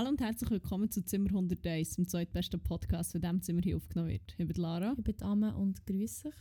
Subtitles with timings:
[0.00, 4.08] Hallo und herzlich willkommen zu Zimmer 101, dem zweitbesten Podcast, der diesem Zimmer hier aufgenommen
[4.08, 4.34] wird.
[4.38, 4.94] Ich bin Lara.
[4.96, 6.34] Ich bin Amme und grüße euch.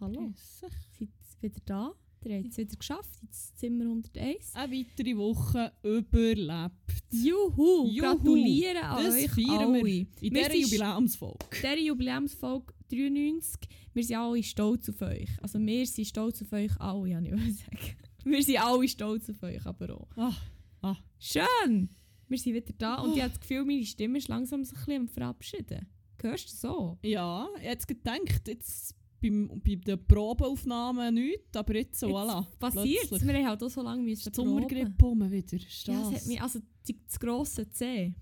[0.00, 0.32] Hallo.
[0.32, 1.10] Grüß dich.
[1.20, 1.92] Seid ihr wieder da?
[2.24, 4.54] Ihr habt es wieder geschafft, ins Zimmer 101.
[4.54, 6.72] Eine weitere Woche überlebt.
[7.10, 7.86] Juhu!
[7.86, 7.98] Juhu.
[7.98, 9.84] Gratuliere an Das euch feiern alle.
[9.84, 11.46] wir in dieser Jubiläumsfolge.
[11.52, 15.28] Diese Jubiläumsfolge 93, wir sind alle stolz auf euch.
[15.42, 17.78] Also wir sind stolz auf euch alle, kann ich sagen.
[18.24, 20.16] Wir sind alle stolz auf euch, aber auch.
[20.16, 20.34] Ah,
[20.80, 20.96] ah.
[21.18, 21.90] Schön!
[22.28, 24.84] Wir sind wieder da und ich habe das Gefühl, meine Stimme ist langsam sich ein
[24.84, 25.86] bisschen am verabschieden.
[26.20, 26.98] Hörst du so?
[27.02, 32.46] Ja, ich hätte gedacht, jetzt beim, bei den Probeaufnahmen nichts, aber jetzt so, voilà.
[32.58, 33.10] Passiert.
[33.10, 34.48] Wir haben halt auch so lange müssen proben.
[34.50, 35.56] Sommergrippe rum wieder.
[35.56, 36.12] Ist Ja, das?
[36.12, 38.14] es hat mich, also die, das grosse C.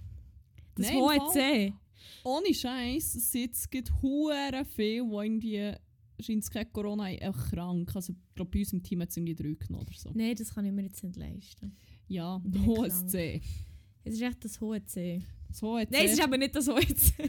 [0.75, 1.33] Das Nein, hohe.
[1.33, 1.73] C.
[2.25, 5.73] Ohne Scheiß, es jetzt gibt hure viel, die irgendwie
[6.21, 7.95] scheint es kein Corona auch krank.
[7.95, 10.11] Also ich glaube, bei uns im Team hat es irgendwie drei genommen oder so.
[10.15, 11.77] Nein, das kann ich mir jetzt nicht leisten.
[12.09, 13.07] Ja, hohes.
[13.07, 13.41] C.
[14.05, 15.23] Es ist echt das hohe C.
[15.51, 17.13] So hat Nein, es ist aber nicht das hohe C.
[17.23, 17.29] äh,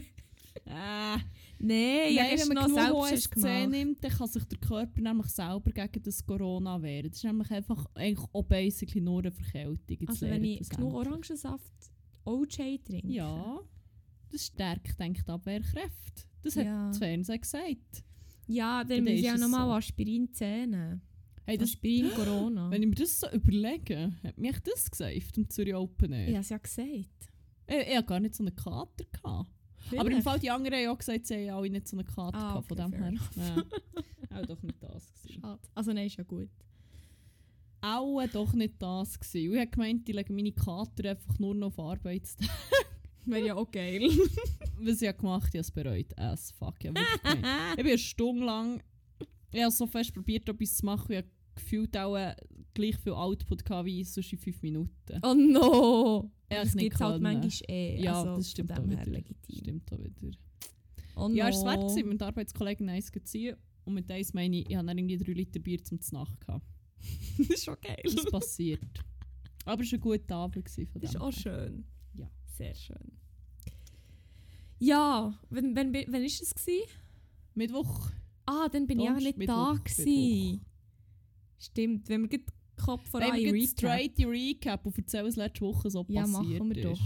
[1.58, 2.94] Nein, Nein, wenn man genug selbst
[3.28, 3.70] OSC gemacht.
[3.70, 7.08] nimmt, dann kann sich der Körper nämlich selber gegen das Corona wehren.
[7.10, 9.78] Das ist nämlich einfach eigentlich auch basically nur eine Verkältung.
[10.00, 10.94] Jetzt Also wenn ich das genug.
[10.94, 11.72] Orangensaft
[12.24, 13.06] OJ trinke.
[13.08, 13.60] Ja,
[14.30, 16.22] das stärkt denke die Abwehrkräfte.
[16.42, 16.88] Das hat Ja.
[16.88, 18.04] das Fernsehen gesagt.
[18.46, 19.72] Ja, Ja, dann dann auch es nochmal so.
[19.74, 21.00] Aspirin zähnen.
[21.46, 22.70] Hey, das, Aspirin Corona.
[22.70, 26.28] wenn ich mir das so überlege, hat mich das gesagt im Zürich Open Air.
[26.28, 26.88] Ich habe es ja gesagt.
[27.66, 29.04] Ich, ich hatte gar nicht so einen Kater.
[29.12, 29.22] Gehabt.
[29.90, 30.22] Aber im Vielleicht.
[30.24, 32.68] Fall die anderen haben auch gesagt, sie haben alle nicht so einen Kater Ah, gehabt,
[32.68, 33.66] von okay, dem fair her.
[34.30, 34.38] Ja.
[34.40, 35.40] auch doch nicht das gewesen.
[35.42, 35.60] Schade.
[35.74, 36.48] Also nein, ist ja gut.
[37.82, 39.52] Auch doch nicht das gewesen.
[39.52, 42.48] Ich habe gemeint, ich lege meine Kater einfach nur noch auf Arbeitstag.
[43.26, 44.08] Wäre ja auch geil.
[44.80, 46.18] Was ich gemacht habe, ich habe es bereut.
[46.18, 46.76] As fuck.
[46.82, 46.90] Ich.
[46.90, 48.82] Ich bin eine Stunde lang
[49.54, 51.12] ich habe so fest probiert, etwas zu machen.
[51.12, 52.34] Ich habe gefühlt auch äh,
[52.74, 55.20] gleich viel Output gehabt wie sonst in 5 Minuten.
[55.22, 56.30] oh no!
[56.52, 58.00] Ja, das gibt halt manchmal eh.
[58.00, 59.04] Ja, also das stimmt auch wieder.
[59.06, 59.58] legitim.
[59.58, 60.36] Stimmt auch wieder.
[61.16, 61.34] Oh no.
[61.34, 63.56] Ja, es war es wert, mit Arbeitskollegen eins zu ziehen.
[63.84, 66.64] Und mit eins meine ich, ich habe dann irgendwie 3 Liter Bier zum Nacht gehabt.
[67.38, 68.02] das ist schon geil.
[68.04, 68.80] Das passiert.
[69.64, 70.64] Aber es war ein guter Abend.
[70.64, 71.84] Das ist auch schön.
[72.14, 72.30] Ja.
[72.46, 73.18] Sehr schön.
[74.78, 76.88] Ja, wenn, wenn, wenn ist das gewesen?
[77.54, 78.10] Mittwoch.
[78.46, 80.64] Ah, dann bin ich auch nicht Mittwoch, da gewesen.
[81.58, 82.44] Stimmt, wenn wir den
[82.76, 83.68] Kopf vor wir Recap.
[83.68, 86.84] straight die Recap und erzählen, was letzte Woche so Ja, passiert machen wir ist.
[86.84, 87.00] doch.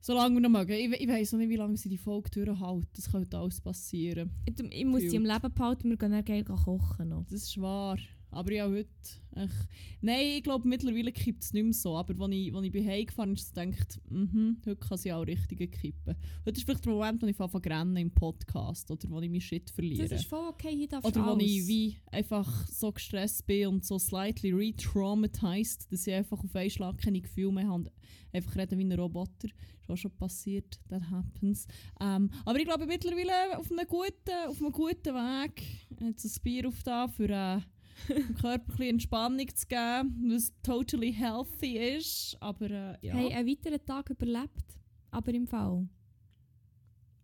[0.00, 0.72] Solange wir noch mögen.
[0.72, 2.88] Ich, ich weiss noch nicht, wie lange sie die Folge durchhalten.
[2.94, 4.30] Das könnte alles passieren.
[4.46, 7.24] Ich, ich muss die im Leben behalten, wir gehen dann geil kochen noch.
[7.24, 7.96] Das ist wahr.
[8.32, 8.88] Aber ja, heute...
[9.34, 9.68] Echt.
[10.02, 11.96] Nein, ich glaube, mittlerweile kippt es nicht mehr so.
[11.96, 15.72] Aber als ich, als ich bin heimgefahren ist, gedacht, mhm, heute kann sie auch richtig
[15.72, 16.16] kippen.
[16.44, 18.90] Heute ist vielleicht der Moment, wo ich anfange rennen im Podcast.
[18.90, 20.08] Oder wo ich meinen Shit verliere.
[20.08, 21.46] Das ist voll okay, hier darfst Oder wo alles.
[21.46, 26.70] ich wie einfach so gestresst bin und so slightly re-traumatized, dass ich einfach auf einen
[26.70, 27.90] Schlag keine Gefühle mehr habe und
[28.32, 29.48] einfach reden wie ein Roboter.
[29.80, 31.66] Ist auch schon passiert, that happens.
[32.00, 35.62] Ähm, aber ich glaube mittlerweile auf einem guten, auf einem guten Weg.
[36.00, 37.60] Jetzt ein Bier auf da für äh,
[38.08, 42.36] dem Körper ein Entspannung zu geben, was totally healthy ist.
[42.40, 44.78] Aber äh, ja, Hey, einen weiteren Tag überlebt,
[45.10, 45.88] aber im Fall.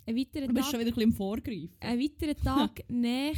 [0.07, 1.77] Ein weiterer du bist Tag, schon wieder ein bisschen im Vorgreifen.
[1.81, 3.35] ein weiterer Tag näher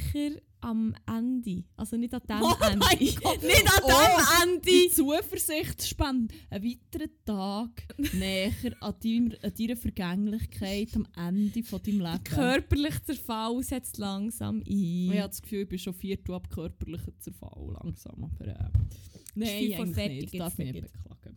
[0.63, 1.65] am Ende.
[1.77, 2.79] Also nicht an dem Oh Ende.
[2.79, 3.43] mein Gott.
[3.43, 4.95] Nicht an Oh, dem Die Ende!
[4.95, 6.33] Zuversicht spannend.
[6.51, 7.83] Ein weiterer Tag
[8.15, 12.25] näher an, deiner, an deiner Vergänglichkeit am Ende von deinem Leben.
[12.25, 14.65] Körperlich Zerfall setzt langsam ein.
[14.67, 18.25] Ich habe das Gefühl, ich bin schon viertel ab körperlicher Zerfall langsam.
[18.25, 18.55] Aber äh,
[19.35, 20.41] nein, eigentlich fertig nicht.
[20.41, 21.37] Darf mich nicht beklagen.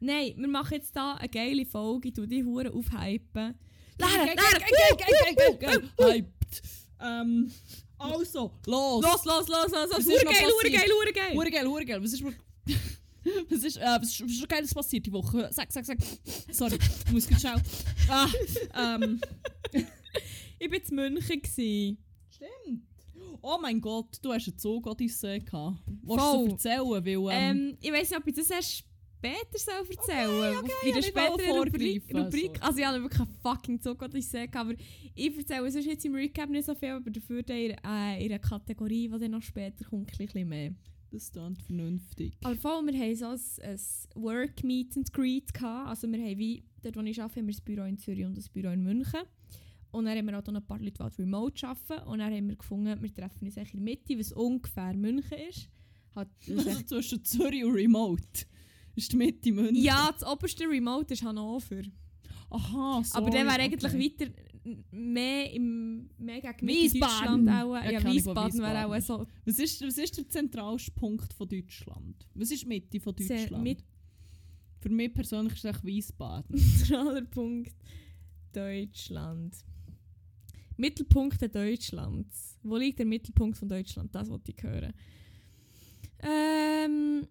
[0.00, 3.54] Nein, wir machen jetzt hier eine geile Folge, ich tu die Hure aufhypen.
[3.98, 5.88] Lara, Lara.
[6.00, 6.62] Hyped.
[7.00, 7.50] Ähm,
[7.98, 9.02] also, los.
[9.02, 10.72] los, los, los, los, los, ist Hure noch geil, Hure passiert?
[10.82, 11.34] geil, Hure geil.
[11.36, 12.02] Hure geil, hure geil.
[12.02, 12.22] Was ist,
[13.50, 15.48] was ist, äh, was ist, was ist schon geiles passiert die Woche?
[15.52, 15.98] Sag, sag, sag.
[16.52, 17.60] Sorry, ich muss kurz schnell.
[18.08, 18.28] Ah,
[18.76, 19.20] ähm.
[20.60, 21.40] Ich war in München.
[21.40, 21.98] gewesen.
[22.30, 22.82] Stimmt.
[23.40, 25.76] Oh mein Gott, du hast einen Zug Odyssee gehabt.
[26.02, 26.90] Willst du erzählen?
[26.90, 28.84] Weil, ähm, Ähm, ich weiß nicht, ob ich das erst
[29.18, 30.56] später soll erzählen soll.
[30.58, 32.02] okay, in der späteren Rubrik.
[32.14, 32.56] Rubrik.
[32.56, 32.60] sorry.
[32.60, 34.58] Also ich habe wirklich einen fucking Zug, was ich sage.
[34.58, 34.74] Aber
[35.14, 38.32] ich erzähle sonst jetzt im Recap nicht so viel, aber dafür dann in, äh, in
[38.32, 40.72] einer Kategorie, die dann noch später kommt, ein bisschen mehr.
[41.10, 42.36] das klingt vernünftig.
[42.42, 45.88] Aber vor allem, wir haben so ein, ein Work Meet and Greet gehabt.
[45.88, 48.38] Also wir haben wie, dort wo ich arbeite, haben wir ein Büro in Zürich und
[48.38, 49.20] ein Büro in München.
[49.90, 52.06] Und dann haben wir auch noch ein paar Leute, die remote arbeiten.
[52.08, 55.38] Und dann haben wir gefunden, wir treffen uns eigentlich in der Mitte, was ungefähr München
[55.48, 55.68] ist.
[56.14, 58.46] Hat, Also zwischen Zürich und Remote.
[58.98, 59.76] Ist die Mitte München?
[59.82, 61.82] ja, das oberste Remote ist Hannover.
[62.50, 63.18] Aha, so.
[63.18, 64.32] Aber der wäre eigentlich weiter
[64.64, 67.46] n- mehr, im, mehr gegen Mitte Wiesbaden.
[67.46, 67.74] Deutschland auch.
[67.74, 72.26] Ja, Ja, Wiesbaden wäre auch so Was ist, was ist der zentralste Punkt von Deutschland?
[72.34, 73.62] Was ist die Mitte von Deutschland?
[73.62, 73.84] mit
[74.80, 76.54] Für mich persönlich ist es Wiesbaden.
[76.88, 77.74] Neutraler Punkt
[78.52, 79.56] Deutschland.
[80.76, 82.56] Mittelpunkt Deutschlands.
[82.62, 84.14] Wo liegt der Mittelpunkt von Deutschland?
[84.14, 84.92] Das wollte ich hören.
[86.20, 87.26] Ähm.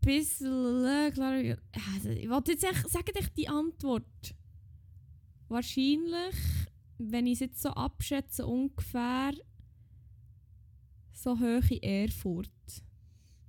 [0.00, 1.58] Bisschen, klar.
[1.94, 4.34] Also, ich wollte jetzt echt, sagen echt die Antwort.
[5.48, 6.34] Wahrscheinlich,
[6.98, 9.32] wenn ich es jetzt so abschätze, ungefähr
[11.12, 12.50] so hoch in Erfurt.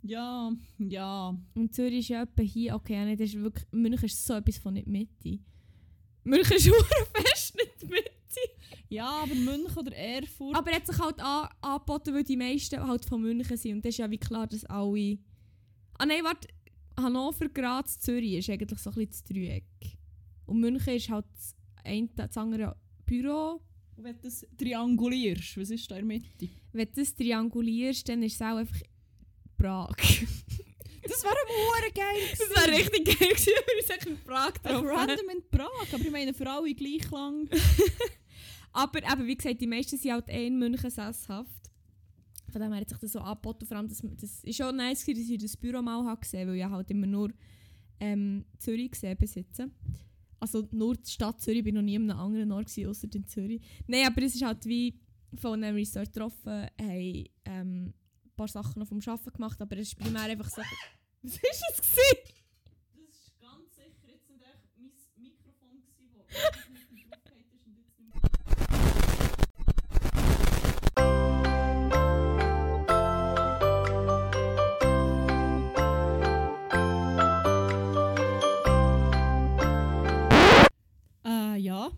[0.03, 1.38] Ja, ja.
[1.53, 4.33] Und Zürich ist ja etwa hier, okay, ja, nicht, das ist wirklich, München ist so
[4.33, 5.39] etwas von nicht Mitte.
[6.24, 8.12] München ist verdammt fest nicht Mitte.
[8.89, 10.57] Ja, aber München oder Erfurt.
[10.57, 13.75] Aber er hat sich halt an, angeboten, weil die meisten halt von München sind.
[13.75, 15.18] Und das ist ja wie klar, dass alle...
[16.01, 16.48] Ah nein, warte.
[16.98, 19.63] Hannover, Graz, Zürich ist eigentlich so ein bisschen das Dreieck.
[20.48, 22.75] Und München ist halt das, eine, das andere
[23.06, 23.62] Büro.
[23.98, 26.50] wenn du das triangulierst, was ist da in der Mitte?
[26.74, 28.81] Wenn du das triangulierst, dann ist es auch einfach
[29.57, 29.95] Prag.
[31.03, 34.88] Das wäre ein geil das wäre richtig geil gewesen, wenn ich es in Prag getroffen.
[34.88, 37.50] Random in Prag, aber ich meine für alle gleich lang.
[38.71, 41.61] Aber eben, wie gesagt, die meisten sind halt eh in München sesshaft.
[42.51, 43.65] Von dem hat sich das so angeboten.
[43.65, 46.56] Vor allem, das, das ist schon nice, dass ich das Büro mal habe gesehen weil
[46.56, 47.31] ich halt immer nur
[48.00, 49.71] ähm, Zürich gesehen besitzen.
[50.39, 53.27] Also nur die Stadt Zürich, ich bin noch nie an einem anderen Ort außer in
[53.27, 53.62] Zürich.
[53.88, 55.00] Nein, aber es ist halt wie
[55.36, 57.94] von einem Resort getroffen, haben ähm,
[58.25, 60.62] ein paar Sachen noch vom Arbeiten gemacht, aber es ist primär einfach so...
[61.21, 61.77] Was ist das?
[61.77, 66.70] Das ist ganz sicher jetzt nicht echt mein Mikrofon gewesen,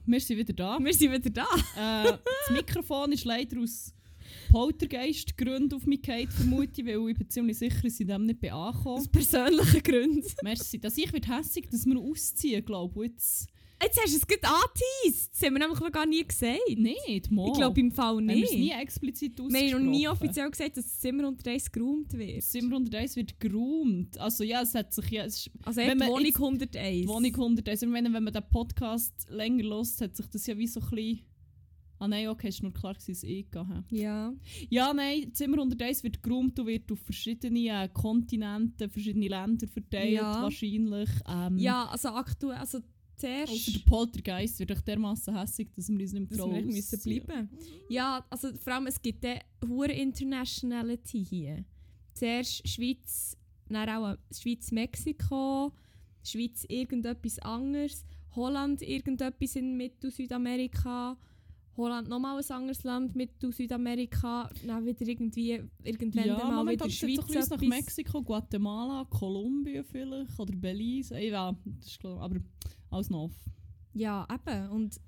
[0.06, 0.80] wir sind wieder da.
[0.80, 1.48] Wir sind wieder da.
[1.76, 2.18] Äh,
[2.48, 3.94] das Mikrofon ist leider aus
[4.50, 8.40] Poltergeist-Gründen auf mich gefallen, vermute ich, weil ich bin ziemlich sicher, dass ich dem nicht
[8.40, 8.98] bin angekommen.
[8.98, 10.24] Aus persönlichen Gründen.
[10.44, 10.80] Merci.
[10.80, 13.12] Dass ich wird hässig, dass wir ausziehen, glaube ich.
[13.12, 13.48] Jetzt
[13.84, 15.34] Jetzt hast du es gerade angeteased.
[15.34, 16.60] Das haben wir nämlich noch gar nie gesagt.
[16.78, 17.48] nicht, mal.
[17.48, 18.60] Ich glaube im Fall Wir haben es nicht.
[18.60, 19.74] nie explizit Wir ausgesprochen.
[19.74, 22.38] haben noch nie offiziell gesagt, dass das Zimmer unter eins geräumt wird.
[22.38, 24.18] Das Zimmer 101 wird geräumt.
[24.18, 25.26] Also ja, es hat sich ja...
[25.26, 27.02] Es ist Also Wenn man Wohnung jetzt- 101.
[27.02, 27.82] die Wohnung 101.
[27.84, 30.90] Ich meine, wenn man den Podcast länger hört, hat sich das ja wie so ein
[30.90, 31.20] bisschen...
[32.00, 34.34] Ah nein, okay, es war nur klar, dass ich es eh gehabt Ja.
[34.70, 40.12] Ja, nein, Zimmer 101 wird geräumt und wird auf verschiedene äh, Kontinente, verschiedene Länder verteilt,
[40.12, 40.42] Ja.
[40.42, 41.10] wahrscheinlich.
[41.30, 42.80] Ähm, Ja, also aktuell, also
[43.18, 43.52] zuerst...
[43.52, 47.50] Außer der Poltergeist wird euch dermaßen hässig, dass wir uns nicht mehr echt müssen bleiben.
[47.90, 51.66] Ja, also vor allem, es gibt eine hohe Internationality hier.
[52.14, 53.38] Zuerst Schweiz,
[53.70, 55.74] dann auch Schweiz-Mexiko,
[56.24, 58.06] Schweiz irgendetwas anderes,
[58.36, 61.18] Holland irgendetwas in Mittel-Südamerika,
[61.76, 67.26] Holland nochmal ein anderes Land Mittel-Südamerika, dann wieder irgendwie, irgendwann Ja, mal wieder Schweiz ein
[67.26, 67.62] bisschen nach.
[67.62, 71.20] Mexiko, Guatemala, Kolumbien vielleicht, oder Belize.
[71.20, 72.38] Ich weiß, das ist klar, aber
[72.92, 73.32] alles noch.
[73.94, 74.70] Ja, eben.
[74.70, 75.00] Und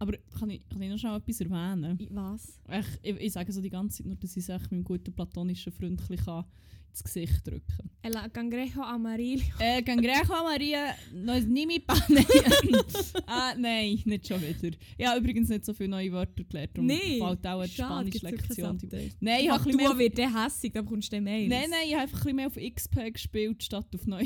[0.00, 1.98] Aber kann ich, kann ich noch schnell etwas erwähnen?
[2.10, 2.58] was?
[2.70, 5.72] Ich, ich, ich sage so die ganze Zeit nur, dass ich es meinem guten platonischen
[5.72, 6.44] Freund kann
[6.90, 9.42] ins Gesicht drücken El Cangrejo Amarillo.
[9.60, 12.24] Äh, Cangrejo Maria, no es ni mi pane.
[13.26, 14.74] ah, nein, nicht schon wieder.
[14.96, 16.70] Ich habe übrigens nicht so viele neue Wörter gelernt.
[16.74, 18.78] darum Nee, fällt auch eine Spanisch-Lektion.
[19.20, 21.50] Nein, ich habe ein bisschen du wird der hässig, dann bekommst du den Mails.
[21.50, 24.24] nein, nein, ich habe einfach ein bisschen mehr auf XP gespielt, statt auf neu,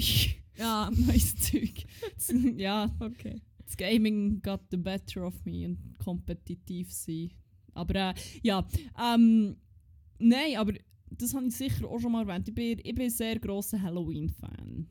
[0.56, 1.84] Ja, neues Zeug.
[2.56, 3.40] Ja, okay.
[3.66, 7.30] Das Gaming got the better of me und kompetitiv sein.
[7.74, 8.66] Aber äh, ja,
[9.02, 9.56] ähm,
[10.18, 10.74] nein, aber
[11.10, 12.48] das habe ich sicher auch schon mal erwähnt.
[12.48, 14.86] Ich bin, ich bin ein sehr grosser Halloween-Fan.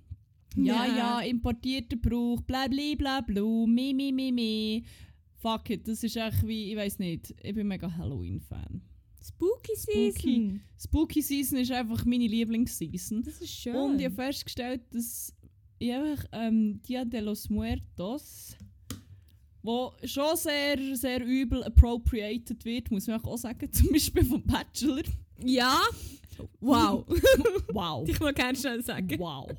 [0.55, 0.97] Ja, Ja.
[0.97, 4.83] ja, importierter Brauch, bla bla bla bla, mi mi mi mi.
[5.37, 8.81] Fuck it, das ist echt wie, ich weiß nicht, ich bin mega Halloween-Fan.
[9.21, 10.11] Spooky Spooky.
[10.21, 10.61] Season.
[10.77, 13.23] Spooky Season ist einfach meine Lieblingsseason.
[13.23, 13.75] Das ist schön.
[13.75, 15.33] Und ich habe festgestellt, dass
[15.79, 18.55] ich einfach ähm, Dia de los Muertos,
[19.63, 25.03] wo schon sehr, sehr übel appropriated wird, muss man auch sagen, zum Beispiel vom Bachelor.
[25.43, 25.81] ja.
[26.59, 27.05] Wow.
[27.73, 28.09] Wow.
[28.09, 29.19] ich will gerne schnell sagen.
[29.19, 29.51] Wow.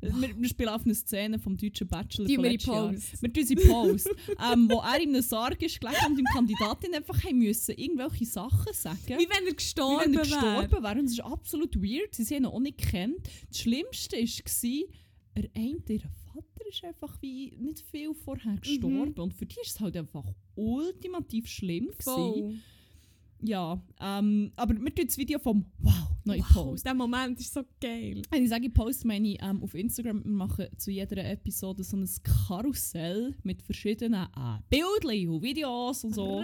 [0.00, 2.92] Wir, wir spielen auf eine Szene vom deutschen Bachelor Die von letztes Jahr.
[2.92, 4.08] Tun sie Post,
[4.52, 8.26] ähm, wo er in einem Sarg ist gelegen und ihm Kandidatin einfach haben müssen irgendwelche
[8.26, 8.98] Sachen sagen.
[9.06, 10.40] Wie wenn er Wie gestorben wenn er wäre.
[10.40, 10.98] gestorben wäre.
[10.98, 12.14] Und es ist absolut weird.
[12.14, 13.28] Sie haben ihn auch nicht kennt.
[13.48, 14.88] Das Schlimmste war,
[15.34, 19.14] er eine ihrer Vater ist einfach wie nicht viel vorher gestorben.
[19.14, 21.90] Und für die war es halt einfach ultimativ schlimm.
[21.90, 22.62] Gewesen.
[23.46, 26.86] Ja, ähm, aber wir tun das Video vom Wow noch wow, Post.
[26.86, 28.22] der Moment ist so geil.
[28.30, 31.84] Wenn ich sage, ich poste meine ich ähm, auf Instagram, wir machen zu jeder Episode
[31.84, 36.42] so ein Karussell mit verschiedenen äh, Bildchen und Videos und so.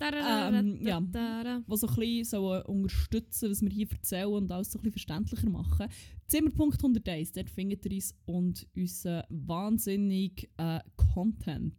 [0.00, 1.00] Ähm, ja.
[1.00, 4.92] die so ein bisschen sollen unterstützen was wir hier erzählen und alles so ein bisschen
[4.92, 5.88] verständlicher machen.
[6.26, 11.74] Zimmerpunkt 101, dort findet ihr uns und unseren wahnsinnig äh, Content.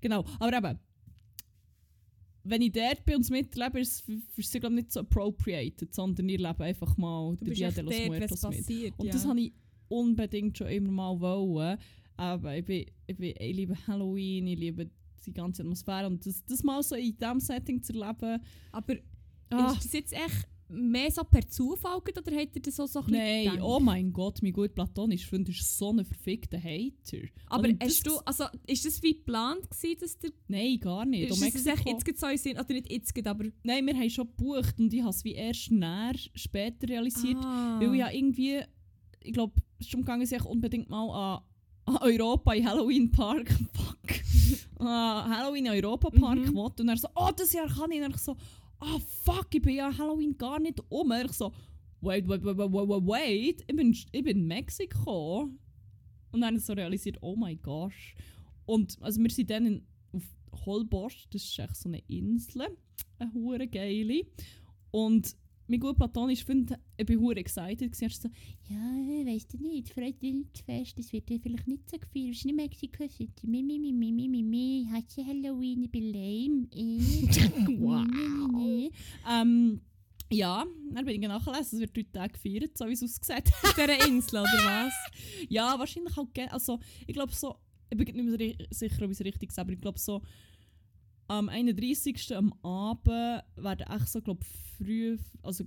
[0.00, 0.78] Genau, aber eben,
[2.48, 5.00] wenn ich dort bin und es mitlebe, ist es für, für sie glaub, nicht so
[5.00, 8.58] appropriated, sondern ich lebe einfach mal den Dia de los dort, Muertos mit.
[8.58, 8.94] passiert.
[8.98, 9.12] Und ja.
[9.12, 9.52] das habe ich
[9.88, 11.78] unbedingt schon immer mal wollen.
[12.16, 14.90] Aber ich, bin, ich, bin, ich liebe Halloween, ich liebe
[15.26, 18.40] die ganze Atmosphäre und das, das mal so in diesem Setting zu erleben.
[18.72, 18.94] Aber
[19.50, 23.00] Ah, ist das jetzt echt mehr so per Zufall oder hat er das auch so
[23.00, 23.60] ein bisschen nein, gedacht?
[23.62, 27.28] oh mein Gott, mein gut platonischer Freund ist so ein verfickter Hater.
[27.46, 30.30] Aber Und hast du, also, ist das wie geplant gewesen, dass der...
[30.48, 31.30] Nein, gar nicht.
[31.30, 33.44] Ist Um das echt jetzt gerade so in Sinn, oder nicht jetzt aber...
[33.62, 37.38] Nein, wir haben schon gebucht und ich habe es wie erst näher später realisiert.
[37.38, 37.78] Ah.
[37.80, 38.60] Weil ich ja irgendwie,
[39.20, 41.42] ich glaube, es ist darum gegangen, sich unbedingt mal an,
[41.94, 46.54] an Europa in Halloween Park, fuck, an Halloween in Europa Park Mhm.
[46.54, 46.82] wollte.
[46.82, 48.02] Und er so, oh, das Jahr kann ich.
[48.02, 48.36] Und ich so,
[48.80, 51.12] ah fuck, ich bin ja Halloween gar nicht um.
[51.12, 51.52] Ich so,
[52.00, 55.50] wait, wait, wait, wait, wait, ich bin, ich bin in Mexiko.
[56.32, 58.14] Und dann so realisiert, oh mein gosh.
[58.66, 60.24] Und also wir sind dann in, auf
[60.66, 62.76] Holbosch, das ist echt so eine Insel,
[63.18, 64.22] eine hure geile.
[64.90, 65.36] Und
[65.68, 68.28] mein gut platonisch Freund, ich bin hure excited ist so,
[68.68, 72.30] ja, weißt du nicht, Freundinfest, das wird dir vielleicht nicht so gefallen.
[72.30, 73.46] Es ist nicht Mexiko City.
[73.46, 74.86] Mi, mi, mi, mi, mi, mi, mi.
[74.90, 75.84] Hast du Halloween?
[75.84, 76.68] Ich bin lame.
[76.74, 77.78] Eh.
[77.78, 78.04] Wow.
[78.06, 78.90] Mi, mi, mi.
[79.28, 79.80] Ähm,
[80.30, 83.52] ja, dann bin ich nachgelesen, es wird drei Tage gefeiert, so wie es aussieht.
[83.62, 84.94] Auf dieser Insel, oder was?
[85.48, 86.28] Ja, wahrscheinlich auch.
[86.50, 87.56] Also, ich glaube so,
[87.90, 90.22] ich bin nicht mehr sicher, ob ich es richtig sage, aber ich glaube so,
[91.28, 92.36] am 31.
[92.36, 93.06] am Abend
[93.56, 94.44] werden echt so, glaube
[94.78, 95.64] früh, also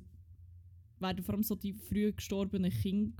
[0.99, 3.13] werden vor allem so die früh gestorbenen Kinder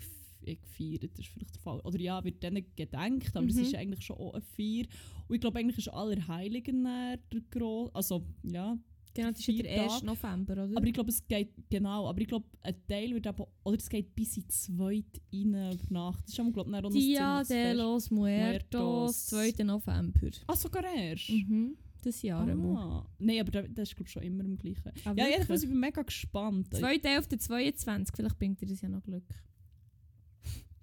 [0.45, 1.79] äh, gefeiert, das ist vielleicht der Fall.
[1.81, 3.61] Oder ja, wird denen gedenkt, aber es Mhm.
[3.61, 4.85] ist eigentlich schon auch eine Feier.
[5.27, 7.19] Und ich glaube, eigentlich ist Allerheiligen der
[7.51, 8.77] grosse, also ja,
[9.11, 9.93] Genau, das ist ja der Vier 1.
[9.93, 10.05] Tage.
[10.05, 10.77] November, oder?
[10.77, 13.89] aber ich glaube, es geht, genau, aber ich glaube, ein Teil wird aber, oder es
[13.89, 16.23] geht bis in die zweite rein über Nacht.
[16.25, 19.25] Das ist aber, glaube ich, noch ein Dia de los Muertos.
[19.25, 19.63] 2.
[19.63, 20.29] November.
[20.45, 21.29] Ah, sogar erst?
[21.31, 21.75] Mhm.
[22.01, 22.77] Das Jahr einmal.
[22.77, 23.09] Ah.
[23.19, 24.91] Nein, aber da- das ist glaube ich schon immer im gleichen.
[25.05, 26.73] Ah, Ja, jedenfalls, ich bin mega gespannt.
[26.73, 29.23] 2.11.22, vielleicht bringt dir das ja noch Glück.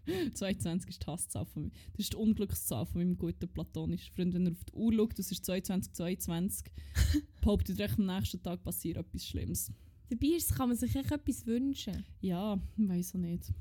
[0.34, 1.70] 22 ist die Hasszahl von mir.
[1.92, 4.34] Das ist die Unglückszahl von meinem guten platonischen Freund.
[4.34, 6.66] Wenn er auf die Uhr schaut, das ist 22, 22,
[7.40, 9.72] behauptet er, am nächsten Tag passiert etwas Schlimmes.
[10.08, 12.04] Dabei ist, kann man sich echt etwas wünschen.
[12.20, 13.52] Ja, ich weiß auch nicht.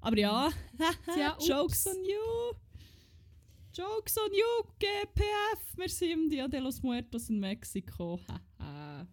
[0.00, 0.46] Aber ja,
[1.36, 1.48] ups.
[1.48, 2.56] Jokes on you!
[3.74, 5.76] Jokes on you, GPF!
[5.78, 8.20] Wir sind im Dia de los Muertos in Mexiko.
[8.28, 9.06] Haha.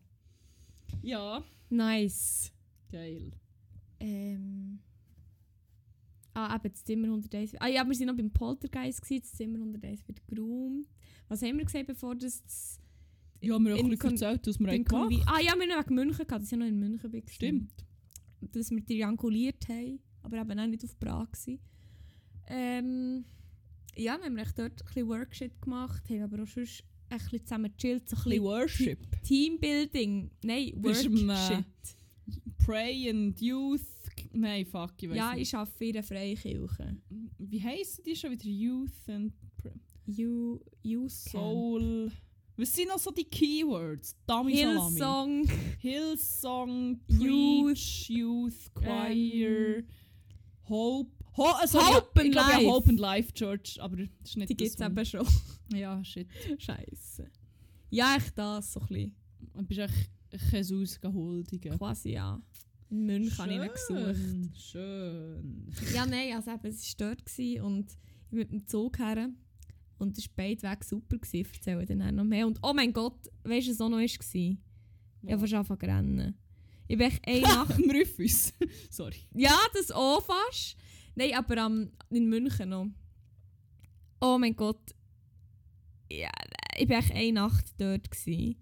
[1.01, 2.51] ja, Nice.
[2.91, 3.31] geil.
[4.01, 4.79] Ähm.
[6.33, 7.55] Ah, eben das Zimmer 101.
[7.61, 10.87] Ah ja, wir waren noch beim Poltergeist, gewesen, das Zimmer 101 wird geräumt.
[11.29, 12.43] Was haben wir gesagt, bevor das...
[12.43, 12.81] das
[13.39, 15.61] Ja, wir haben auch In ein bisschen erzählt, was wir haben gemacht Ah ja, wir
[15.61, 17.09] haben noch wegen München gehabt, das war ja noch in München.
[17.11, 17.29] gewesen.
[17.29, 17.85] Stimmt.
[18.41, 21.59] Dass wir trianguliert haben, aber eben auch nicht auf Prag waren.
[22.47, 23.25] Ähm,
[23.99, 27.45] ja, haben wir echt dort ein bisschen Workshop gemacht, haben aber auch sonst ein bisschen
[27.45, 29.21] zusammen gechillt, so ein bisschen Worship.
[29.23, 30.29] Teambuilding.
[30.43, 31.63] Nein, im, äh.
[32.63, 33.81] Pray and Youth.
[34.33, 35.41] Nein, fuck, ich weiß Ja, nicht.
[35.47, 36.97] ich arbeite in einer Freikirche.
[37.39, 38.45] Wie heissen die schon wieder?
[38.45, 39.33] Youth and.
[40.05, 41.43] You, Youth Camp.
[41.43, 42.11] Soul.
[42.57, 44.15] Was sind noch so die Keywords?
[44.27, 44.89] Dummy Salami.
[44.97, 45.49] Hillsong.
[45.79, 48.07] Hillsong, Youth.
[48.09, 49.87] Youth, Choir, Ähm.
[50.67, 51.11] Hope.
[51.39, 52.69] Ho also, Hope ja, ich glaube ja.
[52.69, 55.25] Hope and Life Church, aber das ist nicht Die gibt es eben schon.
[55.73, 56.27] Ja, shit.
[56.57, 57.29] Scheiße.
[57.91, 59.15] Ja, echt das, so ein bisschen.
[59.53, 60.09] Und bist echt
[60.51, 61.77] Jesus gehuldigen.
[61.77, 62.41] Quasi ja.
[62.89, 64.57] In München habe ich ihn gesucht.
[64.57, 65.71] Schön.
[65.93, 69.29] Ja, nein, also eben, es war dort gewesen und ich bin mit dem Zug her.
[69.97, 71.17] Und es war beide Wege super.
[71.17, 71.35] Gewesen.
[71.35, 72.47] Ich erzähle dann noch mehr.
[72.47, 74.03] Und oh mein Gott, weißt du, was auch noch war?
[74.03, 74.57] Ich
[75.31, 76.37] habe fast angefangen zu rennen.
[76.87, 77.75] Ich bin echt eine Nacht...
[77.75, 78.53] Am Rüffus.
[78.89, 79.17] Sorry.
[79.35, 80.75] Ja, das auch fast.
[81.15, 82.87] Nein, aber ähm, in München noch.
[84.21, 84.95] Oh mein Gott.
[86.11, 86.31] Ja,
[86.77, 88.09] ich war echt eine Nacht dort.
[88.09, 88.55] Gewesen.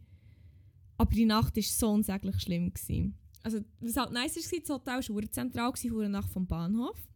[0.98, 2.74] Aber die Nacht war so unsäglich schlimm.
[2.74, 3.18] Gewesen.
[3.44, 7.08] Also, was halt nice war, das Hotel war zentral, vor Nacht vom Bahnhof.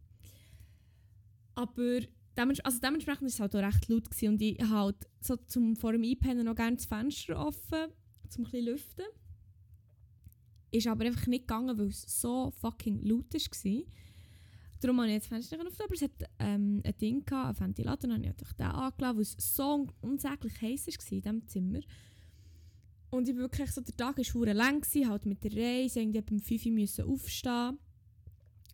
[1.54, 2.00] Aber
[2.36, 4.10] dements also dementsprechend war es halt auch recht laut.
[4.10, 4.28] Gewesen.
[4.28, 7.90] Und ich halt so zum, vor dem Einpennen noch gerne das Fenster offen,
[8.36, 9.04] um ein bisschen lüften.
[10.70, 13.82] Ist aber einfach nicht gegangen, weil es so fucking laut war.
[14.82, 16.10] Darum habe ich jetzt Fenster nicht aber es hat
[16.40, 19.74] ähm, ein Ding gehabt, einen Ventilator, dann habe ich natürlich den angelassen, weil es so
[19.74, 21.80] un unsäglich heiß war in diesem Zimmer.
[23.10, 26.40] Und ich wirklich so, der Tag war verdammt lang, halt mit der Reise, irgendwie um
[26.40, 27.78] 5 Uhr müssen aufstehen.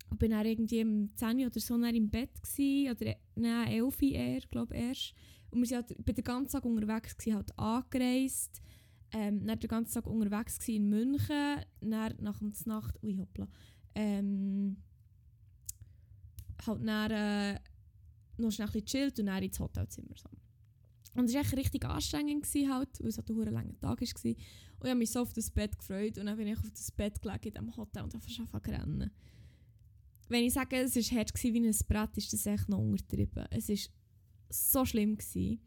[0.09, 4.01] Und bin dann irgendwie um 10 Uhr oder so im Bett gewesen, oder nein, 11
[4.01, 5.15] Uhr eher, glaube ich, erst.
[5.51, 8.63] Und wir waren halt, bin den ganzen Tag unterwegs, gewesen, halt angereist.
[9.13, 11.61] Ähm, dann den ganzen Tag unterwegs in München.
[11.81, 13.47] Dann nach der Nacht, ui hoppla,
[13.95, 14.79] ähm,
[16.67, 17.61] halt dann äh,
[18.37, 20.15] noch schnell ein chillt und dann ins Hotelzimmer.
[20.17, 20.29] So.
[21.15, 24.01] Und es war echt richtig anstrengend, gewesen, halt, weil es halt ein langer Tag war.
[24.01, 24.37] Und ich
[24.91, 27.49] habe mich so auf das Bett gefreut und dann bin ich auf das Bett gelegen
[27.49, 29.11] in diesem Hotel und einfach angefangen zu rennen.
[30.29, 33.47] Wenn ich sage, es war hart wie ein Brett, ist das echt noch untertrieben.
[33.51, 33.77] Es war
[34.51, 35.17] so schlimm.
[35.17, 35.61] Gewesen.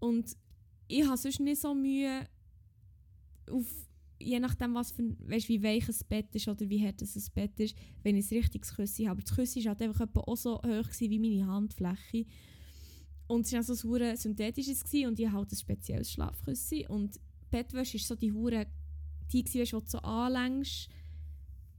[0.00, 0.36] Und
[0.88, 2.28] ich habe sonst nicht so Mühe,
[3.50, 3.87] auf,
[4.18, 7.34] je nachdem, was für, weißt, wie weich ein Bett ist oder wie hart es ein
[7.34, 9.22] Bett ist, wenn ich ein richtiges Küssi habe.
[9.22, 12.26] Das Küssi war halt einfach auch so hoch wie meine Handfläche.
[13.26, 16.86] Und es war so ein synthetisches gewesen, und ich hatte halt ein spezielles Schlafküssi.
[16.88, 17.20] Und
[17.50, 18.66] Bettwäsche ist so die hure
[19.30, 20.88] die du so anlängst,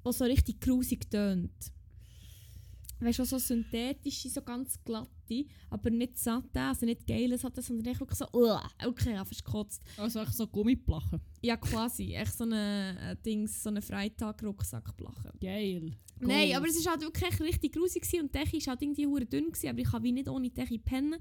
[0.06, 1.72] die so richtig grusig tönt.
[3.00, 4.78] Weißt du, so synthetische, so ganz
[5.30, 8.26] glatte, aber nicht satte, also nicht geile satte, sondern echt wirklich so,
[8.86, 9.84] okay, ja, fast gekotzt.
[9.98, 11.22] Also echt so Gummiplachen.
[11.42, 12.14] Ja, quasi.
[12.14, 15.34] Echt so eine, äh, Dings, so eine Freitag-Rucksackplache.
[15.40, 15.94] Geil.
[16.20, 16.56] Nein, Goals.
[16.56, 19.26] aber es war halt wirklich richtig grusig gewesen und die Decke war halt irgendwie hure
[19.26, 21.16] dünn, gewesen, aber ich kann wie nicht ohne Decke pennen.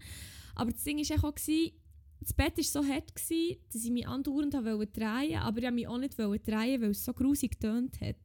[0.54, 1.72] Aber das Ding war auch, gewesen,
[2.20, 5.70] das Bett war so hart, gewesen, dass ich mich andauernd wollte drehen, aber ich wollte
[5.72, 8.16] mich auch nicht drehen, weil es so grusig getönt hat.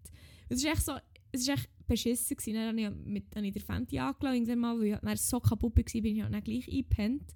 [0.50, 0.94] Es ist echt so,
[1.32, 2.54] es ist echt beschissen gewesen.
[2.56, 4.00] Dann habe ich, mit, habe ich den Fenty
[4.56, 7.34] mal, weil ich dann so kaputt war, bin ich halt dann gleich eingepennt.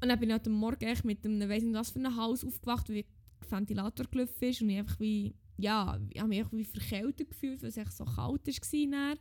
[0.00, 2.16] Und dann bin ich halt am Morgen echt mit einem, weiss nicht was für einem
[2.16, 6.38] Haus aufgewacht, weil der Ventilator gelaufen ist und ich einfach wie, ja, ich habe mich
[6.38, 8.86] einfach wie verkältet gefühlt, weil es echt so kalt war.
[8.90, 9.18] Dann.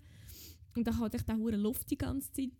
[0.75, 2.51] Und dann hatte ich dann Luft die ganze Zeit.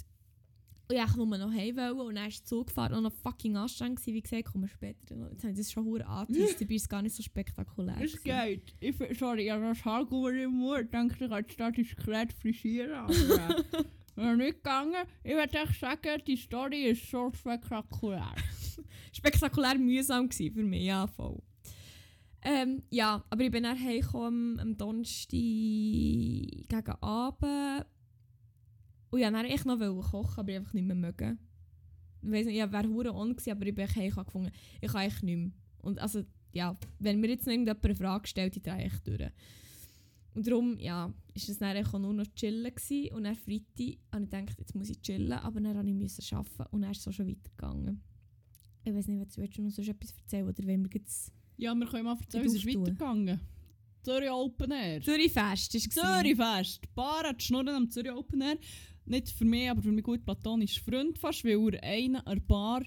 [0.89, 3.11] Und ich wollte nur noch heim wollen und dann ist der Zug gefahren und noch
[3.11, 4.15] fucking anstrengend gewesen.
[4.15, 5.29] Wie gesagt, kommen wir später noch.
[5.31, 7.97] Jetzt haben sie das schon hure angeteased, dabei ist es gar nicht so spektakulär.
[8.01, 8.73] Es geht.
[8.79, 10.85] Ich, sorry, ich habe das Haar im Mund.
[10.85, 12.93] Ich denke, ich kann das diskret frisieren.
[12.93, 13.13] Aber
[14.15, 15.05] wäre nicht gegangen.
[15.23, 18.33] Ich würde echt sagen, die Story ist so spektakulär.
[19.13, 21.41] spektakulär mühsam gewesen für mich, ja, voll.
[22.43, 27.85] Ähm, ja, aber ich bin dann heimgekommen am Donnerstag gegen Abend.
[29.09, 31.39] Und ich wollte dann echt noch kochen, aber ich einfach nicht mehr mögen.
[32.21, 34.91] Ich weiss nicht, ich wäre hure on gewesen, aber ich bin heim, ich gefunden, ich
[34.91, 35.51] kann echt nicht mehr.
[35.79, 39.31] Und also, ja, wenn mir jetzt noch irgendjemand eine Frage stellt, ich drehe echt durch.
[40.33, 43.11] Und darum, ja, ist es dann auch nur noch chillen gewesen.
[43.15, 46.35] Und dann Freitag habe ich gedacht, jetzt muss ich chillen, aber dann habe ich müssen
[46.35, 48.03] arbeiten und dann ist es auch schon weitergegangen.
[48.83, 51.87] Ich weiß nicht, willst du noch sonst etwas erzählen oder wenn wir jetzt Ja, wir
[51.87, 53.39] können mal erzählen, Die es ist weitergegangen.
[54.03, 55.01] Zürich Open Air.
[55.01, 56.81] Zürich Fest ist Zürich Fest.
[56.83, 58.57] Die Bar hat die Schnurren am Zürich Open Air.
[59.07, 62.83] Nicht für mich, aber für meinen guten platonischen Freund fast, weil er einen der Bar,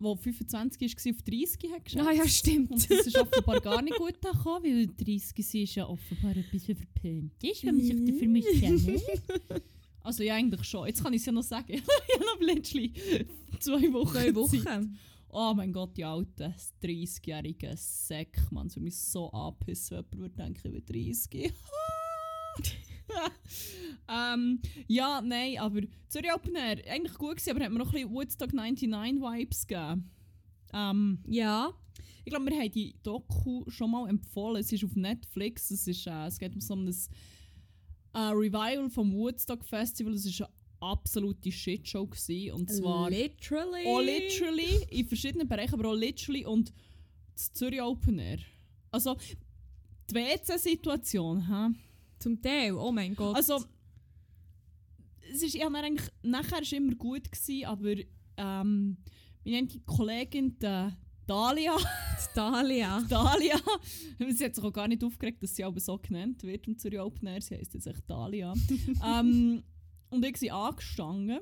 [0.00, 2.06] der 25 war, auf 30 hat geschätzt.
[2.06, 2.70] Ah ja, stimmt.
[2.70, 6.44] Und das ist offenbar gar nicht gut gekommen, weil 30 sie ist ja offenbar ein
[6.50, 9.02] bisschen verpönt ist, wenn man sich dafür muss schämen.
[10.04, 10.86] Also ja, eigentlich schon.
[10.86, 11.72] Jetzt kann ich es ja noch sagen.
[11.74, 12.92] ich habe noch letztlich
[13.60, 14.34] zwei Wochen Zwei Zeit.
[14.34, 14.98] Wochen.
[15.28, 18.66] Oh mein Gott, die alte 30-jährige Säck, man.
[18.66, 21.52] Es würde mich so anpissen, wenn jemand denken, ich bin 30.
[24.08, 27.92] ähm, ja, nein, aber Zürich Open Air, eigentlich gut gewesen, aber hat mir noch ein
[27.92, 30.10] bisschen Woodstock 99 Vibes gegeben.
[30.72, 31.72] Ähm, Ja.
[32.24, 34.60] ich glaube, wir haben die Doku schon mal empfohlen.
[34.60, 35.70] Es ist auf Netflix.
[35.70, 40.14] Es, ist, äh, es geht um so ein äh, Revival vom Woodstock Festival.
[40.14, 42.06] Es war eine absolute Shitshow.
[42.06, 43.86] Gewesen, und zwar literally.
[43.86, 46.72] auch literally in verschiedenen Bereichen, aber auch literally und
[47.34, 48.38] das Zürich Open Air.
[48.90, 49.16] Also
[50.10, 51.74] die WC-Situation, hä?
[52.22, 53.34] Zum Teil, oh mein Gott.
[53.34, 53.64] Also
[55.32, 57.94] es ist, ich hab dann eigentlich, nachher war immer gut, gewesen, aber
[58.36, 58.96] ähm,
[59.44, 60.88] meine eine Kollegin, die
[61.26, 61.76] Dalia,
[62.34, 63.00] Dalia.
[63.08, 63.60] Dalia,
[64.28, 67.00] sie hat sich auch gar nicht aufgeregt, dass sie aber so genannt wird im Zürich
[67.00, 68.52] Open Air, sie heisst jetzt echt Dalia.
[69.06, 69.62] ähm,
[70.10, 71.40] und ich sind angestanden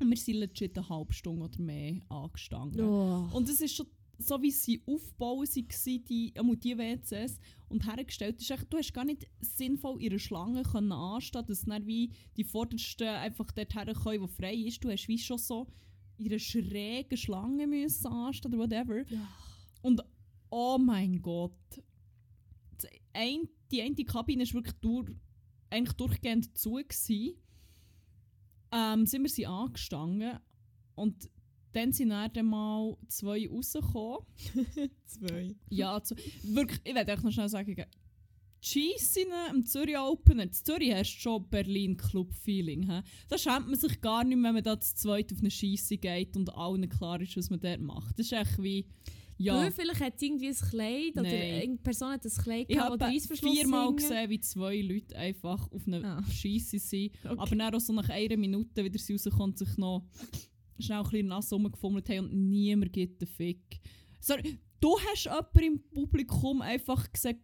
[0.00, 2.84] und wir sind legit eine halbe Stunde oder mehr angestanden.
[2.84, 3.28] Oh.
[3.32, 3.86] Und es ist schon
[4.18, 8.94] so, wie sie aufbauen waren, die, einmal die WCs, und hergestellt ist, echt, du hast
[8.94, 13.74] gar nicht sinnvoll in einer Schlange können anstehen, dass dann wie die Vordersten einfach dort
[13.74, 14.84] herkommen, wo frei ist.
[14.84, 15.66] Du hast wie schon so
[16.16, 19.04] in einer schrägen Schlange müssen anstehen oder whatever.
[19.10, 19.28] Ja.
[19.82, 20.02] Und
[20.50, 21.82] oh mein Gott,
[23.12, 25.10] ein, die eine Kabine war wirklich durch,
[25.70, 26.74] eigentlich durchgehend zu.
[26.74, 27.34] Gewesen.
[28.70, 30.38] Ähm, sind wir sie angestanden
[30.94, 31.30] und
[31.74, 34.20] dann sind dann mal zwei rausgekommen.
[35.06, 35.54] Zwei.
[35.70, 37.84] Ja, zu, wirklich, ich werde noch schnell sagen, die
[38.60, 42.90] Scheisse am Zürich Open, in Zürich hast du schon Berlin Club-Feeling.
[42.90, 43.02] hä?
[43.28, 46.34] Da schämt man sich gar nicht, wenn man da zu zweit auf eine Scheisse geht
[46.36, 48.18] und allen klar ist, was man dort macht.
[48.18, 48.86] Das ist echt wie...
[49.36, 51.32] Ja, Weil vielleicht hat irgendwie ein Kleid oder Nein.
[51.54, 53.96] irgendeine Person hat ein Kleid ich gehabt, habe der Reissverschluss viermal hängen.
[53.96, 56.22] gesehen, wie zwei Leute einfach auf einer Ah.
[56.30, 57.10] Scheisse sind.
[57.24, 57.34] Okay.
[57.36, 60.04] Aber dann auch so nach einer Minute wieder sie rauskommen und sich noch
[60.78, 63.80] schnell ein bisschen nass rumgefummelt haben und niemand gibt den Fick.
[64.20, 67.40] Sorry, du hast jemanden im Publikum einfach gesagt,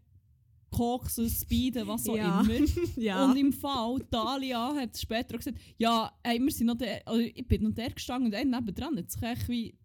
[0.71, 2.41] koksen, speeden, was auch Ja.
[2.43, 2.67] immer.
[2.97, 3.25] ja.
[3.25, 7.21] Und im Fall, Dalia hat später auch gesagt, ja, ey, wir sind noch der, also
[7.21, 9.77] ich bin noch der gestanden und einer nebendran sich echt wie,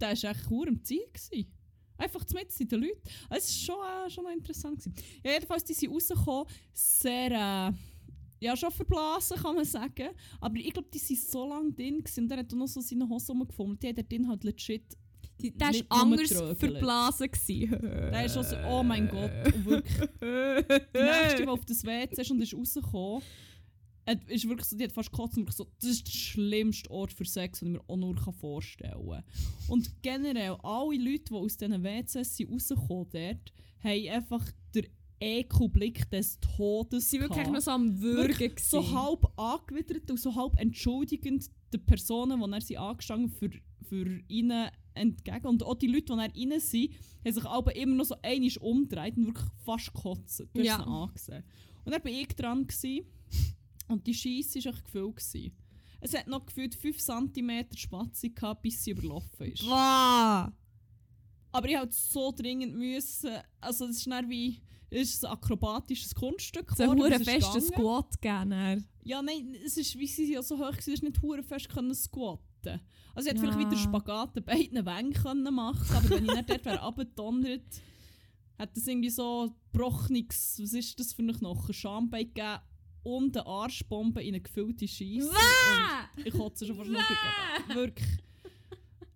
[0.00, 1.04] der war echt hure am Ziel.
[1.12, 1.52] Gewesen.
[1.98, 3.00] Einfach mit in den Leuten.
[3.30, 4.78] Es war schon, äh, schon noch interessant.
[4.80, 4.94] Gewesen.
[5.24, 7.72] Ja, jedenfalls, die sind rausgekommen, sehr, äh,
[8.40, 10.08] ja, schon verblasen, kann man sagen.
[10.40, 12.80] Aber ich glaube, die waren so lange drin gewesen, und er hat auch noch so
[12.80, 13.82] seine Hose rumgefummelt.
[13.82, 14.82] Die hat dort drin halt legit,
[15.40, 17.30] Die- Der war anders verblasen.
[17.70, 19.30] der ist so, oh mein Gott,
[19.64, 20.08] wirklich.
[20.20, 23.22] Die nächste, die auf das WC ist und ist rausgekommen,
[24.08, 26.90] hat, ist wirklich so, die hat fast gekotzt und wirklich so, das ist der schlimmste
[26.90, 29.24] Ort für Sex, den ich mir auch nur vorstellen kann.
[29.68, 34.44] Und generell, alle Leute, die aus diesen WCs sind rausgekommen dort, haben einfach
[34.74, 34.86] den
[35.20, 38.28] Ekelblick des Todes Sie waren wirklich noch so am Würgen.
[38.28, 43.50] Wirklich so halb angewidert und so halb entschuldigend den Personen, die er sie angestanden für,
[43.88, 45.46] für ihnen entgegen.
[45.46, 46.90] Und auch die Leute, die dann rein sind,
[47.24, 50.44] haben sich aber immer noch so einig umgedreht und wirklich fast gekotzt.
[50.54, 50.78] Du Ja.
[50.78, 50.86] hast es
[51.30, 51.44] angesehen.
[51.84, 53.06] Und dann war ich dran gewesen,
[53.88, 55.16] und die Scheisse war echt gefüllt.
[55.16, 55.52] Gewesen.
[56.00, 59.64] Es hat noch gefühlt 5 cm Spatzen gehabt, bis sie überlaufen ist.
[59.64, 60.48] Wow.
[61.56, 63.30] Aber ich halt so dringend müssen.
[63.60, 64.60] Also, es ist dann wie.
[64.88, 66.70] Ist ein akrobatisches Kunststück.
[66.76, 67.72] So ein geworden, hure es ist festen gegangen.
[67.72, 68.86] Squat gegeben.
[69.02, 71.92] Ja, nein, es ist, wie sie ja so hoch waren, es nicht hure fest können
[71.92, 72.80] squatten.
[73.14, 73.52] Also ich hätte Ja.
[73.52, 77.62] vielleicht wieder Spagat an beiden Wängen können machen aber wenn ich nicht dort wäre abgedonnert,
[78.58, 82.58] hätte es irgendwie so gebrochenes, was ist das für ein Knochen, Schambein gegeben
[83.02, 85.30] und eine Arschbombe in eine gefüllte Scheisse.
[86.24, 87.74] Ich kotze schon fast noch gegeben.
[87.74, 88.08] Wirklich.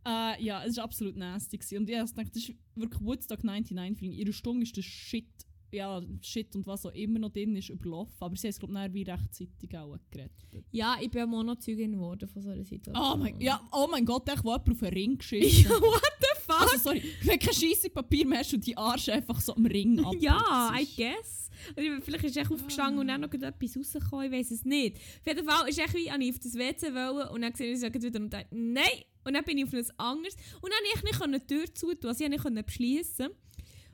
[0.06, 1.58] Äh, ja, es war absolut nasty.
[1.58, 1.78] Gewesen.
[1.78, 4.18] Und ich habe gedacht, das ist wirklich Woodstock 99 Feeling.
[4.18, 5.26] Ihre Stunde ist das Shit,
[5.72, 8.14] ja, Shit und was auch immer noch drin ist, überlaufen.
[8.20, 10.64] Aber sie haben es, glaube ich, wie rechtzeitig auch gerettet.
[10.72, 12.96] Ja, ich bin auch geworden von so einer Situation.
[13.12, 16.02] Oh mein, ja, oh mein Gott, echt, wo jemand auf einen Ring geschissen Ja, what
[16.20, 16.60] the fuck?
[16.62, 20.04] Also sorry, wenn du kein Scheissepapier mehr hast und die Arsch einfach so am Ring
[20.04, 20.14] ab.
[20.20, 21.50] ja, I guess.
[21.76, 24.64] Oder ich- vielleicht ist er echt aufgestanden und dann noch etwas rausgekommen, ich weiß es
[24.64, 24.96] nicht.
[24.96, 27.80] Auf jeden Fall ist echt wie, ich auf das WC wollen und dann gesehen, ich
[27.80, 28.86] sage wieder und dachte, nein.
[29.24, 30.34] Und dann bin ich auf ein anderes.
[30.60, 33.28] Und dann konnte ich nicht die Tür zutun, also ich konnte beschließen.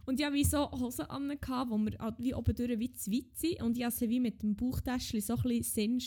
[0.06, 3.62] Und ich hatte so Hosen an, wir halt wie oben durch wie zu weit sind.
[3.62, 6.00] Und ich hatte sie wie mit dem Bauchtäschchen so ein bisschen.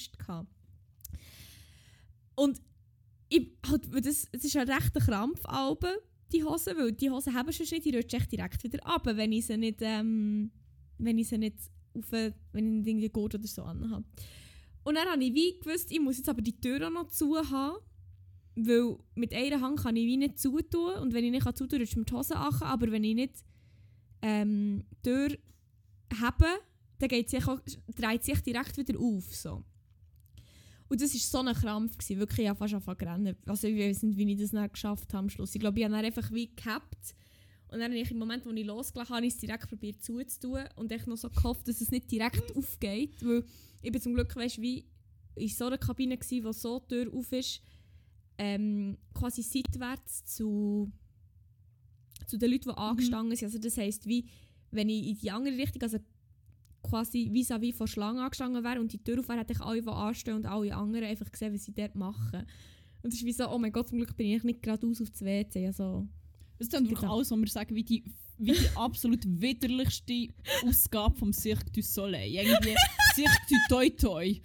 [2.36, 2.62] Und
[3.27, 5.95] ich, halt, das, es ist ein rechter Krampf, Alben,
[6.32, 9.32] die Hosen, weil die Hosen haben schon nicht, die rutschen echt direkt wieder ab, wenn
[9.34, 10.51] ich sie nicht, ähm,
[10.97, 11.58] wenn ich sie nicht
[11.93, 14.05] auf, wenn ich irgendwie Gurt oder so anhabe.
[14.84, 17.36] Und dann habe ich wie gewusst, ich muss jetzt aber die Tür auch noch zu
[17.36, 17.77] haben,
[18.67, 21.80] weil mit einer Hand kann ich wie nicht zutun und wenn ich nicht zutun kann,
[21.80, 23.43] rutscht mir die Hose an, aber wenn ich nicht
[24.22, 25.38] ähm, die Tür
[26.22, 26.45] habe,
[27.00, 27.60] dann geht sie auch,
[27.95, 29.34] dreht sich direkt wieder auf.
[29.34, 29.63] So.
[30.89, 31.98] Und das war so ein Krampf.
[31.98, 32.19] Gewesen.
[32.19, 33.36] Wirklich, ich habe fast angefangen zu rennen.
[33.45, 35.54] Also ich weiß nicht, wie ich das dann geschafft habe am Schluss.
[35.54, 37.15] Ich glaube, ich habe dann einfach wie gehabt.
[37.72, 40.02] Und dann habe ich im Moment, wo ich losgelassen habe, habe ich es direkt probiert
[40.02, 43.24] zuzutun und echt noch so gehofft, dass es nicht direkt aufgeht.
[43.24, 43.45] Weil
[43.84, 44.86] ich bin zum Glück, weißt, wie
[45.36, 47.62] in so einer Kabine gsi, wo so die Tür auf ist,
[48.39, 50.91] ähm, quasi seitwärts zu,
[52.25, 53.45] zu den Leuten, die angestanden sind.
[53.47, 54.25] Also das heisst, wie
[54.71, 55.97] wenn ich in die andere Richtung, also
[56.82, 59.88] quasi vis-à-vis von Schlangen angestanden wäre und die Tür auf wäre, hätte ich alle, die
[59.89, 62.45] anstehen und alle anderen einfach gesehen, was sie dort machen.
[63.04, 65.10] Und es ist wie so, oh mein Gott, zum Glück bin ich nicht geradeaus auf
[65.10, 65.67] das WC.
[65.67, 66.08] Also,
[66.58, 67.15] Das ist dann wirklich Genau.
[67.15, 68.04] alles, was wir sagen, wie die,
[68.39, 70.28] wie die absolut widerlichste
[70.65, 72.32] Ausgabe vom Cirque du Soleil.
[72.34, 72.75] Irgendwie
[73.13, 74.36] Cirque du Toi Toi.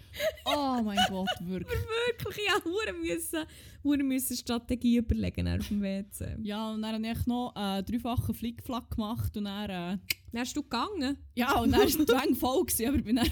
[0.45, 1.79] Oh mein Gott, wirklich.
[1.81, 3.45] wirklich, ja, hure müssen,
[3.83, 6.37] hure müssen Strategie überlegen auf dem WC.
[6.43, 9.71] Ja, und dann habe ich noch äh, dreifachen Flickflack gemacht und dann...
[9.71, 9.99] Äh,
[10.33, 11.17] Dann hast du gegangen.
[11.37, 13.31] ja, und dann war die Wänge voll, gewesen, aber ich bin dann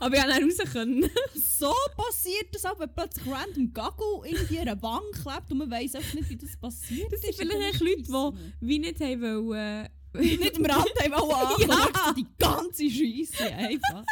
[0.00, 0.72] Aber ich konnte dann raus.
[0.72, 1.10] Können.
[1.34, 5.94] so passiert, dass auch wenn plötzlich random Gaggle an einer Wand klebt und man weiss
[5.94, 7.12] einfach nicht, wie das passiert.
[7.12, 7.38] Das sind ist.
[7.40, 12.12] vielleicht Leute, die wie nicht haben wollen, äh, nicht am Rand haben wollen Ja.
[12.16, 14.04] die ganze Scheisse einfach.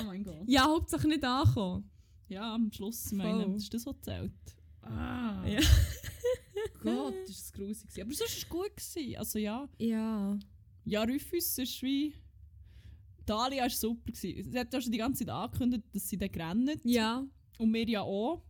[0.00, 0.44] Oh mein Gott.
[0.46, 1.90] ja, hauptsächlich nicht ankommen.
[2.28, 4.32] Ja, am Schluss, meine, das ist das, was zählt.
[4.82, 5.44] Ah.
[5.46, 5.60] Ja.
[6.82, 7.88] Gott, das war das grusig.
[7.88, 8.02] gewesen.
[8.02, 8.76] Aber sonst war es gut.
[8.76, 9.16] Gewesen.
[9.18, 9.68] Also ja.
[9.78, 10.38] Ja.
[10.84, 12.14] Ja, Rufus ist wie...
[13.26, 14.12] Dalia war super.
[14.12, 14.50] Gewesen.
[14.52, 16.80] Sie hat ja schon die ganze Zeit angekündigt, dass sie dann rennen.
[16.84, 17.24] Ja.
[17.58, 18.42] Und wir ja auch.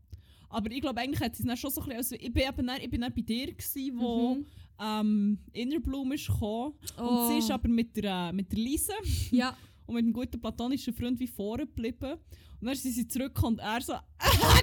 [0.48, 1.98] Aber ich glaube, eigentlich hat sie es dann schon so ein bisschen...
[1.98, 4.46] Also ich bin eben dann, ich bin dann bei dir, gewesen, wo Mhm.
[4.80, 6.74] ähm, Innerbloom ist gekommen.
[6.98, 8.92] Und sie ist aber mit der, äh, mit der Lise
[9.30, 9.56] Ja.
[9.86, 12.18] und mit einem guten platonischen Freund wie vorne geblieben.
[12.60, 14.02] Und dann sind sie zurückgekommen und er so, ah,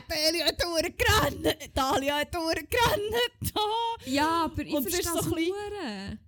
[0.07, 3.53] Dalia hat durchgerannt, Dalia hat durchgerannt.
[4.05, 6.19] Ja, aber ich Und verstehe so das ein hure.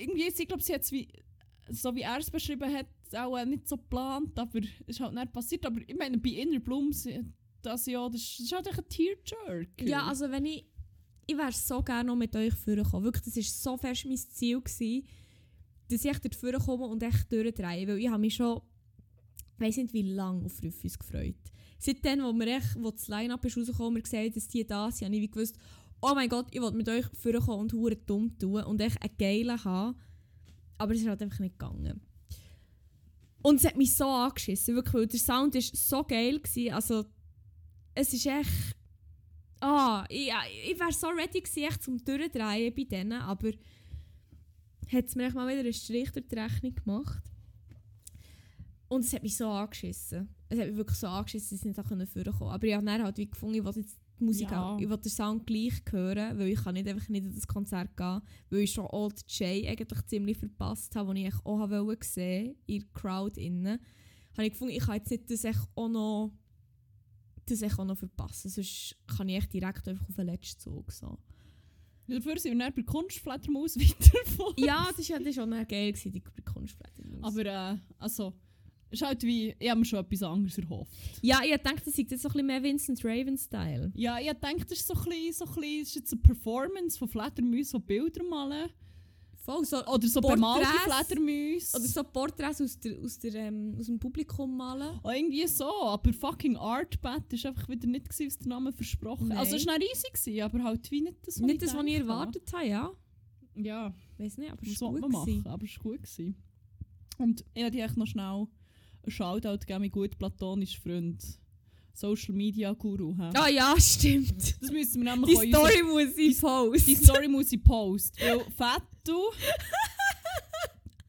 [0.00, 1.08] Irgendwie, ich glaube, sie hat es wie,
[1.70, 2.86] so wie er es beschrieben hat,
[3.16, 5.66] auch äh, nicht so geplant, aber es ist halt nicht passiert.
[5.66, 7.24] Aber ich meine, bei Inner Bloom, sie-
[7.62, 9.84] das ja, das ist, ist halt ein Tearjerker.
[9.84, 10.64] Ja, also wenn ich...
[11.28, 13.02] Ich wäre so gerne noch mit euch vorgekommen.
[13.04, 15.04] Wirklich, das war so fest mein Ziel, gewesen,
[15.88, 17.88] dass ich dort vorkomme und echt durchdrehe.
[17.88, 18.60] Weil ich habe mich schon...
[19.58, 21.34] Ich weiss nicht, wie lange auf Rufus gefreut.
[21.78, 25.06] Seitdem, wo, wir echt, wo das Line-Up ist rausgekommen wir gesehen dass die da sind,
[25.06, 25.56] habe ich gewusst,
[26.00, 29.16] oh mein Gott, ich will mit euch vorkommen und hure dumm tun und echt einen
[29.18, 29.96] geilen haben.
[30.78, 32.00] Aber es ist halt einfach nicht gegangen.
[33.46, 36.40] Und es hat mich so angeschissen, wirklich, weil der Sound war so geil.
[36.40, 36.74] Gewesen.
[36.74, 37.04] Also,
[37.94, 38.74] es ist echt...
[39.60, 40.32] Ah, ich,
[40.68, 43.52] ich wäre so ready gewesen, echt zum Durchdrehen bei denen, aber
[44.92, 47.22] hat es mir echt mal wieder einen Strich durch die Rechnung gemacht.
[48.88, 50.28] Und es hat mich so angeschissen.
[50.48, 52.50] Es hat mich wirklich so angeschissen, dass ich nicht vorkommen.
[52.50, 54.62] Aber ich habe dann halt wie gefunden, ich jetzt die Musik Ja.
[54.74, 57.46] auch, ich will den Sound gleich hören, weil ich kann nicht einfach nicht in das
[57.46, 62.06] Konzert gehen, weil ich schon Old Jay eigentlich ziemlich verpasst habe, den ich auch wollte
[62.06, 63.78] sehen, in der Crowd innen.
[64.36, 66.32] Habe ich gefunden, ich kann jetzt nicht das echt auch noch
[67.48, 70.90] das echt auch noch verpassen, sonst kann ich echt direkt einfach auf den letzten Zug
[70.90, 71.18] so.
[72.08, 72.82] Dafür sind wir dann bei.
[74.56, 77.02] Ja, das war ja, das war auch noch geil, gewesen, die Kunstblätter.
[77.22, 78.32] Aber äh, also,
[78.90, 80.90] ist halt wie, ich habe mir schon etwas anderes erhofft.
[81.22, 83.92] ja, ich dachte, das ist jetzt so ein bisschen mehr Vincent Raven-Style.
[83.94, 86.98] Ja, ich denke, das ist so ein bisschen, so ein bisschen, ist jetzt eine Performance
[86.98, 88.70] von Fledermäusen, so Bilder malen.
[89.34, 90.40] Voll, so, Oder so Porträts.
[90.40, 90.66] bemalte
[91.06, 91.76] Fledermäuse.
[91.76, 94.98] oder so Porträts aus, der, aus, der, ähm, aus dem Publikum malen.
[95.04, 99.28] Oh, irgendwie so, aber fucking Artbat war einfach wieder nicht, gewesen, was der Name versprochen
[99.28, 99.38] Nein.
[99.38, 102.52] Also es war riesig, gewesen, aber halt wie nicht das, Nicht das, was ich erwartet
[102.52, 102.90] habe, ja.
[103.54, 105.12] Ja, Weiß nicht, aber es war gut.
[105.12, 106.02] machen, aber es war gut.
[106.02, 106.34] Gewesen.
[107.18, 108.46] Und ich habe echt noch schnell
[109.10, 111.22] Shoutout gegeben, mein gut platonischer Freund.
[111.92, 113.14] Social Media Guru.
[113.16, 113.30] hä?
[113.34, 114.60] Ah ja, stimmt.
[114.60, 116.86] Das müssen wir nämlich Die Story muss ich posten.
[116.86, 118.20] Die Story muss ich posten.
[118.20, 119.18] Weil Fettu,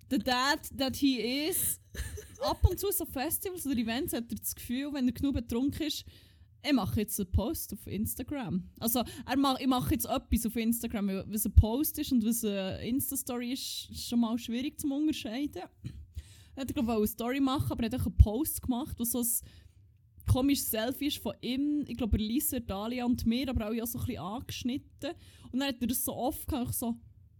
[0.09, 1.79] the dad that he is,
[2.41, 5.87] ab und zu so Festivals oder Events hat er das Gefühl, wenn er genug betrunken
[5.87, 6.05] ist,
[6.65, 8.63] ich mache jetzt einen Post auf Instagram.
[8.79, 12.43] Also er mach, ich mache jetzt etwas auf Instagram, was ein Post ist und was
[12.43, 15.63] eine Insta-Story ist, ist schon mal schwierig zu unterscheiden.
[16.57, 19.03] Er hat glaube ich eine Story machen, aber er hat auch einen Post gemacht, wo
[19.03, 19.27] so ein
[20.25, 23.99] komisches Selfie ist von ihm, ich glaube Lisa, Dalia und mir, aber auch ja so
[23.99, 25.11] ein bisschen angeschnitten.
[25.51, 26.95] Und dann hat er das so oft gehabt, ich so,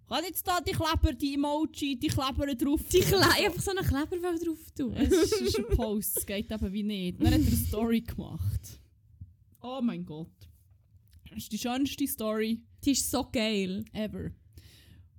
[0.08, 3.44] kann jetzt da die Kleber, die Emoji, die Kleber drauf Die tun?" Kle So.
[3.44, 4.94] einfach so einen Kleber drauf tun.
[4.94, 7.20] Es ist, ist ein Post, es geht eben wie nicht.
[7.20, 8.80] Dann hat er eine Story gemacht.
[9.64, 10.30] Oh mein Gott.
[11.28, 13.84] Das ist die schönste Story Die ist so geil.
[13.94, 14.30] ever.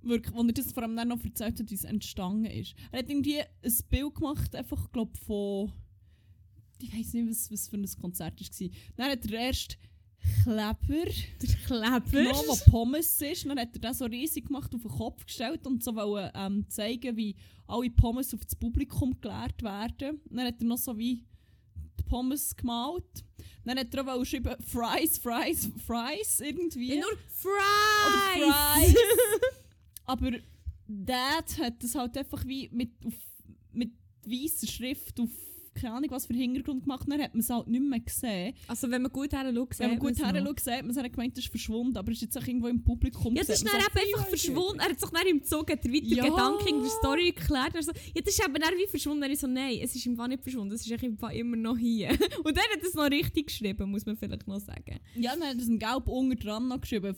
[0.01, 2.73] Wirklich, wo er das vor allem dann noch erzählt hat, wie es entstanden ist.
[2.91, 5.71] Er hat irgendwie ein Bild gemacht, einfach, glaube von.
[6.81, 8.69] Ich weiß nicht, was, was für ein Konzert es war.
[8.95, 9.77] Dann hat er erst
[10.43, 10.77] Kleber
[11.41, 11.99] Der Kleber.
[12.11, 13.45] genommen, wo Pommes ist.
[13.45, 16.65] Dann hat er das so riesig gemacht, auf den Kopf gestellt und so wollte, ähm,
[16.69, 17.35] zeigen, wie
[17.67, 20.21] alle Pommes auf das Publikum geleert werden.
[20.29, 21.25] Dann hat er noch so wie
[21.99, 23.23] die Pommes gemalt.
[23.63, 26.95] Dann hat er auch geschrieben, Fries, Fries, Fries irgendwie.
[26.95, 28.95] Ja, nur Oder Fries.
[30.09, 30.31] Aber
[30.87, 33.13] Dad hat das halt einfach wie mit, auf,
[33.71, 33.91] mit
[34.25, 35.29] weißer Schrift auf
[35.79, 37.05] keine Ahnung was für Hintergrund gemacht.
[37.07, 38.53] Dann hat man es halt nicht mehr gesehen.
[38.67, 40.97] also wenn man gut her schaut, Wenn man gut sieht her sieht, sieht man, es
[40.97, 43.35] hat gemeint, es ist verschwunden, aber es ist jetzt auch irgendwo im Publikum.
[43.35, 44.79] Ja, das sieht ist dann so, eben einfach «Ja, verschwunden.
[44.79, 46.23] Er hat sich dann im Zug hat er weiter Ja.
[46.23, 47.75] Gedanken in der Story erklärt.
[47.75, 49.21] Also, ja, das ist eben dann wie verschwunden.
[49.21, 51.55] Dann ich so, nein, es ist im Fall nicht verschwunden, es ist im Fall immer
[51.55, 52.09] noch hier.
[52.43, 54.99] Und dann hat er es noch richtig geschrieben, muss man vielleicht noch sagen.
[55.15, 57.15] Ja, dann hat er ein gelb unter dran noch geschrieben.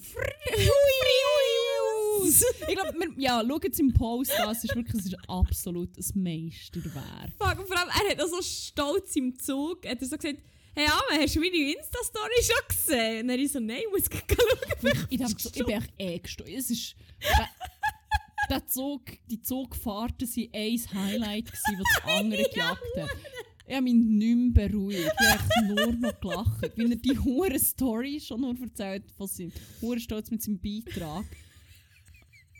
[2.67, 6.23] ich glaube, ja, schaut jetzt im Post an, es ist wirklich es ist absolut ein
[6.23, 7.31] Meisterwerk.
[7.37, 10.39] Fuck, und vor allem, er hat auch so stolz im Zug, hat er so gesagt,
[10.75, 13.21] hey Amen, hast du meine Insta-Story schon gesehen?
[13.21, 15.07] Und dann ich so, nein, ich muss gleich schauen.
[15.09, 16.53] Ich, so, ich bin echt eh gestorben.
[16.55, 16.95] Es ist.
[18.49, 23.09] Der, Zug, die Zugfahrten waren ein Highlight, gewesen, das das andere gejagt hat.
[23.65, 25.13] Ich habe mich nicht mehr beruhigt.
[25.17, 26.71] Ich habe nur noch gelacht.
[26.75, 31.25] Wenn er die hure Story schon nur erzählt von seinem hure Stolz mit seinem Beitrag.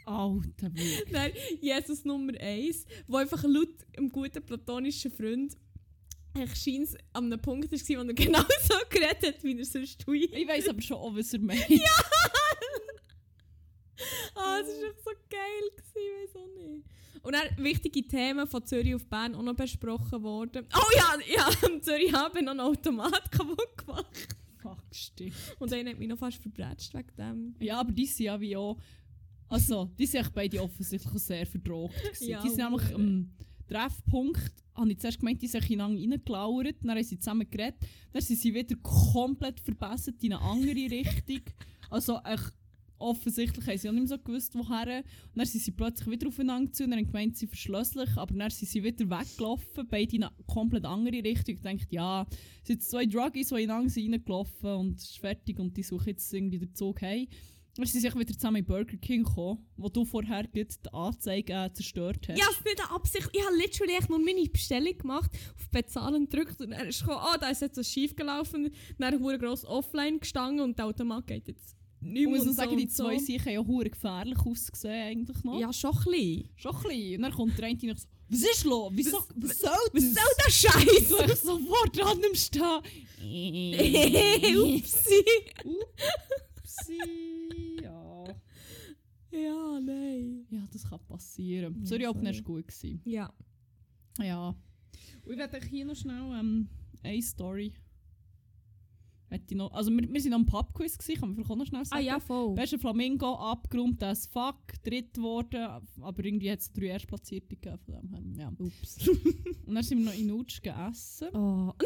[0.05, 1.11] Alter Weg.
[1.11, 5.57] Dann Jesus Nummer 1, wo einfach laut einem guten platonischen Freund
[6.33, 9.65] ich scheint es an einem Punkt war, wo er genau so geredet hat, wie er
[9.65, 10.15] sonst tut.
[10.15, 11.65] Ich weiß aber schon auch, was er meint.
[14.33, 16.85] Ah, das war echt so geil, gewesen, ich weiß auch nicht.
[17.21, 20.65] Und dann wichtige Themen von Zürich auf Bern auch noch besprochen worden.
[20.75, 24.35] Oh ja, ja, am Zürich haben noch einen Automat kaputt gemacht.
[24.57, 25.35] Fuck, stimmt.
[25.59, 27.55] Und einer hat mich noch fast verbrätscht wegen dem.
[27.59, 28.77] Ja, aber die sind ja wie auch.
[29.51, 32.01] Also, die sind beide offensichtlich sehr gewesen.
[32.21, 33.29] Ja, die sind nämlich am
[33.67, 37.79] Treffpunkt habe ich zuerst gemeint, die sind ineinander reingelauert, dann haben sie zusammen geredet,
[38.11, 41.41] dann sind sie wieder komplett verbessert in eine andere Richtung.
[41.89, 42.53] Also echt,
[42.97, 44.97] offensichtlich haben sie auch nicht mehr so gewusst, woher.
[44.97, 48.49] Und dann sind sie plötzlich wieder aufeinander zu und haben gemeint, sie verschlüsseln, aber dann
[48.49, 51.55] sind sie wieder weggelaufen, beide in eine komplett andere Richtung.
[51.55, 52.25] Ich dachte, ja,
[52.61, 56.07] es sind zwei Druggies, die ineinander sind reingelaufen und es ist fertig und die suchen
[56.07, 57.27] jetzt irgendwie den Zug heim.
[57.75, 61.53] Dann sind sie sich wieder zusammen in Burger King gekommen, wo du vorher die Anzeige
[61.53, 62.37] äh, zerstört hast.
[62.37, 63.29] Ja, es ist nicht eine Absicht.
[63.31, 67.37] Ich habe literally nur meine Bestellung gemacht, auf Bezahlen gedrückt und er ist gekommen, oh,
[67.39, 68.69] da ist jetzt was schief gelaufen.
[68.97, 72.29] Dann habe ich gross offline gestanden und der Automat geht jetzt nicht Ich mehr.
[72.35, 73.03] muss noch und sagen, so die und so.
[73.05, 75.59] zwei sind ja hure gefährlich ausgesehen eigentlich noch.
[75.59, 76.49] Ja, schon ein bisschen.
[76.57, 77.15] Schon ein bisschen.
[77.15, 78.91] Und dann kommt der eine und ich so, was ist los?
[78.95, 80.23] Wieso, Was- was soll Was das?
[80.23, 81.09] soll der Scheiß?
[81.09, 82.81] So, ich sofort an dem Stehen.
[84.57, 85.23] Upsi.
[86.79, 88.23] Upsi, ja.
[89.31, 90.45] Ja, nein.
[90.49, 91.75] Ja, das kann passieren.
[91.79, 92.25] Ja, sorry, sorry.
[92.25, 92.67] war gut.
[92.67, 93.01] Gewesen.
[93.05, 93.33] Ja.
[94.19, 94.49] Ja.
[95.23, 96.67] Und ich werde hier noch schnell ähm,
[97.03, 97.73] eine Story.
[99.33, 101.81] Ich Noch, also wir, wir sind am Pubquiz, gewesen, kann man vielleicht auch noch schnell
[101.83, 102.03] Ah sagen.
[102.03, 102.53] ja, voll.
[102.53, 107.93] Bester Flamingo abgeräumt as fuck, dritt geworden, aber irgendwie hat es drei Erstplatzierte gegeben von
[107.95, 108.35] dem her.
[108.35, 108.65] Ja.
[108.65, 109.07] Ups.
[109.65, 111.29] Und dann sind wir noch in Utsch gegessen.
[111.33, 111.73] Oh.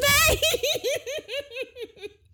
[2.03, 2.24] Ich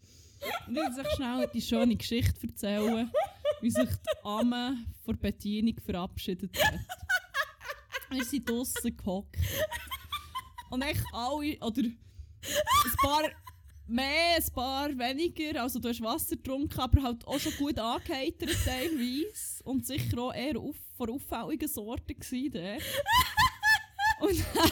[0.67, 3.11] will euch schnell die schöne Geschichte erzählen,
[3.61, 6.79] wie sich die Amme vor der Bedienung verabschiedet hat.
[8.09, 9.37] Wir sind draussen gehockt.
[10.69, 11.97] Und echt alle, oder ein
[13.01, 13.23] paar
[13.87, 15.61] mehr, ein paar weniger.
[15.61, 19.63] Also du hast Wasser getrunken, aber halt auch schon gut angeheitert teilweise.
[19.63, 22.81] Und sicher auch eher auf, von auffälligen Sorten gewesen.
[24.21, 24.71] Und dann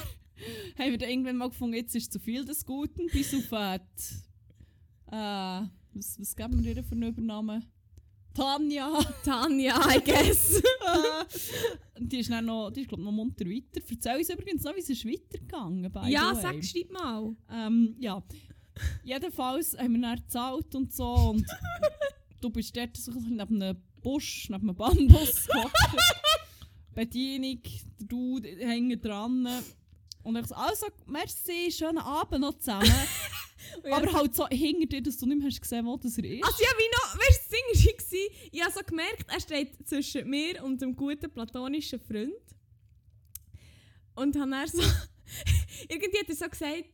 [0.78, 4.29] haben wir dann irgendwann mal gefunden, jetzt ist zu viel des Guten, bis auf die,
[5.12, 7.66] äh, was, was geben wir ihr für einen Übernamen?
[8.34, 9.00] Tanja!
[9.24, 10.62] Tanja, I guess.
[12.00, 13.82] Die ist dann noch, die ist glaub, noch munter weiter.
[13.90, 17.36] Erzähl uns übrigens noch, wie es ist weitergegangen by ja, sag, schreib mal.
[17.52, 18.24] Ähm, ja.
[19.04, 21.46] Jedenfalls haben wir dann gezahlt und so und
[22.40, 25.48] du bist dort so neben einem Busch, neben einem Bambus.
[26.96, 27.62] Bedienung,
[28.00, 29.48] der Dude hängen dran.
[30.24, 32.92] Und ich so, also, merci, schönen Abend noch zusammen.
[33.92, 36.44] Aber halt so hinter dir, dass du nicht mehr hast gesehen, wo das er ist.
[36.44, 39.88] Also ja, wie noch, weißt du, das Ding war, ich habe so gemerkt, er steht
[39.88, 42.34] zwischen mir und dem guten platonischen Freund.
[44.16, 44.82] Und dann er so,
[45.90, 46.86] irgendwie hat er so gesagt,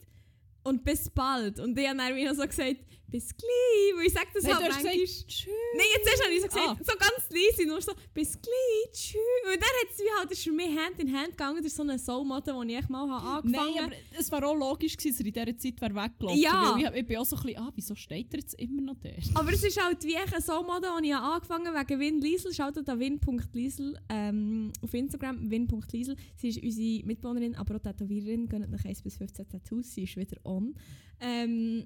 [0.63, 1.59] und bis bald.
[1.59, 2.77] Und ich habe dann wieder so gesagt,
[3.08, 4.98] bis gleich, weil ich sage das Nein, halt du hast manchmal.
[5.06, 5.54] gesagt, tschüss.
[5.76, 6.78] Nein, jetzt habe ich so gesagt, Ah.
[6.84, 9.15] so ganz leise, nur so, bis gleich, tschüss.
[9.46, 11.74] Und dann hat es wie halt, das ist für mich Hand in Hand gegangen, durch
[11.74, 13.96] so eine Soul-Motto, die ich mal habe angefangen Nein, habe.
[13.96, 16.74] aber es war auch logisch gewesen, dass er in dieser Zeit wäre weggelaufen Ja.
[16.76, 18.96] Weil ich, ich bin auch so ein bisschen, ah, wieso steht er jetzt immer noch
[19.02, 19.10] da?
[19.36, 22.54] Aber es ist halt wie ein Soul-Motto, die ich angefangen habe wegen Win Liesel.
[22.54, 26.15] Schaut an win.liesel ähm, auf Instagram, win.liesel.
[26.36, 28.48] Sie ist unsere Mitbewohnerin, aber auch Tätowiererin.
[28.48, 30.76] Gönnt nach 1 bis 15 Tattoos, sie ist wieder on.
[31.20, 31.86] Ähm,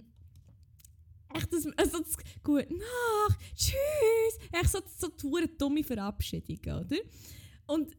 [1.34, 4.40] echt das, also das Gute Nacht, tschüss.
[4.52, 6.98] Echt so, so hure dumme Verabschiedung, oder?
[7.68, 7.96] Und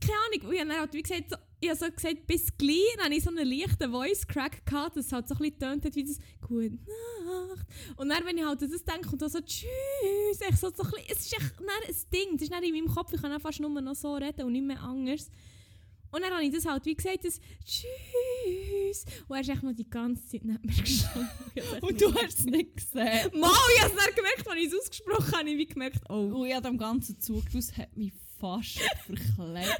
[0.00, 3.04] keine Ahnung, ich habe halt wie gesagt, so, ich habe so gesagt, bis gleich, dann
[3.04, 6.04] hatte ich so einen leichten Voice-Crack gehabt, das halt so ein bisschen tönt hat wie
[6.04, 7.66] das «Gute Nacht».
[7.96, 11.06] Und dann, wenn ich halt das denke, dann so «Tschüss», echt so, so ein bisschen,
[11.08, 13.94] es ist echt ein Ding, das ist in meinem Kopf, ich kann fast nur noch
[13.94, 15.30] so reden und nicht mehr anders.
[16.12, 19.06] Und dann habe ich das halt wie gesagt, das «Tschüss».
[19.26, 21.28] Und er ist echt noch die ganze Zeit neben mir gestanden.
[21.54, 23.40] Ich hab's echt Und nicht du hast es nicht gesehen.
[23.40, 26.00] Mal, ich habe es dann gemerkt, als ich es ausgesprochen habe, habe ich wie gemerkt,
[26.10, 26.14] oh.
[26.14, 29.78] Und ich habe dem Ganzen zugeschaut, es hat mich fast verklebt.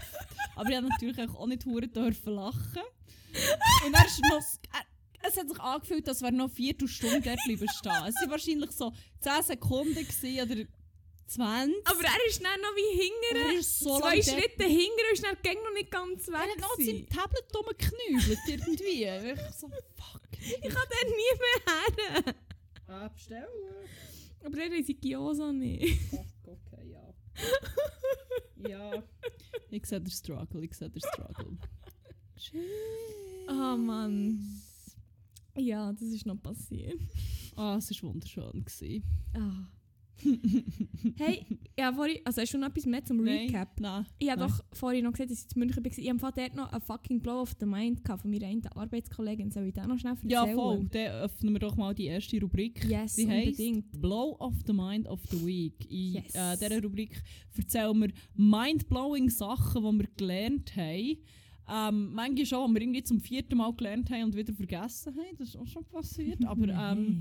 [0.56, 2.82] Aber ich habe natürlich auch nicht hure dürfen lachen.
[3.86, 4.40] Und er ist noch...
[5.24, 7.92] Es hat sich angefühlt, als wäre noch eine Viertelstunde dort bleiben stehen.
[8.08, 10.64] Es waren wahrscheinlich so 10 Sekunden gewesen, oder
[11.26, 11.86] 20.
[11.86, 15.24] Aber er ist dann noch wie hinter, Er ist so zwei Schritte hinter und ist
[15.24, 16.34] dann gegen noch nicht ganz weg.
[16.34, 19.02] er hat noch seinem Tablet rumgeknübelt irgendwie.
[19.48, 20.22] Ich so, fuck.
[20.40, 22.34] Ich kann den nie mehr her.
[23.04, 23.46] Abstellen.
[24.44, 26.00] Aber er ist Gyoza nicht.
[26.10, 28.68] Fuck, okay, ja.
[28.68, 29.02] ja.
[29.70, 31.56] Ich sehe den Struggle, ich sehe den Struggle.
[33.48, 34.62] Oh Mann.
[35.56, 36.98] Ja, das ist noch passiert.
[37.56, 38.64] Ah, es war wunderschön.
[38.64, 39.04] Gewesen.
[39.34, 39.68] Ah.
[41.18, 41.44] hey,
[41.78, 43.80] ja, vorhin, also hast du noch etwas mehr zum Nein, Recap?
[43.80, 44.06] Nein.
[44.18, 44.50] Ich habe Nein.
[44.50, 45.92] doch vorhin noch gesagt, dass ich in München war.
[45.98, 49.50] Ich habe dort noch einen fucking Blow of the Mind gehabt von meiner einen Arbeitskollegin.
[49.50, 50.30] Soll ich den noch schnell erzählen?
[50.30, 50.84] Ja, voll.
[50.92, 52.84] Dann öffnen wir doch mal die erste Rubrik.
[52.84, 54.00] Yes, Die heisst unbedingt.
[54.00, 55.90] Blow of the Mind of the Week.
[55.90, 56.34] In Yes.
[56.34, 57.22] äh, dieser Rubrik
[57.56, 61.16] erzählen wir mind-blowing Sachen, die wir gelernt haben.
[61.68, 65.36] Ähm, manchmal schon, als wir irgendwie zum vierten Mal gelernt haben und wieder vergessen haben.
[65.38, 66.44] Das ist auch schon passiert.
[66.46, 67.20] Aber ähm,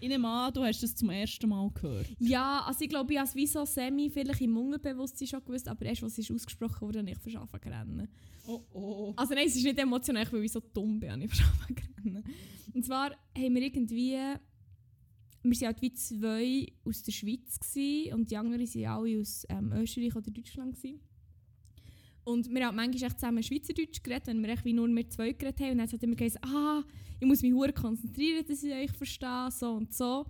[0.00, 2.06] ich nehme an, du hast das zum ersten Mal gehört.
[2.18, 5.68] Ja, also ich glaube, ich habe es wie so semi vielleicht im Unterbewusstsein schon gewusst,
[5.68, 8.08] aber erst, was ist ausgesprochen wurde, habe ich verschaffen rennen.
[8.46, 9.12] Oh oh.
[9.16, 12.24] Also nein, es ist nicht emotional, weil ich so dumm bin, ich verschaffen rennen.
[12.74, 14.16] Und zwar haben wir irgendwie...
[15.44, 19.44] Wir waren halt wie zwei aus der Schweiz gewesen, und die anderen waren alle aus
[19.48, 20.76] ähm, Österreich oder Deutschland.
[20.76, 21.00] Gewesen.
[22.24, 25.32] Und wir haben manchmal echt zusammen Schweizerdeutsch geredet, wenn wir echt wie nur wir zwei
[25.32, 25.72] geredet haben.
[25.72, 26.82] Und dann hat immer gesagt, ah,
[27.18, 30.26] ich muss mich hure konzentrieren, dass ich euch verstehe, so und so.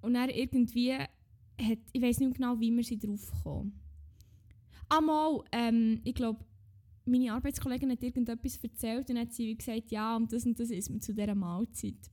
[0.00, 3.72] Und dann irgendwie hat, ich weiß nicht genau, wie wir sie drauf kommen.
[4.88, 6.44] Einmal, ähm, ich glaube,
[7.04, 10.90] meine Arbeitskollegin hat irgendetwas erzählt und hat sie gesagt, ja, und das und das ist
[10.90, 12.10] mir zu dieser Mahlzeit.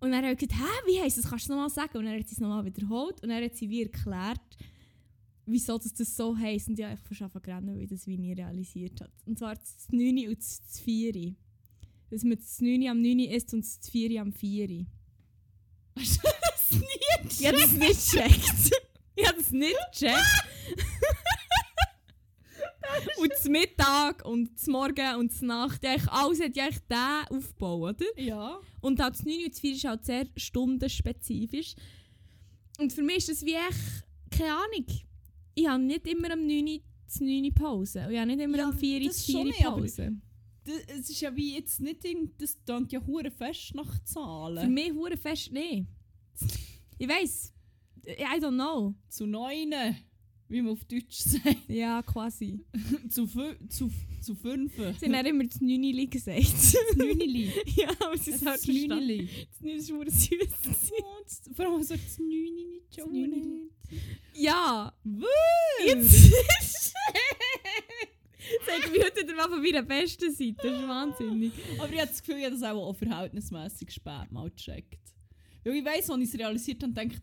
[0.00, 1.98] Und dann hat sie gesagt, hä, wie heisst das, kannst du es nochmal sagen?
[1.98, 4.56] Und dann hat sie es nochmal wiederholt und dann hat sie wie erklärt,
[5.48, 6.68] wieso das, das so heisst.
[6.68, 9.10] Und ich habe einfach verschaffen gerannt, weil ich das wie nie realisiert hat.
[9.26, 11.34] Und zwar das 9 und das 4.
[12.10, 14.86] Dass man das 9 am 9 isst und das 4 am 4.
[15.96, 16.86] Hast du das nie
[17.28, 18.70] Ich habe das nicht gecheckt.
[19.16, 20.44] ich habe das nicht gecheckt.
[23.18, 27.36] und das Mittag und das Morgen und das Nacht, eigentlich alles hat ja eigentlich den
[27.36, 28.06] Aufbau, oder?
[28.16, 28.58] Ja.
[28.80, 31.74] Und halt das 9 und das 4 ist halt sehr stundenspezifisch.
[32.78, 34.86] Und für mich ist das wie echt, keine Ahnung,
[35.60, 38.04] ich habe nicht immer am 9 das 9 Pause.
[38.06, 40.12] Und ich habe nicht immer Ja, am 4 das das schon 4 nicht, aber- Pause.
[40.64, 44.04] Das, es ist ja wie jetzt nicht, irgend- das klingt ja hure fest nach Für
[44.04, 44.74] Zahlen.
[44.74, 45.86] mich hure fest, nee.
[46.98, 47.54] Ich weiß,
[48.06, 48.94] I don't know.
[49.08, 49.96] Zu neunen,
[50.48, 51.68] wie man auf Deutsch sagt.
[51.68, 52.60] Ja, quasi.
[53.10, 53.90] zu, fü zu,
[54.20, 54.94] zu fünfen.
[55.00, 56.38] Sie haben immer das 9 gesagt.
[56.52, 57.50] Das Neunili.
[57.76, 58.88] ja, aber sie Das ist halt verstanden.
[59.06, 59.28] Neunili.
[59.50, 60.38] Das 9 ist hure süß.
[60.64, 62.18] das- Vor allem so das Das.
[62.18, 63.70] Neunili.
[64.34, 64.92] Ja,
[65.84, 66.30] Jetzt!
[66.30, 66.94] jetzt.
[68.66, 70.54] Sag mir heute mal von meiner besten Seite.
[70.62, 71.52] Das ist wahnsinnig.
[71.78, 75.00] Aber ich habe das Gefühl, ich habe das auch, auch verhältnismäßig spät mal gecheckt.
[75.64, 77.20] Weil ich weiss, als ich es realisiert habe, denkt,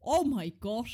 [0.00, 0.88] oh mein Gott.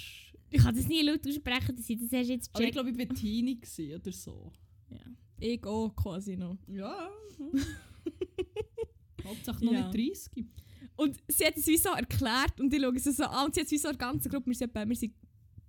[0.51, 2.73] Ich kann das nie laut aussprechen, dass ich das hast jetzt Aber ich gecheckt.
[2.75, 3.61] glaube, ich war Teenie
[3.95, 4.53] oder so.
[4.91, 4.99] Ja.
[5.39, 6.59] Ich auch quasi noch.
[6.67, 7.09] Ja.
[9.25, 9.89] Hauptsache noch Ja.
[9.93, 10.45] nicht 30.
[10.97, 13.61] Und sie hat es wie so erklärt und ich schaue sie so an und sie
[13.61, 15.15] hat es wie so eine ganze Gruppe, wir sind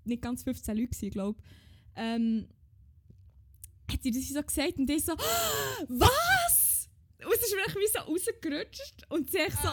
[0.04, 1.46] nicht ganz 15 Leute glaube ich.
[1.96, 2.48] Ähm,
[3.90, 6.90] hat sie das wie so gesagt und ich so, «Was?»
[7.24, 9.70] Und es ist mir echt wie so rausgerutscht und sie so,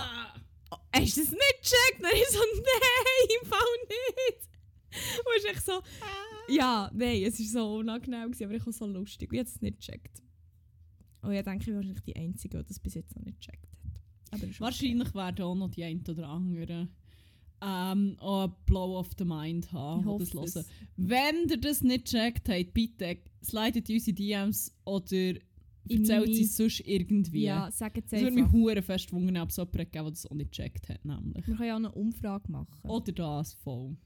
[0.70, 4.48] «Oh, «Hast du das nicht gecheckt?» Und ich so, «Nein, im Fall nicht!»
[4.90, 5.82] Und es ist echt so,
[6.48, 9.30] ja, nein, es war so unangenehm, gewesen, aber ich war so lustig.
[9.30, 10.22] Und ich habe es nicht gecheckt.
[11.20, 13.67] Und ich denke, ich bin wahrscheinlich die Einzige, die das bis jetzt noch nicht gecheckt
[14.32, 14.54] ist okay.
[14.60, 16.88] Wahrscheinlich werden auch noch die ein oder anderen
[17.60, 20.44] ähm, auch ein Blow of the Mind haben, Ich das hören.
[20.44, 20.66] es.
[20.96, 25.34] Wenn ihr das nicht checkt habt, bitte slidet unsere DMs oder
[25.88, 27.42] erzählt es sonst irgendwie.
[27.42, 28.52] Ja, sag jetzt Das würde mich einfach.
[28.56, 31.04] hure fest wundern, ob es jemanden gegeben der das auch nicht gecheckt hat.
[31.04, 31.46] Nämlich.
[31.48, 32.78] Wir können ja auch eine Umfrage machen.
[32.88, 33.96] Oder das voll.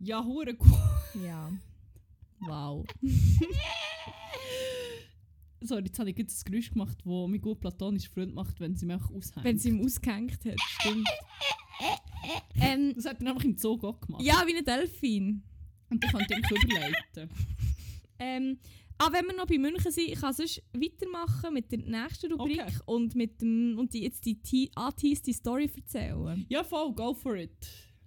[0.00, 1.22] Ja, hure cool.
[1.24, 1.50] Ja.
[2.40, 2.86] Wow.
[5.60, 8.74] Sorry, jetzt habe ich gerade das Geräusch gemacht, das mein gut platonischer Freund macht, wenn
[8.76, 9.42] sie mich aushängt.
[9.44, 11.08] Wenn sie ihm ausgehängt hat, stimmt.
[12.60, 14.22] ähm, das hat er einfach im Zug auch gemacht.
[14.22, 15.42] ja, wie ein Delfin.
[15.90, 17.30] Und ich kann den überleiten.
[18.20, 18.58] Ähm,
[18.98, 22.58] ah, wenn wir noch bei München sind, ich kann sonst weitermachen mit der nächsten Rubrik
[22.62, 22.74] Okay.
[22.86, 26.44] und mit dem und die, jetzt die T- anteaste Story erzählen.
[26.48, 27.52] Ja, voll, go for it.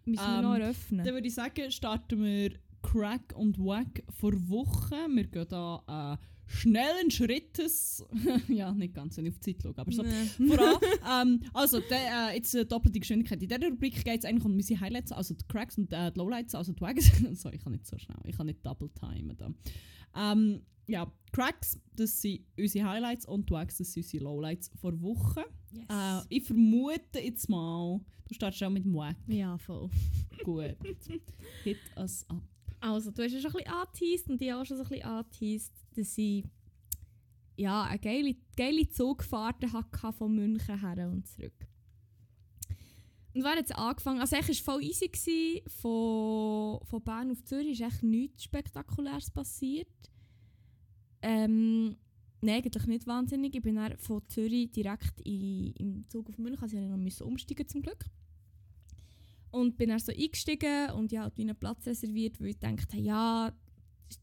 [0.04, 1.06] Müssen wir Ähm, noch eröffnen.
[1.06, 5.16] Dann würde ich sagen, starten wir Crack und Wack vor Wochen.
[5.16, 8.04] Wir gehen da äh, schnellen Schrittes.
[8.48, 10.04] ja, nicht ganz, wenn ich auf die Zeit schaue, aber so.
[10.04, 10.48] Nee.
[10.48, 10.78] Voran.
[11.28, 13.42] ähm, also, der, äh, jetzt äh, doppelte Geschwindigkeit.
[13.42, 16.20] In dieser Rubrik geht es eigentlich um unsere Highlights, also die Cracks und äh, die
[16.20, 17.12] Lowlights, also die Wags.
[17.34, 19.52] Sorry, ich kann nicht so schnell, ich kann nicht double timen da.
[20.16, 25.02] Ähm, ja, Cracks, das sind unsere Highlights und die Wags, das sind unsere Lowlights vor
[25.02, 25.44] Wochen.
[25.72, 25.86] Yes.
[25.90, 29.16] Äh, ich vermute jetzt mal, du startest auch mit dem Wack.
[29.28, 29.90] ja, voll.
[30.44, 30.76] Gut.
[31.64, 32.42] Hit us up.
[32.82, 35.06] Also, du hast ja schon ein bisschen angeteased und ich auch schon so ein bisschen
[35.06, 36.46] angeteased, dass ich
[37.58, 41.68] ja, eine geile, geile Zugfahrt hatte von München her und zurück.
[43.34, 44.20] Und wer hat jetzt angefangen?
[44.20, 45.64] Also, war es voll easy.
[45.68, 49.88] Von, von Bern auf Zürich ist nichts Spektakuläres passiert.
[51.22, 51.96] Ähm,
[52.44, 53.56] Nein, eigentlich nicht wahnsinnig.
[53.56, 56.64] Ich bin dann von Zürich direkt in, im Zug auf München.
[56.64, 58.04] Also ich musste noch umsteigen zum Glück.
[59.52, 63.54] Und bin dann so eingestiegen und habe halt einen Platz reserviert, weil ich dachte, ja,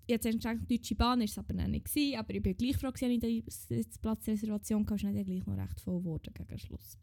[0.07, 3.03] jetzt die Deutsche Bahn, ist es aber nicht gewesen, aber ich bin gleich froh, dass
[3.03, 6.99] ich die Platzreservation hatte, ist dann gleich noch recht voll geworden gegen Schluss.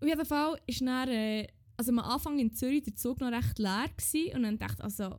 [0.00, 3.58] Auf jeden Fall ist dann, äh, also am Anfang in Zürich der Zug noch recht
[3.58, 5.16] leer gewesen, und dann dachte also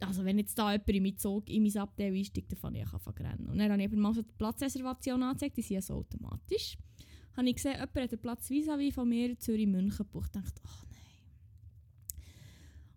[0.00, 2.92] also wenn jetzt da jemand in meinen Zug, in mein Abteil einsteigt, dann fange ich
[2.92, 3.46] an rennen.
[3.48, 6.78] Und dann habe ich mal so die Platzreservation angezeigt, die sind ja so automatisch.
[7.36, 10.34] Habe ich gesehen, jemand hat den Platz vis-à-vis von mir, Zürich-München gebucht.
[10.34, 10.89] Dachte, oh.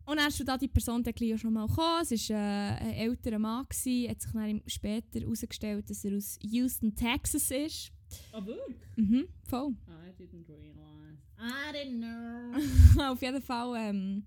[0.05, 2.01] Und dann ist da die Person ja schon mal gekommen.
[2.01, 6.37] Es war äh, ein älterer Mann, gewesen, hat sich dann später herausgestellt, dass er aus
[6.41, 7.91] Houston, Texas ist.
[8.31, 8.77] Ah, wirklich?
[8.97, 9.75] Mhm, voll.
[9.87, 11.19] I didn't realize.
[11.39, 13.01] I didn't know.
[13.11, 14.25] Auf jeden Fall, ähm,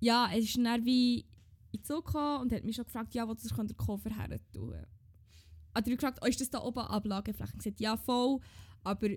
[0.00, 1.26] ja, er ist dann wie
[1.72, 4.38] in Zug gekommen und hat mich schon gefragt, ja, wo das kann der Koffer her
[4.52, 4.74] tun.
[5.74, 7.52] Hat er gefragt, oh, ist das da oben Ablagefläche?
[7.52, 8.40] Ich gesagt, ja, voll,
[8.84, 9.08] aber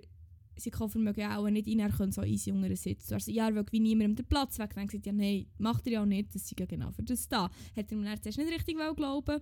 [0.57, 3.13] sie Koffer mögen ja auch nicht rein, er können so easy unter sitzen.
[3.13, 4.73] Also, ja, er will wie niemandem den Platz weg.
[4.75, 7.27] Dann gesagt, ja, nein, macht er ja auch nicht, das ist ja genau für das
[7.27, 7.49] da.
[7.75, 9.41] Hat er mir dann zuerst nicht richtig glauben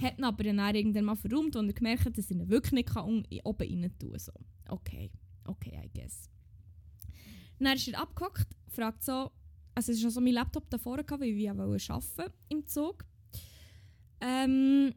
[0.00, 2.72] hat ihn aber dann irgendwann mal verräumt und er gemerkt hat, dass er ihn wirklich
[2.72, 4.18] nicht kann oben rein tun.
[4.18, 4.32] So.
[4.68, 5.10] Okay,
[5.44, 6.28] okay, I guess.
[7.58, 9.30] Dann ist er abgehockt, fragt so,
[9.74, 13.04] also es war so mein Laptop davor, weil ich ja arbeiten im Zug.
[14.20, 14.94] Ähm,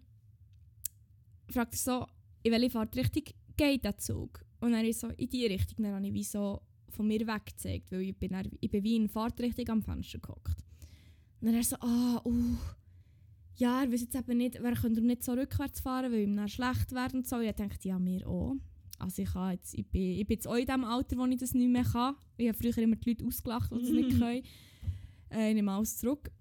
[1.49, 2.07] fragt er so,
[2.43, 3.24] in welche Fahrtrichtung
[3.55, 4.46] geht der Zug?
[4.60, 7.91] Und dann ist so in die Richtung, dann habe ich wie so von mir weggezeigt,
[7.91, 10.58] weil ich bin, dann, ich bin wie in Fahrtrichtung am Fenster gehockt.
[11.39, 12.58] Und dann er so, ah, uh,
[13.55, 16.47] ja, er weiß jetzt eben nicht, wer könnte nicht so rückwärts fahren, weil ihm dann
[16.47, 17.39] schlecht werden und so.
[17.39, 18.55] Ich dachte, ja, mir auch.
[18.99, 21.53] Also ich, jetzt, ich, bin, ich bin jetzt auch in dem Alter, wo ich das
[21.53, 22.16] nicht mehr kann.
[22.38, 24.43] Ich habe früher immer die Leute ausgelacht, die das nicht können.
[25.30, 26.32] Äh, ich nehme alles zurück.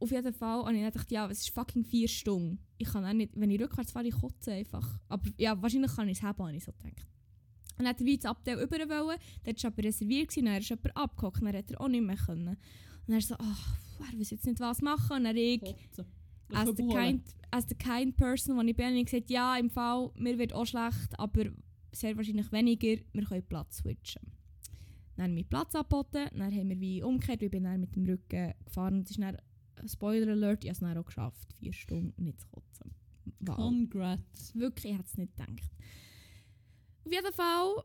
[0.00, 2.58] Auf jeden Fall habe ich gedacht, ja, es ist fucking vier Stunden.
[2.78, 5.00] Ich kann auch nicht, wenn ich rückwärts fahre, ich kotze einfach.
[5.08, 7.06] Aber ja, wahrscheinlich kann ich es haben, habe ich so gedacht.
[7.78, 10.68] Und dann hat er wie das Abteil über wollen, dort war aber reserviert, dann ist
[10.68, 12.56] jemand abgehockt, dann hat er auch nicht mehr können.
[13.06, 15.16] Und er so, ach, er weiß jetzt nicht was machen.
[15.16, 15.62] Und dann ich,
[16.52, 19.70] als the, kind, as the kind person, wo ich bin, habe ich gesagt, ja, im
[19.70, 21.44] Fall, mir wird auch schlecht, aber
[21.92, 24.22] sehr wahrscheinlich weniger, wir können Platz switchen.
[25.16, 28.06] Dann haben wir Platz angeboten, dann haben wir wie umgekehrt, ich bin dann mit dem
[28.06, 29.02] Rücken gefahren.
[29.02, 29.36] Es ist dann,
[29.86, 32.94] Spoiler Alert, ich habe es dann auch geschafft, vier Stunden nicht zu kotzen.
[33.40, 33.56] Wow.
[33.56, 34.54] Congrats.
[34.54, 35.70] Wirklich, ich hätte es nicht gedacht.
[37.08, 37.84] Auf jeden Fall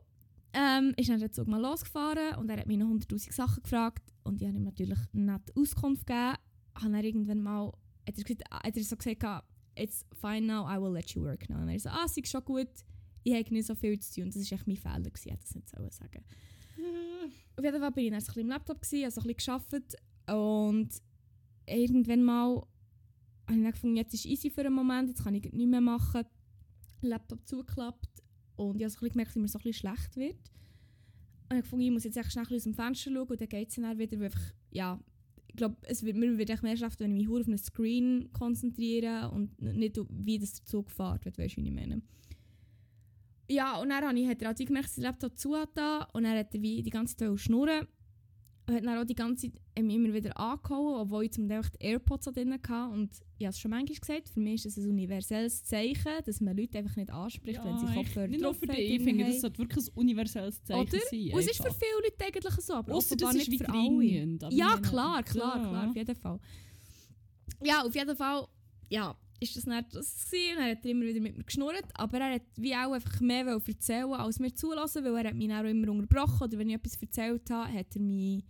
[0.51, 4.03] ähm, ist dann der Zug mal losgefahren und er hat mich noch 100'000 Sachen gefragt
[4.24, 6.36] und ich habe ihm natürlich nicht Auskunft gegeben.
[6.76, 7.67] Habe dann irgendwann mal,
[8.05, 9.45] hat er, gesagt, hat er so gesagt,
[9.78, 11.61] it's fine now, I will let you work now.
[11.61, 12.67] Und er so, ah, es ist schon gut,
[13.24, 14.30] ich habe nicht so viel zu tun.
[14.30, 16.26] Das war echt mein Fehler, gewesen, ich hätte das nicht so sagen
[17.55, 19.95] Auf jeden Fall war ich dann ein bisschen im Laptop, gewesen, also ein bisschen gearbeitet
[20.28, 20.89] und
[21.65, 22.55] irgendwann mal
[23.47, 25.80] habe ich dann gefunden, jetzt ist easy für einen Moment, jetzt kann ich nichts mehr
[25.80, 26.26] machen.
[26.99, 28.13] Laptop zugeklappt
[28.56, 30.51] und ich habe so gemerkt, dass mir so ein schlecht wird.
[31.49, 33.70] Und ich gefunden, ich muss jetzt echt schnell aus dem Fenster schauen und dann geht
[33.70, 34.99] es dann wieder, einfach, ja,
[35.47, 38.32] ich glaube, es wird, mir wird echt mehr schlecht, wenn ich mich auf einen Screen
[38.34, 42.01] konzentriere und nicht wie das der Zug fährt, weißt du, wie ich meine.
[43.49, 45.78] Ja, und dann ich, hat er halt gemerkt, dass der Laptop zu hat
[46.14, 47.88] und dann hat er wie die ganze Zeit schnurren
[48.72, 52.26] hat dann auch die ganze Zeit immer wieder angehauen, obwohl ich zum Teil die AirPods
[52.28, 52.93] drin hatte.
[52.93, 56.39] Und ich habe es schon manchmal gesagt, für mich ist es ein universelles Zeichen, dass
[56.39, 58.72] man Leute einfach nicht anspricht, ja, wenn sie Kopfhörer nicht drauf haben.
[58.78, 60.91] Ich finde, das sollte wirklich ein universelles Zeichen Oder?
[60.91, 61.32] sein.
[61.34, 64.39] Und es ist für viele Leute eigentlich so, aber Ausser das ist nicht für alle.
[64.51, 66.39] Ja, klar, klar, klar, auf jeden Fall.
[67.64, 68.47] Ja, auf jeden Fall,
[68.89, 70.59] ja, ist das nicht das gewesen.
[70.59, 74.13] Er hat immer wieder mit mir geschnurrt, aber er hat wie auch einfach mehr erzählen
[74.13, 77.49] als mir zulassen, weil er hat mich auch immer unterbrochen oder wenn ich etwas erzählt
[77.49, 78.43] habe, hat er mich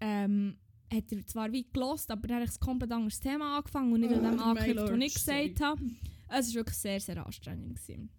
[0.00, 0.56] ähm,
[0.92, 4.00] hat er zwar wie gelost, aber dann hat er ein komplett anderes Thema angefangen und
[4.00, 5.82] nicht oh, an dem angeknüpft, was ich gesagt habe.
[6.28, 7.76] Es war wirklich sehr, sehr anstrengend.
[7.76, 8.10] Gewesen.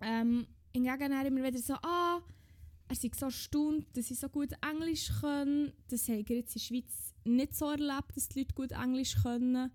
[0.00, 2.20] Ähm, hingegen hat er immer wieder so, ah,
[2.88, 5.72] er sei so erstaunt, dass ich so gut Englisch können.
[5.88, 9.16] Das haben wir jetzt in der Schweiz nicht so erlebt, dass die Leute gut Englisch
[9.22, 9.70] können.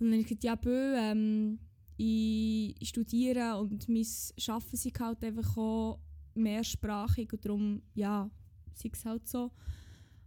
[0.00, 1.58] Und dann habe ich gesagt, ja, bö, ähm,
[1.96, 4.06] ich, studiere und mein
[4.48, 6.00] Arbeiten sind halt einfach auch
[6.34, 8.30] mehrsprachig und darum, ja,
[8.74, 9.50] sei es halt so.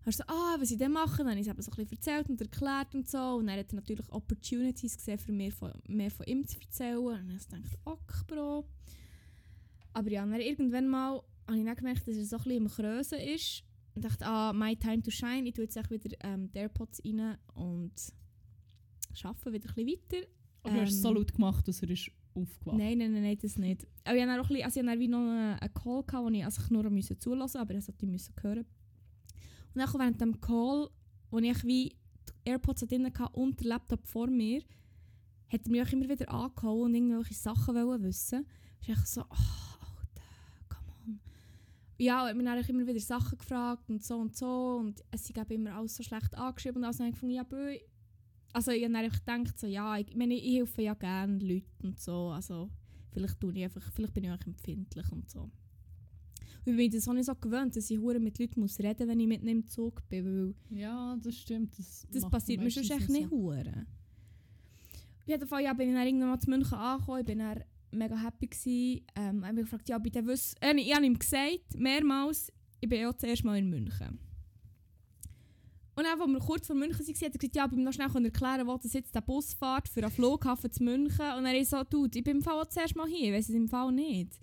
[0.05, 1.97] Er so, ah, was ich dann mache, dann habe ich es eben so ein bisschen
[1.97, 3.35] erzählt und erklärt und so.
[3.35, 6.97] Und dann hat natürlich Opportunities gesehen, für mehr von, mehr von ihm zu erzählen.
[6.97, 8.67] Und dann habe ich ok, Bro.
[9.93, 12.67] Aber ja, dann irgendwann mal habe ich dann gemerkt, dass er so ein bisschen im
[12.67, 13.63] Krösen ist.
[13.95, 15.47] Und dachte, ah, my time to shine.
[15.47, 17.93] Ich tue jetzt wieder ähm, die AirPods rein und
[19.23, 20.27] arbeite wieder ein bisschen weiter.
[20.63, 23.57] Aber ähm, hast du so laut gemacht, dass er ist aufgewacht Nein, nein, nein, das
[23.57, 23.87] nicht.
[24.03, 26.29] Aber ich hatte auch ein bisschen, also ich hatte wie noch einen, Call, gehabt, wo
[26.29, 28.65] ich also nur musste zulassen aber ich sollte müssen hören.
[29.73, 30.89] Und dann während dem Call,
[31.31, 34.61] wo ich wie die AirPods drin hatte und der Laptop vor mir,
[35.51, 38.45] hat er mich auch immer wieder angehauen und irgendwelche Sachen wissen.
[38.81, 40.23] Ich war so, oh, Alter,
[40.69, 41.19] come on.
[41.97, 45.25] Ja, er hat mich dann immer wieder Sachen gefragt und so und so und es
[45.25, 46.99] sind immer alles so schlecht angeschrieben und alles.
[46.99, 47.92] Und dann habe ich gedacht, ja,
[48.53, 51.99] also ich habe einfach gedacht, so, ja, ich, meine, ich helfe ja gerne Leuten und
[51.99, 52.69] so, also
[53.11, 55.49] vielleicht, tue ich einfach, vielleicht bin ich auch empfindlich und so.
[56.65, 59.07] Und ich bin das auch nicht so gewöhnt, dass ich hure mit Leuten muss reden
[59.07, 61.77] wenn ich mit einem Zug bin, weil Ja, das stimmt.
[61.77, 63.85] Das, das passiert mir schon echt nicht hure.
[65.19, 67.63] Auf jeden Fall ja, bin ich dann irgendwann mal zu München angekommen, ich bin dann
[67.91, 69.05] mega happy gewesen.
[69.15, 72.89] Ähm, ich habe mich gefragt, ja, bitte wissen, äh, ich habe ihm gesagt, mehrmals, ich
[72.89, 74.19] bin ja auch zuerst mal in München.
[75.95, 78.25] Und dann, als wir kurz vor München waren, hat er gesagt, ja, ich noch schnell
[78.25, 81.25] erklären, wo das jetzt der Bus fährt für einen Flughafen zu München.
[81.37, 83.49] Und er ist so, du, ich bin im Fall auch zuerst mal hier, ich weiß
[83.49, 84.39] es im Fall nicht.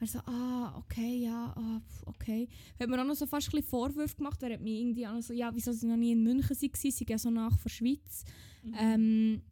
[0.00, 2.48] Er so, ah, okay, ja, ah, okay.
[2.78, 4.42] Hat mir auch noch so fast ein bisschen Vorwürfe gemacht.
[4.42, 6.70] Er hat mich irgendwie auch noch so, ja, wieso sie noch nie in München waren,
[6.74, 8.24] sie sind ja so nach von der Schweiz.
[8.62, 8.74] Mhm.
[8.78, 9.42] Ähm,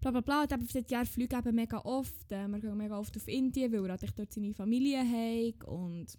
[0.00, 0.42] bla bla bla.
[0.42, 2.32] Und eben seit Jahren fliegen eben mega oft.
[2.32, 5.64] Äh, wir gehen mega oft auf Indien, weil er halt dort seine Familie hat.
[5.64, 6.18] Und,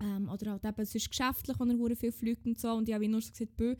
[0.00, 2.72] ähm, oder halt eben sonst geschäftlich, wenn er viel fliegt und so.
[2.72, 3.74] Und ich habe nur so gesagt, «Bö,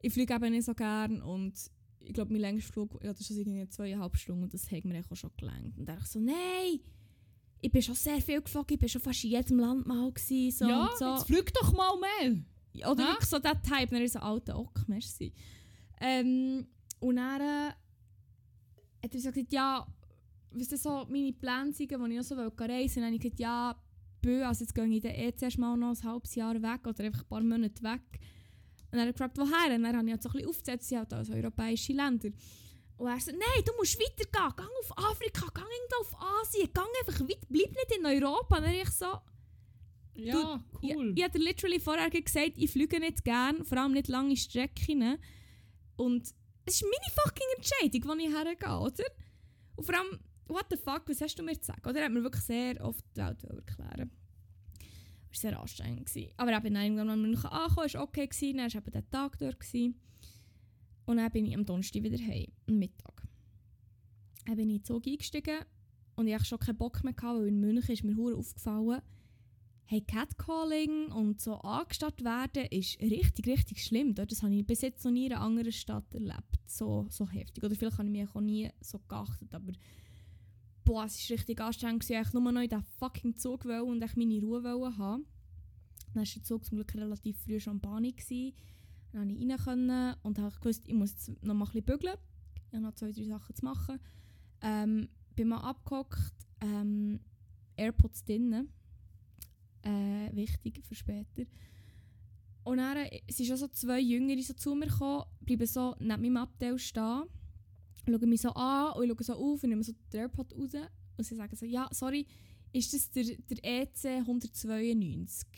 [0.00, 1.22] ich fliege eben nicht so gern.
[1.22, 1.54] Und
[2.00, 5.00] ich glaube, mein längster Flug, ja, das ist irgendwie zweieinhalb Stunden und das hat mir
[5.00, 5.78] auch schon gelangt.
[5.78, 6.80] Und dann ich so, nein!
[7.60, 10.56] Ich bin schon sehr viel geflogen, ich bin schon fast in jedem Land mal gewesen,
[10.56, 11.14] so ja, und so.
[11.14, 12.44] jetzt flieg doch mal mehr.
[12.88, 13.08] Oder Hä?
[13.08, 15.32] wirklich so der Type, dann ist so alter Ock, merci.
[16.00, 16.68] Ähm,
[17.00, 17.72] und dann äh,
[19.02, 19.84] hat er so gesagt, ja,
[20.52, 22.78] was das so meine Pläne sind, wo ich noch so reisen wollte.
[22.78, 23.76] Und dann habe ich gesagt, ja,
[24.20, 27.04] bö, also jetzt gehe ich dann eh zuerst mal noch ein halbes Jahr weg oder
[27.04, 28.02] einfach ein paar Monate weg.
[28.90, 29.74] Und dann hat er gefragt, woher?
[29.74, 32.28] Und dann habe ich halt so ein bisschen aufgezählt, sie halt also europäische Länder.
[32.96, 36.80] Und er so, nein, du musst weitergehen, geh auf Afrika, geh irgendwo auf Asien, geh
[36.80, 38.56] einfach weit, bleib nicht in Europa.
[38.56, 39.06] Und dann habe ich so,
[40.14, 41.10] Ja, cool.
[41.12, 45.18] ich, ich hatte literally vorher gesagt, ich fliege nicht gern, vor allem nicht lange Strecken.
[45.96, 46.22] Und
[46.64, 49.04] es ist meine fucking Entscheidung, wo ich hergehe, oder?
[49.76, 51.88] Und vor allem, what the fuck, was hast du mir zu sagen?
[51.88, 54.10] Oder er hat mir wirklich sehr oft die Welt erklären.
[55.30, 56.06] Das war sehr anstrengend.
[56.06, 56.32] Gewesen.
[56.36, 58.26] Aber eben dann irgendwann in München angekommen, war okay.
[58.26, 58.58] Gewesen.
[58.58, 59.60] Dann war eben der Tag dort.
[59.60, 60.00] Gewesen.
[61.06, 63.22] Und dann bin ich am Donnerstag wieder heim, am Mittag.
[64.44, 65.58] Dann bin ich in den Zug eingestiegen
[66.16, 69.00] und ich hatte schon keinen Bock mehr, gehabt, weil in München ist mir hure aufgefallen,
[69.84, 74.14] hey, Catcalling und so angestattet werden ist richtig, richtig schlimm.
[74.14, 76.58] Das habe ich bis jetzt noch nie in einer anderen Stadt erlebt.
[76.66, 77.64] So, so heftig.
[77.64, 79.72] Oder vielleicht habe ich mich auch nie so geachtet, aber
[80.88, 82.02] boah, es war richtig anstrengend.
[82.02, 82.22] gewesen.
[82.22, 85.26] Ich nur noch in diesen fucking Zug wollen und ich meine Ruhe wollen haben.
[86.14, 88.04] Dann war der Zug zum Glück relativ früh schon Bahn.
[88.04, 88.54] gewesen.
[89.12, 92.16] Dann konnte ich rein und habe gewusst, ich muss jetzt noch mal ein bisschen bügeln.
[92.68, 94.00] Ich habe noch zwei, drei Sachen zu machen.
[94.62, 97.20] Ähm, bin mal abgehockt, ähm,
[97.76, 98.72] AirPods drinnen.
[99.82, 101.44] Äh, wichtig für später.
[102.64, 102.96] Und dann
[103.28, 107.24] sind schon so zwei Jüngere so zu mir gekommen, bleiben so neben meinem Abteil stehen,
[108.12, 110.72] schauen mich so an und ich schaue so auf und nehme so den AirPod raus
[111.16, 112.26] und sie sagen so, ja, sorry,
[112.72, 115.48] ist das der, der EC 192?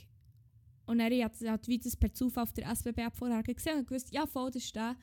[0.86, 4.12] Und dann hat hat wie das per Zufall auf der SBB-App vorher gesehen und gewusst,
[4.12, 4.96] ja, voll, das ist der.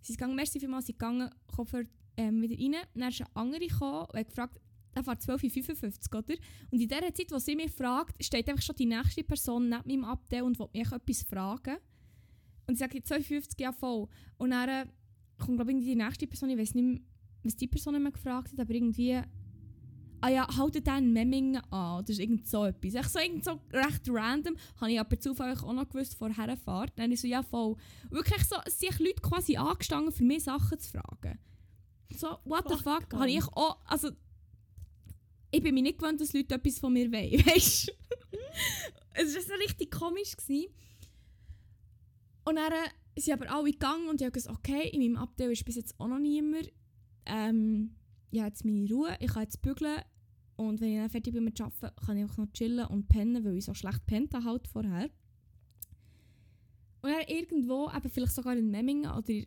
[0.00, 1.82] Sie sind gegangen, merci vielmals, sie sind gegangen, Koffer
[2.16, 2.86] ähm, wieder rein.
[2.94, 4.60] Dann ist eine andere gekommen und hat gefragt,
[4.94, 6.34] der fährt 12.55 oder?
[6.70, 9.82] Und in der Zeit, wo sie mich fragt, steht einfach schon die nächste Person neben
[9.86, 11.76] meinem Abteil und will mich etwas fragen.
[12.66, 14.08] Und sie sagt, 12.50 ja voll.
[14.38, 14.86] Und dann äh,
[15.44, 17.00] kommt, glaube ich, die nächste Person, ich weiß nicht mehr,
[17.44, 19.20] was die Person mir gefragt hat, aber irgendwie,
[20.20, 22.94] ah ja, haltet den Memmingen an, oder ist irgend so etwas.
[22.94, 26.92] Echt so, irgend so recht random, habe ich aber zufällig auch noch gewusst vor Herrenfahrt.
[26.96, 27.76] Dann ich so, ja voll.
[28.10, 31.38] Wirklich so, es sind Leute quasi angestanden, für mich Sachen zu fragen.
[32.14, 34.10] So, what the Fuck, fuck, habe ich auch, also,
[35.50, 37.92] ich bin mir nicht gewöhnt, dass Leute etwas von mir wollen, weißt du?
[39.14, 40.36] es war so richtig komisch.
[40.36, 40.72] Gewesen.
[42.44, 42.72] Und dann
[43.16, 45.98] sind aber alle gegangen und ich habe gesagt, okay, in meinem Abteil ist bis jetzt
[45.98, 46.72] auch noch niemand.
[47.26, 47.96] Ähm,
[48.30, 50.00] ich habe jetzt meine Ruhe, ich kann jetzt bügeln
[50.56, 53.44] und wenn ich dann fertig bin mit Arbeiten, kann ich einfach noch chillen und pennen,
[53.44, 55.10] weil ich so schlecht pennt halt vorher.
[57.02, 59.46] Und dann irgendwo, eben vielleicht sogar in Memmingen oder in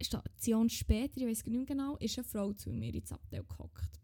[0.00, 4.00] Station später, ich weiß nicht genau, ist eine Frau zu mir ins Abteil gehockt.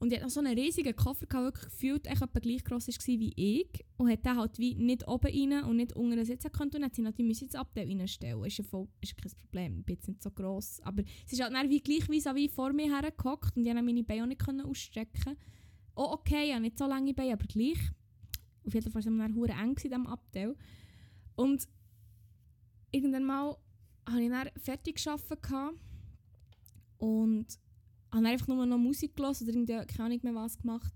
[0.00, 3.06] Und die hat noch so einen riesigen Koffer gehabt, wirklich gefühlt etwa gleich gross war
[3.06, 3.84] wie ich.
[3.98, 6.70] Und hat den halt wie nicht oben rein und nicht unten sitzen können.
[6.74, 8.42] Und hat sie natürlich müssen ins Abteil reinstellen.
[8.44, 10.80] Ist ja voll, ist kein Problem, ich bin jetzt nicht so gross.
[10.84, 13.82] Aber sie ist halt dann wie gleich wie, wie vor mir hergehockt und ich konnte
[13.82, 15.36] meine Beine auch nicht ausstrecken.
[15.94, 17.78] Oh okay, ich habe nicht so lange Beine, aber gleich.
[18.64, 20.56] Auf jeden Fall waren wir dann eng in diesem Abteil.
[21.36, 21.68] Und
[22.90, 23.56] irgendwann mal
[24.08, 25.78] habe ich dann fertig gearbeitet
[26.96, 27.46] und
[28.12, 30.92] habe einfach nur noch Musik gehört oder irgendwie keine Ahnung mehr was gemacht.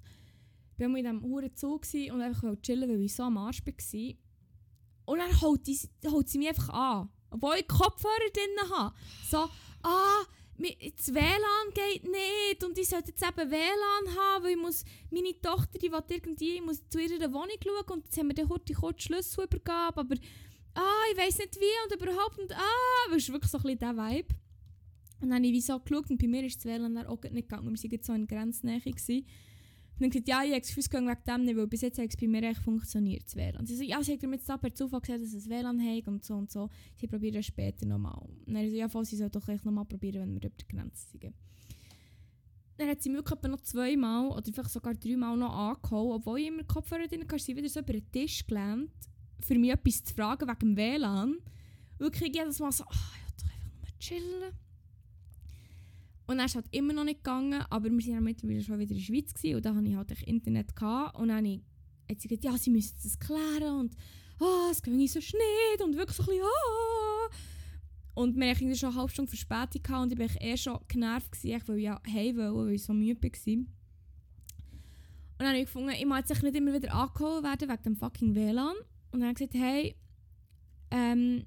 [0.76, 4.14] Ich war in diesem Zug gewesen und einfach chillen, weil ich so am Arsch war.
[5.06, 8.94] Und dann holt, die, holt sie mich einfach an, obwohl ich Kopfhörer drin habe.
[9.30, 9.48] So,
[9.82, 10.24] ah,
[10.56, 15.38] das WLAN geht nicht und ich sollte jetzt eben WLAN haben, weil ich muss, meine
[15.40, 18.48] Tochter, die will irgendwie, ich muss zu ihrer Wohnung schauen und jetzt haben wir dann
[18.48, 20.14] heute kurz Schlüsselübergabe, aber
[20.74, 23.78] ah, ich weiß nicht wie und überhaupt und ah, das ist wirklich so ein bisschen
[23.78, 24.34] der Vibe.
[25.20, 27.74] Und dann habe ich so geschaut und bei mir ist das WLAN auch nicht gegangen,
[27.74, 28.80] wir waren so in Grenznähe.
[28.80, 29.24] Gewesen.
[29.94, 31.98] Und dann gesagt, ja, ich habe das Gefühl, es wegen dem nicht, weil bis jetzt
[31.98, 33.64] hat es bei mir echt funktioniert, das WLAN.
[33.64, 36.08] Sie so, ja, sie hat mir jetzt da per Zufall gesagt, dass es WLAN hat
[36.08, 36.68] und so und so.
[36.96, 38.18] Sie probieren es später nochmal.
[38.44, 40.66] Und dann so, ja, voll, sie soll doch echt nochmal probieren, wenn wir über die
[40.66, 41.32] Grenze sind.
[42.76, 46.48] Dann hat sie mir wirklich noch zweimal oder vielleicht sogar dreimal noch angehauen, obwohl ich
[46.48, 48.90] immer Kopfhörer drin hatte, sie wieder so über den Tisch gelehnt,
[49.38, 51.36] für mich etwas zu fragen wegen dem WLAN.
[51.98, 54.63] Wirklich jedes Mal so, ah, ich will doch einfach nur chillen.
[56.26, 58.78] Und dann ist es halt immer noch nicht gegangen, aber wir waren ja mittlerweile schon
[58.78, 60.74] wieder in der Schweiz gewesen, und da hatte ich halt Internet.
[60.74, 61.62] Gehabt, und dann
[62.08, 63.96] hat sie gesagt, ja, sie müssen das klären und
[64.40, 67.34] ah, es ging so nicht und wirklich so ein bisschen ah.
[68.14, 71.32] Und wir hatten schon eine halbe Stunde Verspätung gehabt, und ich war eh schon genervt,
[71.32, 73.56] gewesen, weil ich ja heim wollte, weil ich so müde war.
[75.34, 77.96] Und dann habe ich gefunden, ich muss jetzt nicht immer wieder angeholt werden wegen dem
[77.96, 78.76] fucking WLAN.
[79.10, 79.96] Und dann habe ich gesagt, hey,
[80.92, 81.44] ähm,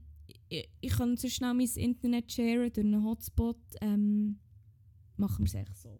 [0.49, 3.57] ich, ich kann so schnell mein Internet sharen durch einen Hotspot.
[3.81, 4.39] Ähm,
[5.17, 5.99] machen wir es echt so.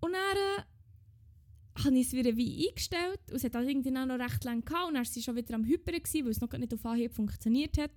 [0.00, 4.06] Und dann äh, habe ich es wieder wie eingestellt und es hat halt irgendwie noch
[4.06, 6.74] recht lange gehabt und dann war sie schon wieder am Hyperen, weil es noch nicht
[6.74, 7.90] auf Anhieb funktioniert hat.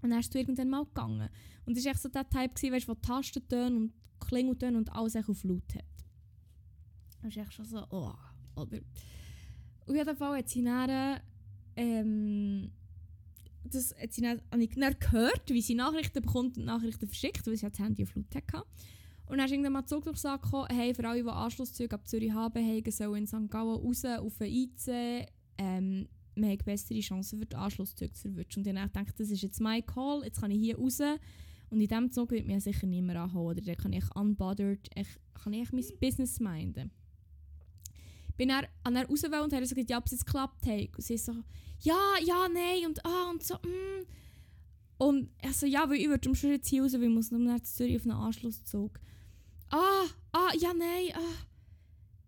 [0.00, 1.28] Und dann ist es irgendwann mal gegangen.
[1.66, 5.16] Und es war echt so der Type, gewesen, weißt, wo Tastentöne und Klingeltöne und alles
[5.16, 5.84] auf Laut hat.
[7.22, 8.14] Das ist echt schon so, oh,
[8.54, 8.78] oder?
[9.86, 11.20] Auf jeden Fall hat sie dann,
[11.76, 12.70] ähm,
[13.74, 17.46] das hat sie dann, habe ich dann gehört, wie sie Nachrichten bekommt und Nachrichten verschickt,
[17.46, 18.64] weil sie ja das Handy auf Laut hatte.
[19.26, 22.64] Und dann ist irgendwann mal Zugdurchsage gekommen, hey, für alle, die Anschlusszüge ab Zürich haben,
[22.64, 23.50] haben, sollen in St.
[23.50, 25.28] Gallen raus auf den IC.
[25.58, 28.60] Ähm, wir haben bessere Chancen für die Anschlusszüge zu verwischen.
[28.60, 31.00] Und ich habe gedacht, das ist jetzt mein Call, jetzt kann ich hier raus.
[31.70, 33.58] Und in diesem Zug wird mir sicher niemand anholen.
[33.58, 36.90] Oder dann kann ich unbothered, ich, kann ich mein Business minden.
[38.38, 40.96] Bin dann, an er raus und habe gesagt, ja, ob es jetzt geklappt hat.
[40.96, 41.32] Und sie so,
[41.80, 44.06] ja, ja, nein und ah und so, mm.
[44.98, 47.38] Und er so, ja, weil ich würde schon jetzt hier raus, weil ich muss noch
[47.38, 48.98] nach Zürich auf einen Anschlusszug.
[49.70, 51.48] Ah, ah, ja, nein, ah.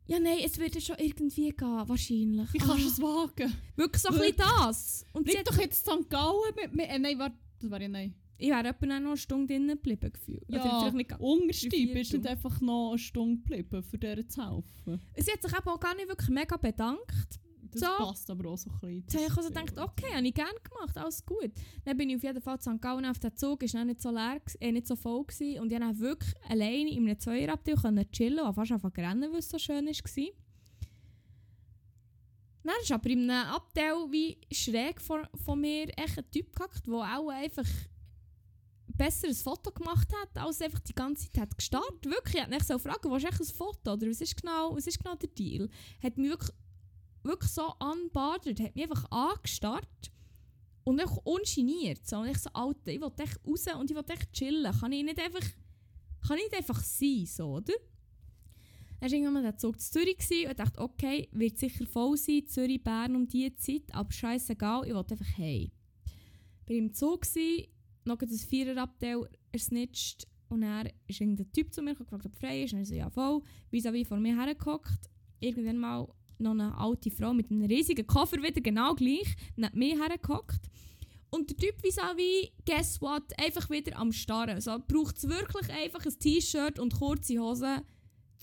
[0.06, 2.52] Ja, nein, es wird ja schon irgendwie gehen, wahrscheinlich.
[2.52, 3.26] Wie kannst du ah.
[3.26, 3.56] es wagen?
[3.76, 5.04] Wirklich so ein bisschen das.
[5.12, 6.10] Und Bleib doch jetzt St.
[6.10, 6.88] Gallen mit mir.
[6.88, 8.14] Äh, nein, warte, das war ja nein.
[8.40, 10.44] Ich wäre etwa noch eine Stunde drinnen geblieben gefühlt.
[10.48, 11.20] Ja, nicht ganz.
[11.20, 15.00] unterste drei bist du nicht einfach noch eine Stunde geblieben, für der zu helfen.
[15.16, 17.38] Sie hat sich eben auch gar nicht wirklich mega bedankt.
[17.72, 17.86] Das So.
[17.98, 18.96] passt aber auch so ein bisschen.
[19.02, 21.52] Jetzt habe ich also gedacht, okay, habe ich gerne gemacht, alles gut.
[21.84, 22.80] Dann bin ich auf jeden Fall in St.
[22.82, 25.78] Gallen auf den Zug, ist nicht so leer, äh, nicht so voll gewesen, und ich
[25.78, 29.58] konnte wirklich alleine in einem Zweierabteil können chillen und fast einfach rennen, weil es so
[29.58, 30.26] schön war.
[32.62, 36.86] Dann ist aber in einem Abteil wie schräg vor, von mir echt ein Typ gehackt,
[36.86, 37.66] der auch einfach
[39.00, 42.04] besser ein Foto gemacht hat, als einfach die ganze Zeit hat gestartet.
[42.04, 44.86] Wirklich, ich wollte so fragen, was ist echt ein Foto oder was ist genau, was
[44.86, 45.70] ist genau der Deal?
[46.02, 46.50] Hat mich wirklich,
[47.22, 50.12] wirklich so unbothered, hat mich einfach angestarrt
[50.84, 52.06] und einfach ungeniert.
[52.06, 52.18] So.
[52.18, 54.78] Und ich so, Alter, ich will echt raus und ich will echt chillen.
[54.78, 55.48] Kann ich nicht einfach,
[56.28, 57.72] kann ich nicht einfach sein, so, oder?
[59.00, 62.46] Dann war irgendwann der Zug zu Zürich und ich dachte, okay, wird sicher voll sein,
[62.46, 65.72] Zürich, Bern um diese Zeit, aber scheißegal, ich wollte einfach hey.
[66.66, 67.24] Bin im Zug
[68.10, 72.64] noch ein Viererabteil ersnitcht und er ist irgendein Typ zu mir gefragt, ob er frei
[72.64, 72.72] ist.
[72.74, 75.08] Und ich so, ja voll, vis-à-vis vor mir hergehockt.
[75.38, 76.08] Irgendwann mal
[76.38, 80.68] noch eine alte Frau mit einem riesigen Koffer wieder genau gleich neben mir hergehockt.
[81.30, 84.60] Und der Typ vis-à-vis, guess what, einfach wieder am Starren.
[84.60, 87.82] So, braucht es wirklich einfach ein T-Shirt und kurze Hosen,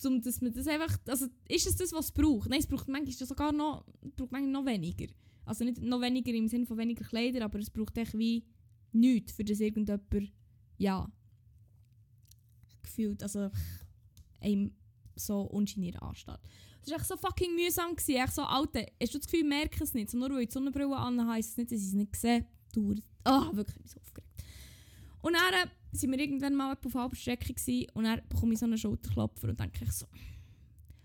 [0.06, 2.50] um dass man das einfach, also ist es das, was es braucht?
[2.50, 3.84] Nein, es braucht manchmal sogar noch,
[4.16, 5.08] braucht manchmal noch weniger.
[5.44, 8.46] Also nicht noch weniger im Sinne von weniger Kleider, aber es braucht echt wie
[8.92, 10.32] nichts, für das irgendjemand,
[10.78, 11.10] ja,
[12.84, 13.50] gefühlt, also
[14.40, 14.72] einem
[15.16, 16.40] so ungeniert ansteht.
[16.82, 17.96] Das war echt so fucking mühsam.
[17.96, 18.16] Gewesen.
[18.16, 20.10] Echt so, Alter, hast du das Gefühl, merke es nicht?
[20.10, 22.46] So, nur weil ich die Sonnenbrille an heisst es nicht, dass ich es nicht sehe.
[23.24, 24.44] Ah, wirklich, ich bin so aufgeregt.
[25.22, 28.60] Und dann äh, sind wir irgendwann mal auf halber Strecke gewesen, und dann bekomme ich
[28.60, 30.06] so einen Schulterklopfer und denke ich so,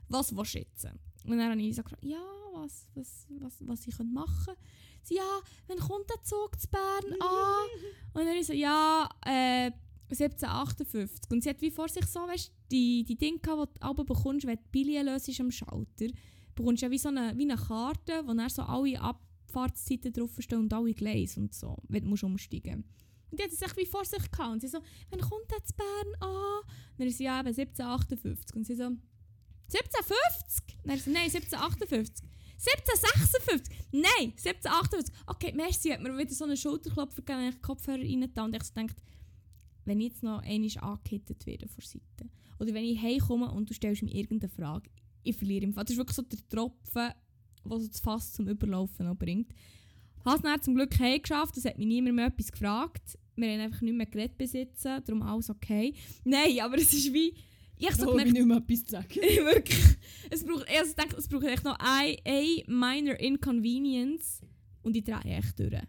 [0.08, 0.84] was willst du jetzt?
[1.24, 2.22] Und dann habe ich so gefragt, ja,
[2.52, 4.60] was, was, was, was ich machen könnte.
[5.04, 7.68] Sie, ja, wann kommt der Zug zu Bern an?
[8.14, 9.70] und dann so, ja, äh,
[10.12, 11.30] 1758.
[11.30, 14.04] Und sie hat wie vor sich so, weißt die, die Dinge, gehabt, die du aber
[14.04, 16.06] bekommst, wenn du die löst am Schalter,
[16.54, 20.62] bekommst du ja wie so eine, wie eine Karte, wo dann so alle Abfahrtszeiten draufstehen
[20.62, 22.84] und alle Gleise und so, wenn du musst umsteigen
[23.30, 24.52] Und die hat es echt wie vor sich gehabt.
[24.52, 24.78] Und sie so,
[25.10, 26.60] wann kommt der zu Bern an?
[26.92, 28.56] Und dann ist sie ja eben 1758.
[28.56, 30.78] Und sie so, 1750?
[30.84, 32.26] Dann ist sie, nein, 1758.
[32.64, 33.76] 1756?
[33.92, 35.14] Nein, 1758.
[35.26, 38.62] Okay, merci, hat mir wieder so einen Schulterklopfer gegeben, ich den Kopfhörer rein und ich
[38.64, 39.02] so gedacht,
[39.84, 42.30] wenn ich jetzt noch einmal angehittet werde von Seite.
[42.60, 44.88] Oder wenn ich heimkomme und du stellst mir irgendeine Frage,
[45.24, 45.84] ich verliere im Fall.
[45.84, 47.12] Das ist wirklich so der Tropfen,
[47.64, 49.52] der so das Fass zum Überlaufen noch bringt.
[50.18, 53.18] Ich habe es dann zum Glück heimgeschafft, es hat mich niemand mehr etwas gefragt.
[53.34, 55.94] Wir haben einfach nicht mehr geredet besitzen, darum alles okay.
[56.24, 57.34] Nein, aber es ist wie,
[57.88, 59.08] Ich so gemerkt, nicht mehr etwas zu sagen.
[59.44, 59.96] wirklich,
[60.30, 64.40] es braucht, also denke, es braucht echt noch ein, ein minor inconvenience
[64.82, 65.82] und ich drehe echt durch.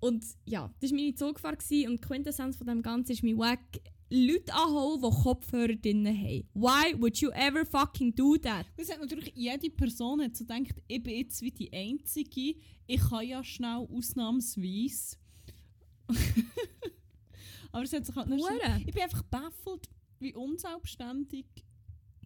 [0.00, 3.36] Und ja, das war meine Zugfahrt gewesen und die Quintessenz von dem Ganzen ist mir
[3.36, 3.80] wack.
[4.08, 6.48] Leute anholen, die Kopfhörer drin haben.
[6.54, 8.66] Why would you ever fucking do that?
[8.76, 12.54] Das hat natürlich jede Person hat so gedacht, ich bin jetzt wie die Einzige,
[12.86, 15.16] ich kann ja schnell ausnahmsweise.
[17.72, 18.48] Aber es hat sich halt nicht so.
[18.86, 19.88] Ich bin einfach baffelt,
[20.18, 21.46] wie unselbstständig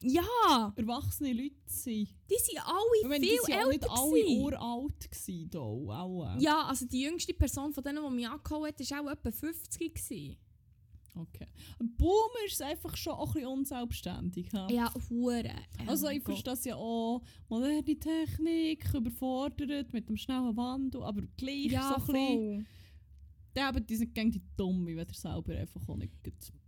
[0.02, 2.08] Ja, erwachsene Leute sind.
[2.30, 5.58] die sind Ich alle meine, die viel sind auch nicht älter alle uralt gewesen, da,
[5.58, 6.36] auch.
[6.36, 6.42] äh.
[6.42, 9.94] Ja, also die jüngste Person von denen, die mich angehauen hat, war auch etwa 50
[9.94, 10.36] gewesen.
[11.16, 11.46] Okay.
[11.80, 14.52] Ein Boomer ist einfach schon auch ein bisschen unselbstständig.
[14.52, 14.70] Ja.
[14.70, 15.50] Ja, hure.
[15.86, 16.26] Also Oh ich mein Gott.
[16.36, 22.12] verstehe das ja auch, moderne Technik, überfordert mit dem schnellen Wandel, aber gleich Ja, so
[22.14, 22.66] ein
[23.52, 23.66] bisschen...
[23.66, 26.12] aber die sind gegen die Dumme, wenn er selber einfach auch nicht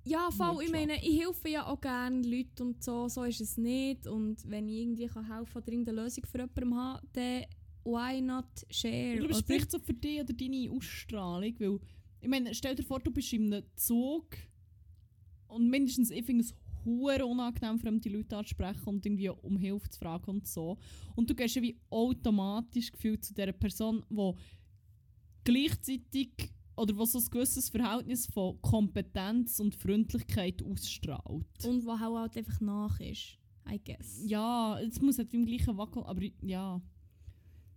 [0.04, 0.64] Ja, voll.
[0.64, 3.08] Ich meine, ich helfe ja auch gerne Leuten und so.
[3.08, 4.06] So ist es nicht.
[4.06, 7.44] Und wenn ich irgendwie kann helfen oder irgendeine Lösung für jemanden habe, dann
[7.84, 9.14] why not share?
[9.14, 11.80] Ich glaube, es spricht so für dich oder deine Ausstrahlung, weil,
[12.20, 14.36] ich meine, stell dir vor, du bist in einem Zug
[15.48, 19.98] und mindestens, ich finde es hure unangenehm, fremde Leute anzusprechen und irgendwie um Hilfe zu
[19.98, 20.78] fragen und so.
[21.14, 24.32] Und du gehst ja wie automatisch gefühlt zu dieser Person, die
[25.44, 31.64] gleichzeitig oder was so ein gewisses Verhältnis von Kompetenz und Freundlichkeit ausstrahlt.
[31.64, 33.38] Und wo auch halt einfach nach ist.
[33.70, 34.22] I guess.
[34.24, 36.80] Ja, es muss halt wie im gleichen Wackel, aber ja.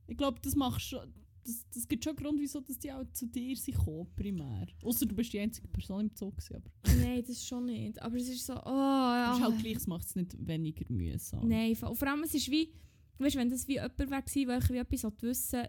[0.08, 1.14] Ich glaube, das macht schon.
[1.44, 4.66] Das, das gibt schon einen Grund, wieso dass die auch zu dir sind gekommen, primär.
[4.84, 6.34] Außer du bist die einzige Person im Zug.
[6.50, 6.62] Aber
[7.00, 8.02] Nein, das schon nicht.
[8.02, 9.32] Aber es ist so, oh ja.
[9.32, 11.48] es ist halt gleich, es macht es nicht weniger mühsam.
[11.48, 12.74] Nein, vor allem es ist wie,
[13.20, 15.68] weißt, wenn das wie jemand wäre der wie etwas wissen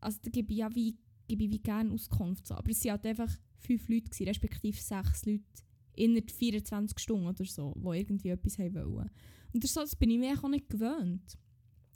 [0.00, 0.96] also da gebe ich ja wie,
[1.30, 2.46] gebe ich wie gerne Auskunft.
[2.46, 2.54] So.
[2.54, 5.44] Aber es waren halt einfach fünf Leute, gewesen, respektive sechs Leute
[5.94, 9.10] innerhalb 24 Stunden oder so, die irgendwie etwas haben wollen.
[9.52, 11.38] Und das, so, das bin ich mir auch nicht gewöhnt.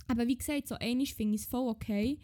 [0.06, 2.18] Aber wie gesagt, so einmal finde ich es voll okay.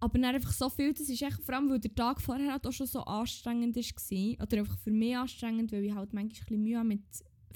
[0.00, 2.66] Aber dann einfach so viel, das ist echt, vor allem weil der Tag vorher halt
[2.66, 4.46] auch schon so anstrengend war.
[4.46, 7.04] Oder einfach für mich anstrengend, weil ich halt manchmal ein bisschen Mühe habe mit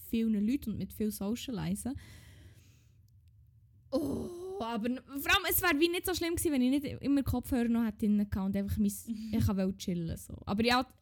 [0.08, 1.94] vielen Leuten und mit viel Socialisen.
[3.90, 7.02] Oh, aber n- vor allem, es wäre wie nicht so schlimm gewesen, wenn ich nicht
[7.02, 8.86] immer Kopfhörer noch hätte drin gehabt und einfach mein,
[9.32, 10.16] ich wollte chillen.
[10.16, 10.34] So.
[10.46, 10.92] Aber ich hatte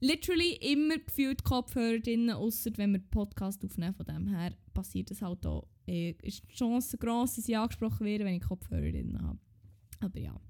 [0.00, 3.94] literally immer gefühlt Kopfhörer drin, außer wenn wir Podcast aufnehmen.
[3.94, 5.66] Von dem her passiert es halt auch.
[5.86, 9.38] Äh, ist die Chance gross, dass ich angesprochen werde, wenn ich Kopfhörer drin habe.
[10.00, 10.40] Aber ja.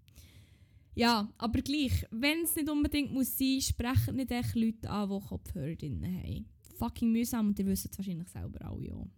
[0.94, 5.26] Ja, aber gleich, wenn es nicht unbedingt muss sein, sprechen nicht echt Leute an, die
[5.26, 6.46] Kopfhörer drin haben.
[6.78, 9.08] Fucking mühsam und ihr wisst es wahrscheinlich selber alle auch.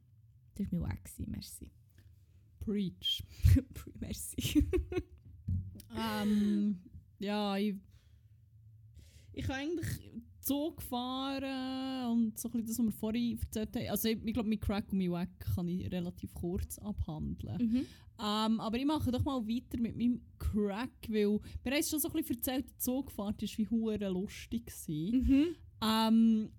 [0.54, 1.70] Das war mir wack, gewesen, merci.
[2.64, 3.22] Preach.
[4.00, 4.68] merci.
[5.96, 6.78] ähm,
[7.18, 7.74] ja, ich.
[9.36, 9.88] Ich kann eigentlich
[10.40, 13.90] Zug fahren und so ein bisschen das, was wir vorhin erzählt haben.
[13.90, 17.56] Also, ich, ich glaube, mit Crack und mit Wack kann ich relativ kurz abhandeln.
[17.58, 17.86] mhm.
[18.16, 22.08] Ähm, aber ich mache doch mal weiter mit meinem Crack, weil wir haben schon so
[22.08, 24.66] ein bisschen erzählt, die Zugfahrt war wie hure lustig.
[24.66, 25.18] Gewesen.
[25.18, 25.46] Mhm.
[25.82, 26.52] Ähm,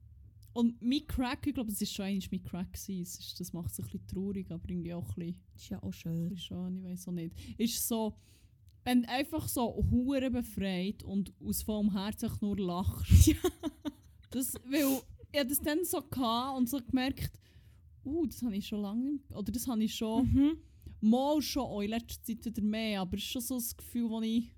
[0.56, 2.72] und mein Crack, ich glaube, es war schon eigentlich mein Crack.
[2.72, 3.02] Gewesen.
[3.02, 5.80] Es ist, das macht es ein bisschen traurig, aber irgendwie auch ein bisschen, ist ja
[5.80, 6.30] auch ein schön.
[6.30, 7.36] bisschen schön, ich weiß auch nicht.
[7.58, 8.16] Ist so,
[8.86, 13.36] wenn du einfach so hure befreit und aus vollem Herzen nur lachst.
[14.32, 15.02] das, weil
[15.34, 17.38] ich hatte das dann so gehabt und so gemerkt,
[18.06, 20.58] uh, das habe ich schon lange nicht oder das habe ich schon Mhm.
[21.02, 24.10] Mal schon auch in letzter Zeit wieder mehr, aber es ist schon so das Gefühl,
[24.10, 24.55] das ich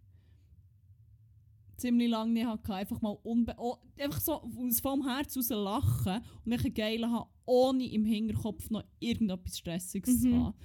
[1.78, 2.74] ziemlich lange nicht hatte.
[2.74, 7.30] Einfach mal unbe oh, einfach so aus vollem Herz raus lachen und dann geil haben,
[7.46, 10.44] ohne im Hinterkopf noch irgendetwas Stressiges zu Mhm.
[10.44, 10.56] haben.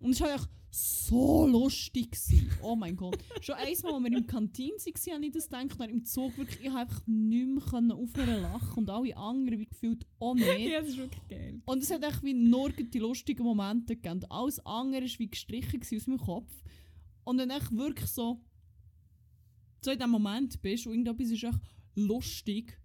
[0.00, 2.10] Und es war einfach so lustig.
[2.10, 2.50] Gewesen.
[2.62, 3.16] Oh mein Gott.
[3.40, 6.60] Schon einmal, als wir im Kantin waren, habe ich das gedacht, dann im Zug wirklich,
[6.60, 10.58] ich habe einfach nicht mehr aufhören lachen und alle anderen wie gefühlt auch nicht.
[10.70, 11.62] Ja, das ist wirklich geil.
[11.64, 14.16] Und es hat echt wie nur die lustigen Momente gegeben.
[14.22, 16.52] Und Alles andere war wie gestrichen aus meinem Kopf.
[17.24, 18.40] Und dann echt wirklich so,
[19.80, 21.60] so in diesem Moment bist und irgendetwas ist echt
[21.94, 22.78] lustig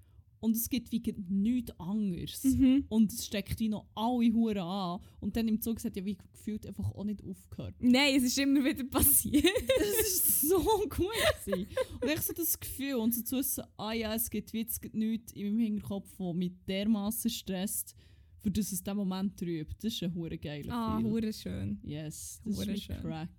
[0.43, 2.43] und es gibt wie nichts anderes.
[2.43, 2.83] Mhm.
[2.89, 4.99] Und es steckt wie noch alle Huren an.
[5.21, 7.75] Und dann im Zug hat ja wie gefühlt einfach auch nicht aufgehört.
[7.79, 9.45] Nein, es ist immer wieder passiert.
[9.45, 11.07] Das war so gut.
[11.45, 11.67] Gewesen.
[12.01, 14.83] Und ich so das Gefühl und so zu wissen, ah ja, es gibt wie jetzt
[14.93, 17.95] nichts in meinem Hinterkopf, das mich dermaßen stresst,
[18.41, 19.81] für das es diesen Moment trübt.
[19.81, 21.79] Das ist ein hure geiler ah, hure schön.
[21.83, 22.99] Yes, das Hure ist schön.
[22.99, 23.29] Crack.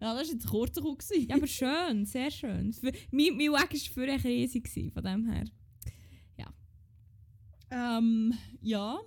[0.00, 0.66] Ja, das war jetzt Kuh.
[0.66, 1.28] gewesen.
[1.28, 2.72] Ja, aber schön, sehr schön.
[2.72, 5.44] Für- Mein, mein Weg war für riesig, gewesen, von dem her.
[7.72, 8.98] Ähm, ja.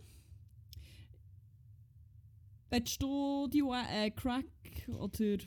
[2.70, 4.46] Willst du die äh, Crack
[4.88, 5.38] oder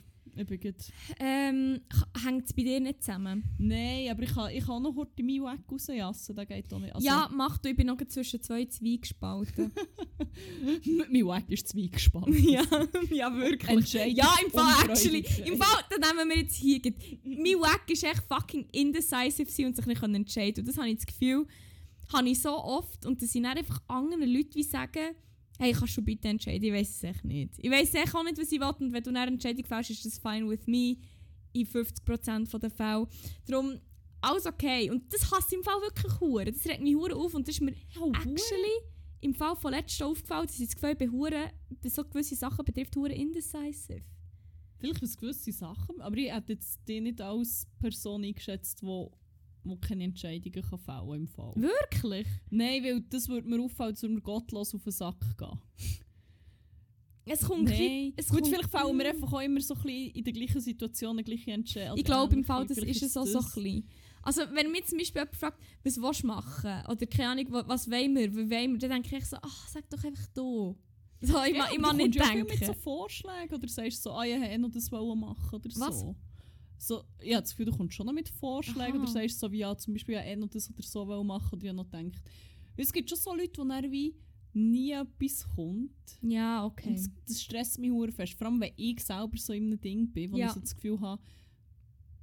[0.45, 0.75] Gut.
[1.19, 1.81] Ähm,
[2.23, 3.43] Hängt es bei dir nicht zusammen?
[3.57, 6.93] Nein, aber ich kann, ich kann noch heute meinen Weg rausjassen, das geht auch nicht.
[6.93, 9.71] Also, ja, mach du, ich bin noch zwischen zwei Zweigespalten.
[11.09, 12.39] mein Weg ist zweigespannt.
[12.39, 12.63] ja,
[13.09, 13.93] ja, wirklich.
[13.93, 15.25] Ja, im Fall, actually.
[15.45, 16.81] Im Fall, dann nehmen wir jetzt hier.
[17.23, 20.97] Mein Wack ist echt fucking indecisive und sich nicht können entscheiden Und das habe ich
[20.97, 21.47] das Gefühl,
[22.13, 23.05] habe ich so oft.
[23.05, 25.15] Und das sind dann einfach andere Leute, die sagen,
[25.57, 26.63] hey, kannst du bitte entscheiden?
[26.63, 27.53] Ich weiß es echt nicht.
[27.57, 28.73] Ich weiß echt auch nicht, was ich will.
[28.79, 30.97] Und wenn du eine Entscheidung fällst, ist das fine with me.
[31.53, 33.07] In 50% der Fälle.
[33.47, 33.79] Darum,
[34.21, 34.89] alles okay.
[34.91, 36.45] Und das hasse ich im Fall wirklich hure.
[36.45, 37.33] Das regt mich hure auf.
[37.33, 38.77] Und das ist mir Oh, actually
[39.21, 41.51] im Fall von letztem aufgefallen, dass ich das Gefühl bin, hure,
[41.81, 44.01] was so gewisse Sachen betrifft, hure indecisive.
[44.79, 49.07] Vielleicht was gewisse Sachen, aber ich hätte jetzt die nicht als Person eingeschätzt, die
[49.69, 51.53] wo keine Entscheidungen kann fällen im Fall.
[51.55, 52.27] Wirklich?
[52.49, 55.59] Nein, weil das würde mir auffallen, dass wir gottlos auf den Sack gehen.
[57.29, 58.13] Es kommt Nein.
[58.15, 60.61] es Gut, kommt- vielleicht fallen wir einfach auch immer so ein bisschen in der gleichen
[60.61, 61.97] Situation, die gleiche Entscheidung.
[61.97, 63.89] Ich glaube im Fall, das ist es auch so ein bisschen.
[64.21, 66.83] Also wenn mich zum Beispiel jemand fragt, was willst du machen?
[66.89, 68.77] Oder keine Ahnung, wa- was wollen wir, wie wollen wir?
[68.79, 70.77] Dann denke ich so, ach, sag doch einfach du.
[71.19, 72.47] So, ich, ma, ich mag nicht Ja denken.
[72.47, 75.99] mit so Vorschlägen oder sagst so, ah, ich hätte noch das wollen machen oder Was?
[76.01, 76.15] so.
[76.77, 79.03] So, ich habe das Gefühl, du kommst schon noch mit Vorschlägen Aha.
[79.03, 81.67] oder sagst so, wie ja, zum Beispiel, ja, eh noch das oder so machen oder
[81.69, 81.91] habe noch.
[81.91, 82.11] Weil
[82.77, 84.15] Es gibt schon so Leute, die dann wie
[84.53, 85.91] nie etwas kommt.
[86.21, 86.89] Ja, okay.
[86.89, 88.33] Und das, das stresst mich hure fest.
[88.33, 90.47] Vor allem, wenn ich selber so in einem Ding bin, wo Ja.
[90.47, 91.21] ich so das Gefühl habe,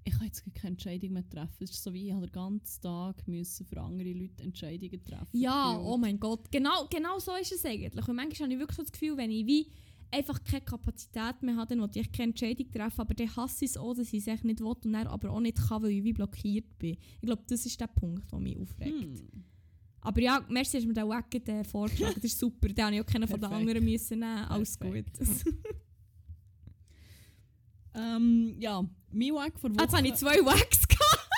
[0.07, 1.65] ich kann jetzt gar keine Entscheidung mehr treffen.
[1.65, 5.29] Es ist so wie, ich habe den ganzen Tag müssen für andere Leute Entscheidungen treffen.
[5.33, 6.51] Ja, oh mein Gott.
[6.53, 8.07] Genau, genau so ist es eigentlich.
[8.07, 9.67] Und manchmal habe ich wirklich so das Gefühl, wenn ich wie
[10.15, 13.73] einfach keine Kapazität mehr habe, dann will ich keine Entscheidung treffen, aber dann hasse ich
[13.73, 15.91] es auch, dass ich es echt nicht will und dann aber auch nicht kann, weil
[15.91, 16.97] ich wie blockiert bin.
[17.21, 19.03] Ich glaube, das ist der Punkt, der mich aufregt.
[19.03, 19.45] Hm.
[20.01, 22.15] Aber ja, merci, hast du mir den Wacken äh, vorgeschlagen.
[22.17, 22.69] Das ist super.
[22.69, 24.45] Den habe ich auch keinen von den anderen müssen nehmen.
[24.45, 25.19] Alles Perfekt.
[25.19, 25.29] gut.
[27.97, 29.79] Ähm, ja, mein Weg vor Woche...
[29.79, 31.29] Ah, Jetzt habe ich zwei Wacks gehabt.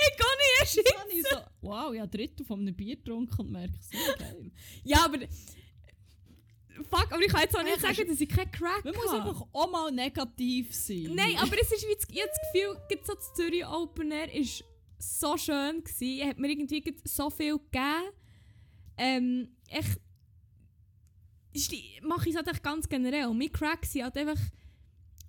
[0.00, 1.36] Ich kann nicht erst Jetzt habe ich so,
[1.68, 4.50] wow, ich habe Drittel von einem Bier getrunken und merke, so geil.
[4.84, 5.18] Ja, aber.
[6.90, 9.28] Fuck, aber ich kann jetzt auch nicht sagen, dass ich keinen Crack Man muss habe.
[9.30, 11.10] einfach auch mal negativ sein.
[11.14, 14.28] Nein, aber es ist wie ich habe das Gefühl, gerade so das Zürich Open Air
[14.28, 14.44] war
[15.00, 15.82] so schön.
[15.82, 16.20] Gewesen.
[16.20, 18.12] Er hat mir irgendwie so viel gegeben.
[18.96, 19.48] Ähm,
[21.52, 23.32] ist die- Mache ich es halt ganz generell.
[23.34, 24.40] Mein Crack waren halt einfach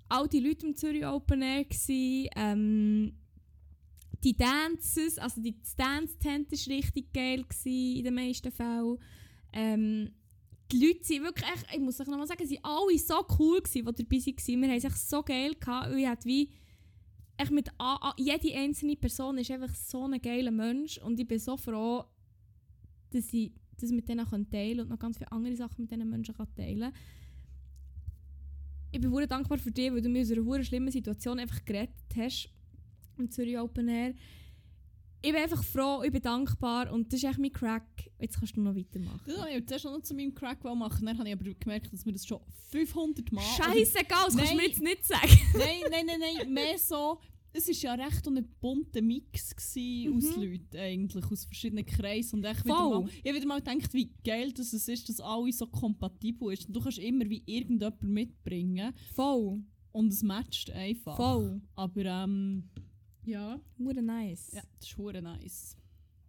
[0.08, 1.64] all die Leute im Zürich Open Air.
[1.66, 3.19] Gewesen, ähm,
[4.24, 8.98] die Dances, also die Dance-Tent war richtig geil in den meisten Fällen.
[9.54, 10.12] Ähm,
[10.72, 13.62] die Leute sind wirklich, echt, ich muss euch nochmal sagen, sie waren alle so cool,
[13.74, 14.62] die dabei waren.
[14.62, 15.96] Wir haben es echt so geil gehabt.
[15.96, 16.52] Ich hatte wie,
[17.38, 17.70] echt mit
[18.18, 20.98] jede einzelne Person ist einfach so ein geiler Mensch.
[21.00, 22.04] Und ich bin so froh,
[23.12, 26.10] dass ich das mit denen kann teilen und noch ganz viele andere Sachen mit diesen
[26.10, 26.94] Menschen kann teilen
[28.92, 32.16] Ich bin sehr dankbar für dich, weil du mir aus einer schlimmen Situation einfach gerettet
[32.18, 32.50] hast.
[33.20, 34.14] Im Zürich Open Air.
[35.22, 38.10] Ich bin einfach froh, ich bin dankbar und das ist echt mein Crack.
[38.20, 39.22] Jetzt kannst du noch weitermachen.
[39.26, 41.06] Das wollte ich zuerst noch zu meinem Crack machen.
[41.06, 42.40] Dann habe ich aber gemerkt, dass wir das schon
[42.72, 43.42] 500 Mal...
[43.42, 45.38] Scheißegal, das kannst du mir jetzt nicht sagen.
[45.58, 46.54] nein, nein, nein, nein.
[46.54, 47.20] Mehr so...
[47.52, 50.44] Es war ja recht ein bunter Mix gewesen aus Mhm.
[50.44, 52.36] Leuten, eigentlich, aus verschiedenen Kreisen.
[52.38, 55.20] Und echt wieder mal, ich habe wieder mal gedacht, wie geil dass es ist, dass
[55.20, 56.68] alle so kompatibel ist.
[56.68, 58.94] Und du kannst immer wie irgendjemand mitbringen.
[59.16, 59.64] Voll.
[59.92, 61.18] Und es matcht einfach.
[61.18, 61.60] Voll.
[61.76, 62.70] Aber ähm...
[63.26, 63.60] Ja.
[63.78, 64.52] Hure nice.
[64.54, 65.76] Ja, das ist hure nice.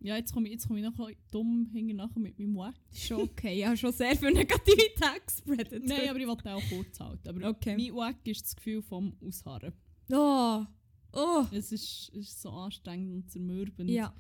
[0.02, 2.74] Ja, jetzt komme ich, jetzt komm ich noch dumm hinten nachher mit meinem Wack.
[2.92, 3.58] Schon okay.
[3.60, 5.84] Ich habe schon sehr viel Negativität gespreadet.
[5.84, 7.28] Nein, aber ich wollte auch kurz halten.
[7.28, 7.76] Aber Okay.
[7.76, 9.74] mein Wack ist das Gefühl vom Ausharren.
[10.10, 10.64] Oh.
[11.12, 11.44] Oh.
[11.52, 13.90] Es ist, ist so anstrengend und zermürbend.
[13.90, 14.14] Ja.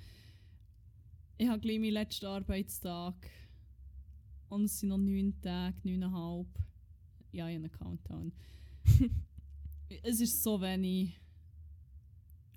[1.38, 3.14] Ich habe gleich meinen letzten Arbeitstag.
[4.50, 6.48] Und es sind noch neun Tage, neuneinhalb.
[7.32, 8.32] Ja, ich habe einen Countdown.
[10.02, 11.18] es ist so wenig.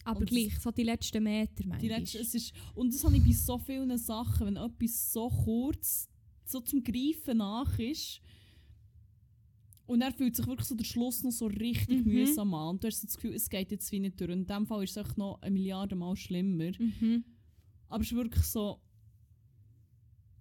[0.05, 1.99] Aber Und gleich, so die letzten Meter, manchmal.
[1.99, 6.09] letzte, es ist, und das habe ich bei so vielen Sachen, wenn etwas so kurz
[6.45, 8.19] so zum Greifen nach ist.
[9.85, 12.11] Und er fühlt sich wirklich so der Schluss noch so richtig Mhm.
[12.11, 12.69] mühsam an.
[12.71, 14.31] Und du hast so das Gefühl, es geht jetzt wie nicht durch.
[14.31, 16.71] Und in dem Fall ist es noch eine Milliarde Mal schlimmer.
[16.79, 17.23] Mhm.
[17.89, 18.79] Aber es ist wirklich so.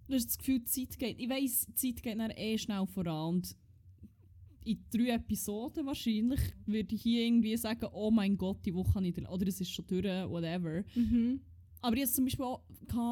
[0.07, 1.19] Du hast das Gefühl, die Zeit geht.
[1.19, 3.35] Ich weiss, die Zeit geht dann eh schnell voran.
[3.35, 3.55] Und
[4.65, 9.17] in drei Episoden wahrscheinlich würde ich hier irgendwie sagen, oh mein Gott, die Woche ich.
[9.27, 10.83] Oder es ist schon durch, whatever.
[10.95, 11.41] Mhm.
[11.81, 12.61] Aber jetzt zum Beispiel auch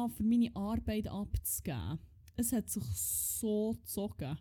[0.08, 1.98] für meine Arbeit abzugeben.
[2.36, 4.38] Es hat sich so gezogen.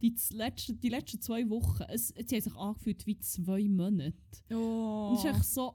[0.00, 4.14] Die, letzten, die letzten zwei Wochen, es, es haben sich angefühlt wie zwei Monate.
[4.50, 5.08] Oh.
[5.08, 5.74] Und es ist echt so,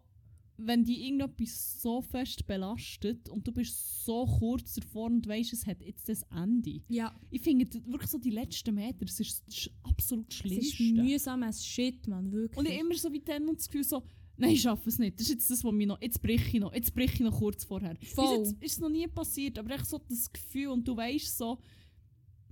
[0.62, 5.66] wenn die irgendetwas so fest belastet und du bist so kurz davor und weißt, es
[5.66, 6.82] hat jetzt das Ende.
[6.90, 7.16] Ja.
[7.32, 10.84] Ich finde wirklich so die letzten Meter, das ist sch- absolut Es Schlimmste.
[10.84, 12.58] ist mühsam as shit, man, wirklich.
[12.58, 14.04] und ich immer so wie dann das Gefühl so,
[14.38, 15.16] nein, ich schaffe es nicht.
[15.20, 17.38] Das ist jetzt das, was mich noch, jetzt brich ich noch, jetzt brich ich noch
[17.40, 17.96] kurz vorher.
[18.02, 18.40] Voll.
[18.40, 21.38] Bis jetzt ist es noch nie passiert, aber echt so das Gefühl und du weißt
[21.38, 21.58] so,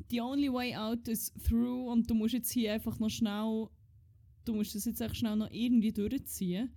[0.10, 3.68] the only way out is through und du musst jetzt hier einfach noch schnell,
[4.46, 6.72] du musst das jetzt echt schnell noch irgendwie durchziehen.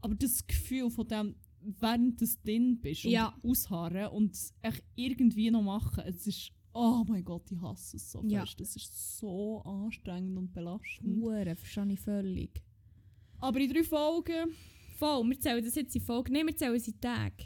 [0.00, 3.34] Aber das Gefühl von dem, während du drin bist und Ja.
[3.42, 8.12] ausharren und es echt irgendwie noch machen, es ist, oh mein Gott, ich hasse es
[8.12, 8.44] so Ja.
[8.44, 8.60] fest.
[8.60, 11.20] Das ist so anstrengend und belastend.
[11.20, 12.62] Hure, verstehe ich völlig.
[13.40, 14.50] Aber in drei Folgen,
[14.96, 16.32] Voll, wir zählen das jetzt in Folge.
[16.32, 17.44] Nein, wir zählen es in Tage.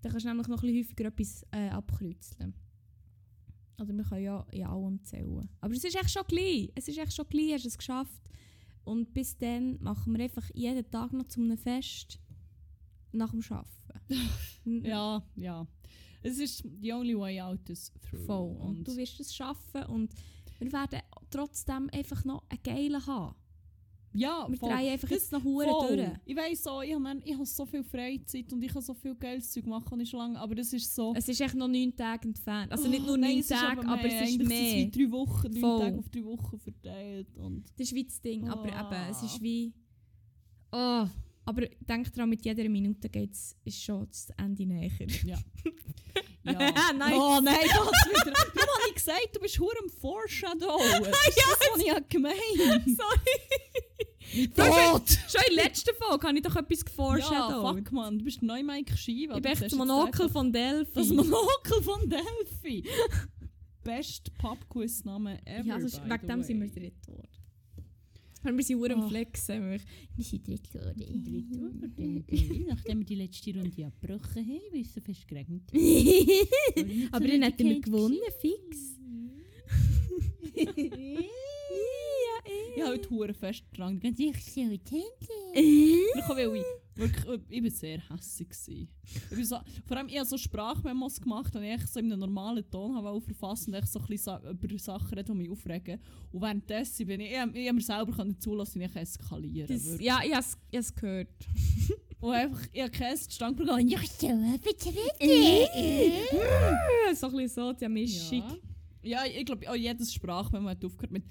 [0.00, 2.54] Dann kannst du nämlich noch ein bisschen häufiger etwas äh, abkreuzeln.
[3.78, 5.50] Oder wir können ja in allem zählen.
[5.60, 6.70] Aber es ist echt schon gleich.
[6.74, 8.22] Es ist echt schon gleich, hast du es geschafft.
[8.86, 12.20] Und bis dann machen wir einfach jeden Tag noch zu einem Fest
[13.10, 14.30] nach dem Arbeiten.
[14.86, 15.66] ja, ja.
[16.22, 18.24] Es ist the only way out is through.
[18.26, 18.56] Voll.
[18.56, 20.14] Und du wirst es schaffen und
[20.60, 23.34] wir werden trotzdem einfach noch einen geilen haben.
[24.12, 24.70] Ja, Wir voll.
[24.70, 26.08] drehen einfach Das- jetzt noch Huren durch.
[26.24, 29.14] Ich weiss so, ich habe ich hab so viel Freizeit und ich kann so viel
[29.14, 31.12] geiles Zeug machen, ich schon lange, aber das ist so...
[31.14, 32.72] Es ist echt noch neun Tage entfernt.
[32.72, 34.46] Also nicht Oh, nur neun es ist Tage, aber, es ist mehr.
[34.68, 35.80] es wie drei Wochen, neun Voll.
[35.80, 37.64] Tage auf drei Wochen verteilt und...
[37.76, 38.48] Das ist wie das Ding.
[38.48, 38.90] Aber Ah.
[39.04, 39.72] eben, es ist wie.
[40.72, 41.06] Oh.
[41.48, 44.90] Aber denk dran, mit jeder Minute geht's, ist schon das Ende näher.
[45.24, 45.38] Ja.
[46.46, 46.92] ja.
[46.92, 47.14] Nice.
[47.14, 48.32] Oh nein, das wieder.
[48.32, 50.78] Darum habe ich gesagt, du bist hure am Foreshadow.
[50.78, 51.38] Das ist
[51.72, 52.36] das, ich habe gemeint.
[52.86, 54.48] Sorry.
[54.54, 55.08] Tot!
[55.30, 57.78] Schon in der letzten Folge habe ich doch etwas Ja, geforeshadowed.
[57.78, 59.36] fuck man, du bist neu Mike Shiva.
[59.36, 60.92] ich bin echt das Monokel von Delphi.
[60.94, 62.84] Das Monokel von Delphi.
[63.84, 65.64] Best Pubquiz-Name ever.
[65.64, 67.28] ja, by wegen dem sind wir dritt geworden.
[68.46, 69.08] Aber wir sind hure am.
[69.08, 69.70] Flexen.
[69.70, 69.80] Wir
[70.14, 72.24] wir sind dritt geworden.
[72.68, 75.62] Nachdem wir die letzte Runde abgebrochen haben, weil es so fest geregnet
[77.12, 78.98] Aber dann hätten wir gewonnen, fix.
[82.76, 84.00] Ich habe heute hure fest dran.
[84.02, 85.06] Ich so Tinte.
[85.54, 85.60] Äh?
[85.60, 88.88] Ich kann weil ich wirklich, ich bin sehr hässig gsi.
[89.30, 92.20] Ich bin so, vor allem ich habe so Sprachmemos gemacht und ich so in einem
[92.20, 95.50] normalen Ton habe wollte verfassen und ich so ein bisschen über Sachen reden, die mich
[95.50, 96.00] aufregen.
[96.32, 99.68] Und währenddessen bin ich, ich, ich mir selber können zulassen, wie ich eskalieren.
[99.68, 101.28] Das, ja, ich habe es gehört.
[102.20, 103.88] Und einfach, ich habe keinen Stand bekommen.
[103.88, 104.26] Ja, so,
[104.62, 104.92] bitte,
[107.14, 108.42] so ein bisschen so, die Mischung.
[109.02, 111.24] Ja, ja ich glaube, auch jedes Sprachmemo hat aufgehört mit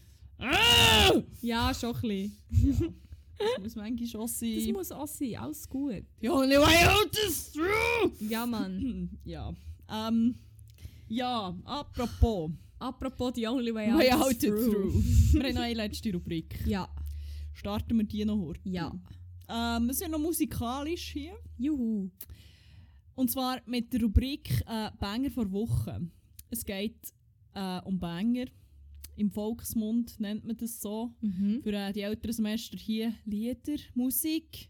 [1.41, 3.01] Ja, schon ein bisschen.
[3.37, 4.71] Das muss manchmal Das sein.
[4.73, 6.03] muss auch sein, alles gut.
[6.21, 8.11] The only way out is through!
[8.19, 9.09] Ja, Mann.
[9.25, 9.53] Ja.
[9.89, 10.35] Ähm,
[11.07, 12.51] ja, apropos.
[12.79, 14.71] Apropos the only way out, Way is out through.
[14.71, 15.33] through.
[15.33, 16.59] wir haben noch eine letzte Rubrik.
[16.65, 16.87] Ja,
[17.53, 18.59] Starten wir die noch heute?
[18.69, 18.93] ja.
[19.47, 21.37] Ähm, wir sind noch musikalisch hier.
[21.57, 22.09] Juhu.
[23.13, 26.01] Und zwar mit der Rubrik äh, Banger vor Woche.
[26.49, 26.97] Es geht
[27.53, 28.45] äh, um Banger.
[29.15, 31.13] Im Volksmund nennt man das so.
[31.21, 31.61] Mhm.
[31.63, 34.69] Für äh, die älteren Semester hier Lieder, Musik,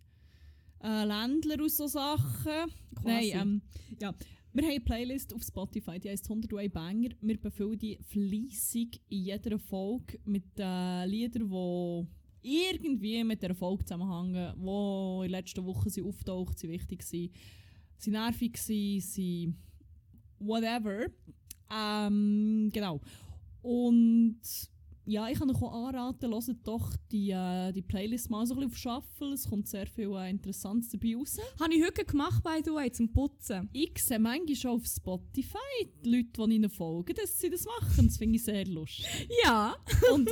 [0.84, 2.72] äh, Ländler und so Sachen.
[2.96, 3.04] Quasi.
[3.04, 3.62] Nein, ähm,
[4.00, 4.14] ja.
[4.54, 7.10] Wir haben eine Playlist auf Spotify, die heisst 101 Banger.
[7.20, 12.08] Wir befüllen die fleissig in jeder Folge mit äh, Liedern, die
[12.42, 17.30] irgendwie mit der Folge zusammenhängen, die in den letzten Wochen sind auftaucht, sind wichtig waren,
[17.98, 19.56] sind nervig waren, sind
[20.40, 21.08] whatever.
[21.70, 23.02] Ähm, genau.
[23.66, 24.38] Und
[25.06, 28.70] ja, ich kann euch auch anraten, hört doch die, äh, die Playlist mal so ein
[28.70, 29.34] bisschen auf Shuffle.
[29.34, 31.38] Es kommt sehr viel äh, Interessantes dabei raus.
[31.60, 33.68] Habe ich heute gemacht, by the way, zum Putzen.
[33.74, 35.58] Ich sehe manchmal schon auf Spotify
[36.04, 38.06] die Leute, die ihnen folgen, dass sie das machen.
[38.06, 39.28] Das finde ich sehr lustig.
[39.44, 39.76] Ja.
[40.14, 40.30] Und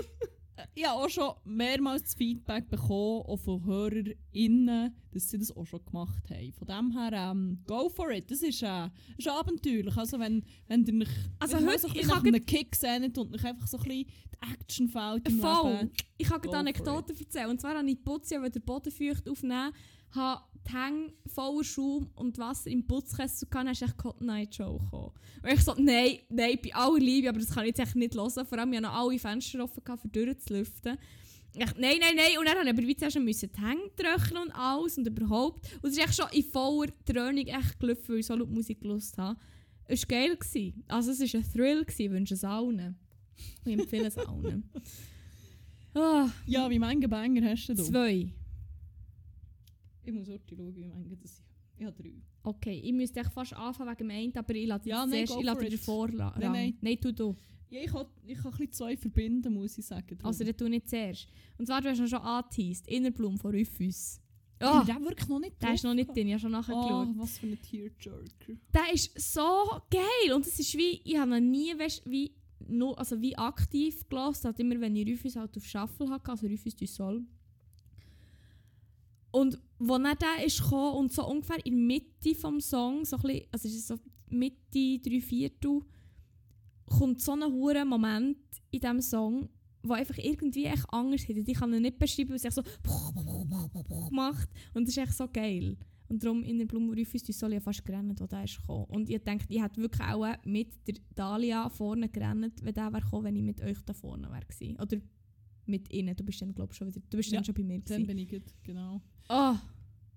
[0.75, 5.65] ich habe auch schon mehrmals das Feedback bekommen, auch von HörerInnen, dass sie das auch
[5.65, 6.53] schon gemacht haben.
[6.53, 8.29] Von dem her, ähm, go for it.
[8.29, 9.95] Das ist, äh, ist abenteuerlich.
[9.97, 11.09] Also wenn, wenn ihr euch
[11.39, 13.77] Also wenn heute- so ein ich nach habe einem Kick sehnt und euch einfach so
[13.77, 15.71] ein bisschen die Action fällt im Voll.
[15.73, 15.91] Leben.
[16.17, 17.49] Ich kann dir eine Anekdote erzählen.
[17.49, 19.71] Und zwar habe ich geputzt, ich wollte den Boden feucht aufnehmen,
[20.15, 24.56] habe die Hänge voller Schaum und Wasser im Putzkessel gehabt, dann ist echt Cotton Night
[24.56, 25.11] Show gekommen.
[25.41, 28.15] Und ich so, nein, nein, bei aller Liebe, aber das kann ich jetzt echt nicht
[28.15, 28.45] hören.
[28.45, 30.98] Vor allem, ich noch alle Fenster offen, gehabt, um durchzulüften.
[31.56, 32.38] Ich, nein, nein, nein.
[32.40, 35.68] Und dann musste ich aber wie zuerst müssen die Hänge trocknen und alles und überhaupt.
[35.81, 38.81] Und es ist echt schon in voller Dröhnung echt gelaufen, weil ich so laut Musik
[38.81, 39.38] gelust habe.
[39.85, 40.35] Es war geil.
[40.38, 40.84] Gewesen.
[40.88, 42.95] Also es war ein Thrill, gewesen, ich wünsche es allen.
[43.65, 44.69] Ich empfehle es allen.
[45.95, 47.76] Ah, Ja, wie viele Banger hast du?
[47.76, 48.34] zwei.
[50.05, 51.45] Ich muss auch schauen, wie viele das sind.
[51.77, 52.13] Ich habe drei.
[52.43, 55.39] Okay, ich müsste echt fast anfangen wegen dem einen, aber ich lasse Ja, nein, zuerst,
[55.39, 55.77] ich lasse dir.
[55.80, 56.34] Vorrang.
[56.39, 56.77] Nein, nein.
[56.81, 57.35] nein, tu du.
[57.69, 60.17] Ja, ich kann, ich kann ein bisschen zwei verbinden, muss ich sagen.
[60.21, 61.27] Also dann tu nicht zuerst.
[61.57, 62.88] Und zwar, du hast ihn schon angeteased.
[62.88, 64.19] Innerblumen von Rufus.
[64.61, 67.07] Oh, Ist der wirklich noch nicht der ist noch nicht drin, ich habe schon nachgeschaut.
[67.09, 68.53] Oh, was für ein Tearjerker.
[68.73, 72.93] Der ist so geil und es ist wie, ich habe noch nie weißt, wie, no,
[72.93, 76.75] also wie aktiv gelassen, halt immer wenn ich Rufus halt auf Shuffle hatte, also Rufus
[76.75, 77.25] du Sol.
[79.34, 83.15] Und wo dann der ist gekommen und so ungefähr in der Mitte vom Song, so
[83.18, 83.95] ein bisschen, also ist so
[84.30, 85.81] Mitte, drei Viertel,
[86.85, 88.38] kommt so ein hoher Moment
[88.69, 89.49] in diesem Song,
[89.81, 91.47] wo einfach irgendwie echt anders ist.
[91.47, 92.64] Ich kann ihn nicht beschreiben, weil es echt so
[94.11, 95.77] macht und das ist echt so geil.
[96.10, 98.85] Und darum in der Blumen Rufus du Sol ja fast gerannt, wo der ist gekommen.
[98.85, 103.01] Und ich dachte, ich hätte wirklich auch mit der Dalia vorne gerannt, wenn der wäre
[103.01, 104.76] gekommen, wenn ich mit euch da vorne wäre.
[104.80, 104.97] Oder
[105.65, 106.15] mit ihnen.
[106.15, 107.85] Du bist dann, glaube ich, schon wieder, du bist Ja, dann schon bei mir Dann
[107.85, 108.07] gewesen.
[108.07, 109.01] bin ich gut, genau.
[109.29, 109.55] Oh,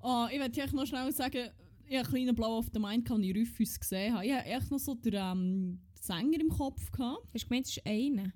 [0.03, 1.51] Oh, ich möchte euch noch schnell sagen,
[1.89, 4.25] ich habe einen kleinen Blau auf der Mind, als ich Rufus gesehen habe.
[4.25, 6.93] Ich hatte echt noch so den ähm, Sänger im Kopf.
[6.93, 7.27] Gehabt.
[7.35, 8.33] hast du gemeint, es ist einer?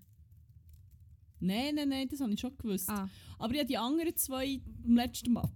[1.38, 2.88] Nein, nein, nein, das habe ich schon gewusst.
[2.90, 5.48] Ah, Aber ich habe die anderen zwei beim letzten Mal.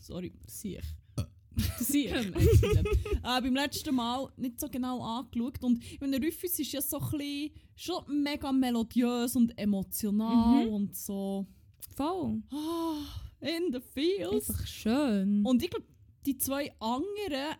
[0.00, 0.82] Sorry, sicher.
[1.78, 2.20] sicher.
[2.26, 5.62] äh, beim letzten Mal nicht so genau angeschaut.
[5.62, 10.72] Und ich meine, Rufus ist ja so ein bisschen, schon mega melodiös und emotional Mhm.
[10.72, 11.46] und so.
[11.94, 12.42] Voll.
[12.50, 13.02] Ah,
[13.40, 14.50] in the feels.
[14.50, 15.44] Einfach schön.
[15.44, 15.86] Und ich glaube,
[16.26, 17.56] die zwei anderen,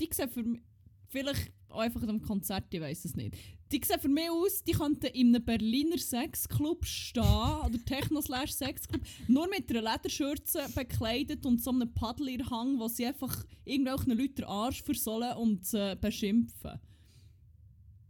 [0.00, 0.60] die sehen für mich,
[1.08, 3.36] vielleicht auch einfach am Konzert, ich weiß es nicht.
[3.70, 7.22] Die sehen für mich aus, die könnten in einem Berliner Sexclub stehen,
[7.64, 12.88] oder Techno-Slash-Sexclub, nur mit einer Lederschürze bekleidet und so einem Paddel in der Hang, wo
[12.88, 16.80] sie einfach irgendwelchen Leuten den Arsch versollen und äh, beschimpfen.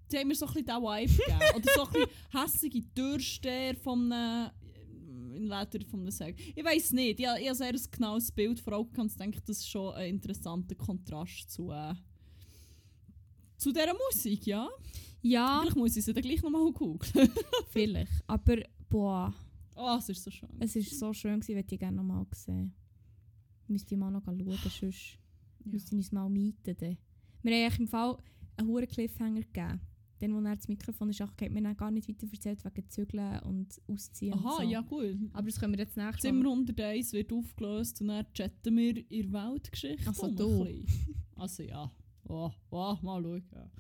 [0.08, 1.56] Sie haben mir so ein bisschen diesen Vibe gegeben.
[1.56, 4.50] Oder so ein bisschen hässige Türsteher von einem
[5.34, 6.40] in Leder von einem Sex.
[6.54, 9.40] Ich weiß nicht, ich, habe- ich habe sehr ein genaues Bild vor Augen und denke,
[9.40, 11.94] das ist schon ein interessanter Kontrast zu, äh,
[13.56, 14.68] zu dieser Musik, ja.
[15.22, 17.30] ja, Vielleicht muss ich sie dann gleich nochmal googeln.
[17.68, 18.10] vielleicht.
[18.26, 18.56] Aber
[18.88, 19.34] boah,
[19.76, 20.48] oh, es ist so schön.
[20.60, 22.74] es war so schön, gewesen, ich gerne nochmal gesehen.
[23.68, 24.38] Müsste ich mal noch schauen,
[24.80, 25.18] sonst
[25.62, 25.70] Ja.
[25.70, 26.74] müsste ich uns mal mieten.
[26.78, 26.96] Dann.
[27.42, 28.16] Wir haben im Fall
[28.56, 29.80] einen hohen Cliffhanger gegeben.
[30.20, 33.40] Dann, wo er das Mikrofon ist angehört, wir haben gar nicht weiter erzählt wegen Zügeln
[33.40, 34.70] und Ausziehen Aha, und so.
[34.70, 35.16] ja gut.
[35.32, 36.50] Aber das können wir jetzt nächstes Zimmer Mal.
[36.52, 40.06] 101 wird aufgelöst und dann chatten wir in der Weltgeschichte.
[40.08, 40.66] Also du.
[41.36, 41.90] Also ja.
[42.28, 43.42] Oh, oh, mal schauen.
[43.52, 43.70] Ja.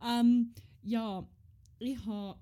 [0.00, 0.20] Ja.
[0.20, 1.28] Ähm, ja,
[1.78, 2.38] ich habe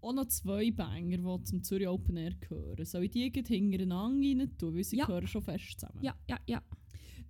[0.00, 2.84] auch noch zwei Banger, die zum Zürich Open Air gehören.
[2.84, 3.96] Soll ich die hintereinander
[4.40, 5.06] rein tun, weil sie Ja.
[5.06, 6.02] gehören schon fest zusammen.
[6.02, 6.62] Ja, ja, ja.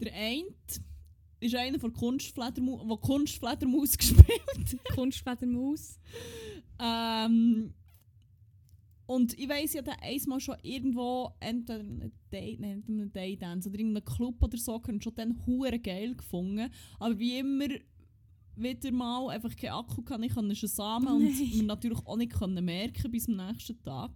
[0.00, 0.44] Der eine
[1.42, 5.98] ist einer von Kunstfledermaus, der Kunstfledermaus gespielt Kunstfledermaus.
[6.78, 7.74] Ähm,
[9.06, 13.00] und ich weiss, ich habe einmal schon irgendwo, entweder in einem Day, nein, nicht in
[13.00, 16.70] einem Daydance oder in einem Club oder so, können schon dann hure geil gefunden.
[16.98, 17.66] Aber wie immer
[18.54, 22.32] wieder mal einfach kein Akku kann ich kann Samen Oh und wir natürlich auch nicht
[22.32, 24.12] können merken bis zum nächsten Tag.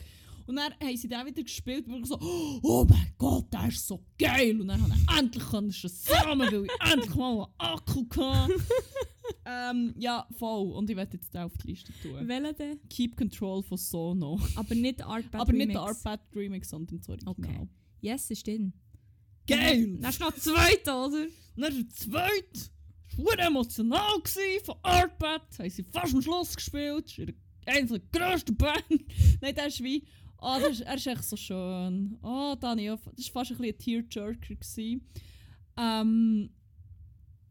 [0.46, 3.86] Und dann haben sie den wieder gespielt und ich so, oh mein Gott, der ist
[3.86, 4.60] so geil.
[4.60, 8.54] Und dann habe ich endlich können Samen, weil ich endlich mal einen Akku hatte.
[9.44, 10.72] ähm, ja, voll.
[10.72, 12.28] Und ich werde jetzt den auf die Liste tun.
[12.28, 12.80] Welcher denn?
[12.88, 14.40] Keep Control von Sono.
[14.54, 17.34] Aber nicht der Art Bad Aber nicht der Art Bad Remix, sondern das Original.
[17.36, 17.68] Okay.
[18.00, 18.72] Yes, ist drin.
[19.48, 19.98] Geil!
[20.00, 21.26] Das ist noch zweit, oder?
[21.56, 22.70] Und dann der zweite,
[23.16, 25.42] war emotional gewesen, von Art Bad.
[25.58, 27.04] Haben sie fast am Schluss gespielt.
[27.06, 27.34] Das ist
[27.66, 28.84] einer der grössten Band.
[29.40, 30.06] Nein, der ist wie...
[30.40, 32.18] Oh, das ist, er ist echt so schön.
[32.22, 34.34] Oh, Dani, das war fast ein bisschen ein Tearjerker.
[34.34, 35.06] gewesen.
[35.78, 36.50] Ähm,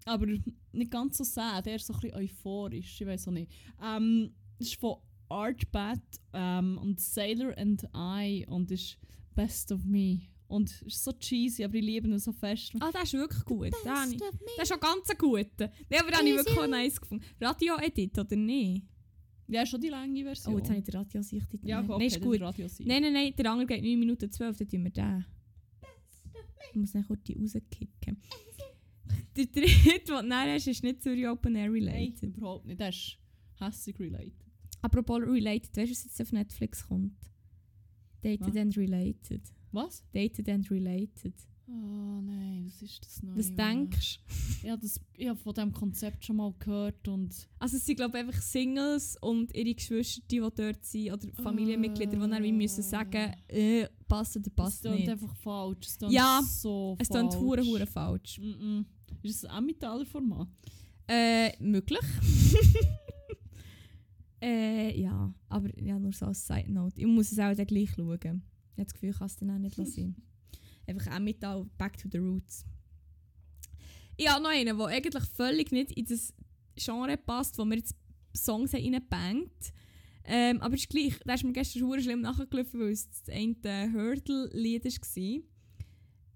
[0.06, 0.28] aber
[0.72, 3.52] nicht ganz so sad, er ist so ein bisschen euphorisch, ich weiß auch nicht.
[3.84, 4.98] Ähm, das ist von
[5.30, 6.00] Artbat
[6.34, 8.98] ähm, und Sailor and I und ist
[9.34, 10.22] Best of Me.
[10.48, 12.72] Und ist so cheesy, aber ich liebe ihn so fest.
[12.80, 13.72] Ah, der ist wirklich gut.
[13.84, 14.30] Der, ich- der
[14.64, 15.72] ist schon ganz guter.
[15.90, 17.26] Nee, aber den habe ich wirklich nice gefunden.
[17.42, 18.84] Radio-Edit, oder nicht?
[19.48, 20.54] Ja, schon die lange Version.
[20.54, 21.48] Oh, jetzt habe ich den Radio-Sicht.
[21.64, 22.40] ja, okay, Nein, ist gut.
[22.40, 25.26] Nein, nein, nein, der andere geht 9 Minuten 12, dann tun wir den.
[26.72, 28.18] Ich muss dann kurz die rauskicken.
[29.36, 32.38] Der dritte, den du näher hast, ist nicht Zürich Open Air Nein, related.
[32.38, 32.80] überhaupt nicht.
[32.80, 33.18] Das ist
[33.60, 34.34] hässlich related.
[34.82, 37.14] Apropos related, weißt du, was jetzt auf Netflix kommt?
[38.22, 38.56] Dated Was?
[38.56, 39.42] and Related.
[39.72, 40.04] Was?
[40.12, 41.34] Dated and Related.
[41.68, 43.38] Oh nein, was ist das Neue?
[43.38, 44.20] Was denkst
[44.62, 44.78] du?
[44.78, 47.48] Das- ich habe von diesem Konzept schon mal gehört und...
[47.58, 52.12] Also es sind glaube ich einfach Singles und ihre Geschwister, die dort sind, oder Familienmitglieder,
[52.18, 55.10] die dann wie müssen sagen, äh, passt oder Es passt nicht.
[55.10, 55.88] einfach falsch.
[55.88, 57.30] Es Ja, so Es falsch.
[57.30, 58.38] klingt hure hure falsch.
[58.40, 58.86] Mm -mm.
[59.24, 60.50] Ist es ein Emmentaler Format?
[61.08, 62.00] Äh, möglich.
[64.42, 67.00] äh, ja, aber ja, nur so als Side Note.
[67.00, 68.18] Ich muss es auch dann gleich schauen.
[68.22, 68.42] Ich habe
[68.78, 70.16] das Gefühl, ich kann es dann auch nicht lassen.
[70.88, 72.66] Einfach auch mit all Back to the Roots.
[74.18, 76.34] Ich habe noch einen, der eigentlich völlig nicht in das
[76.76, 77.96] Genre passt, wo wir jetzt
[78.36, 79.74] Songs haben reingebankt
[80.26, 83.94] ähm, Aber ist gleich, da ist mir gestern hure schlimm nachgelaufen, weil es das eine
[83.94, 85.42] Hurdle-Lied war.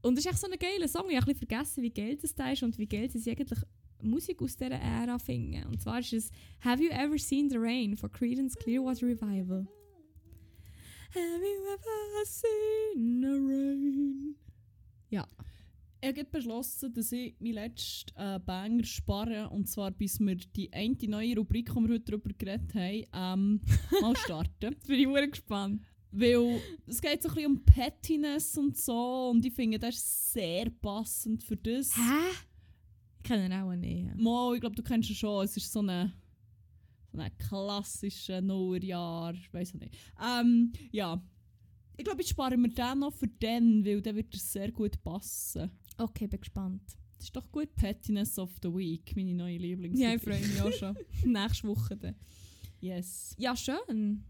[0.02, 1.10] Und es ist echt so ein geiler Song.
[1.10, 3.60] Ich habe ein vergessen, wie geil das da ist und wie geil sie eigentlich
[4.02, 5.66] Musik aus dieser Ära finden.
[5.66, 6.32] Und zwar ist es
[6.62, 9.68] Have You Ever Seen the Rain von Creedence Clearwater Revival.
[11.12, 14.36] Have you ever seen the rain?
[15.10, 15.28] Ja.
[16.02, 19.50] Ich habe gerade beschlossen, dass ich meinen letzten äh, Banger spare.
[19.50, 23.62] Und zwar bis wir die eine neue Rubrik, die wir heute darüber geredet haben, ähm,
[24.02, 24.52] mal starten.
[24.62, 25.82] Jetzt bin ich sehr gespannt.
[26.12, 29.32] Weil es geht so ein bisschen um Pettiness und so.
[29.32, 31.96] Und ich finde, das ist sehr passend für das.
[31.96, 32.38] Hä?
[33.18, 34.16] Ich kenne ihn auch nicht.
[34.16, 35.44] Mo, ich glaube, du kennst ihn schon.
[35.44, 36.14] Es ist so eine,
[37.12, 39.34] so eine klassische Nullerjahr.
[39.34, 39.96] Ich weiß nicht.
[40.22, 41.22] Ähm, ja.
[41.98, 45.70] Ich glaube, ich spare mir den noch für den, weil der wird sehr gut passen.
[45.98, 46.82] Okay, bin gespannt.
[47.18, 47.76] Das ist doch gut.
[47.76, 50.00] Pettiness of the Week, meine neue Lieblings.
[50.00, 50.96] Ja, ich freue mich auch schon.
[51.26, 52.16] Nächste Woche dann.
[52.80, 53.36] Yes.
[53.38, 54.24] Ja, schön.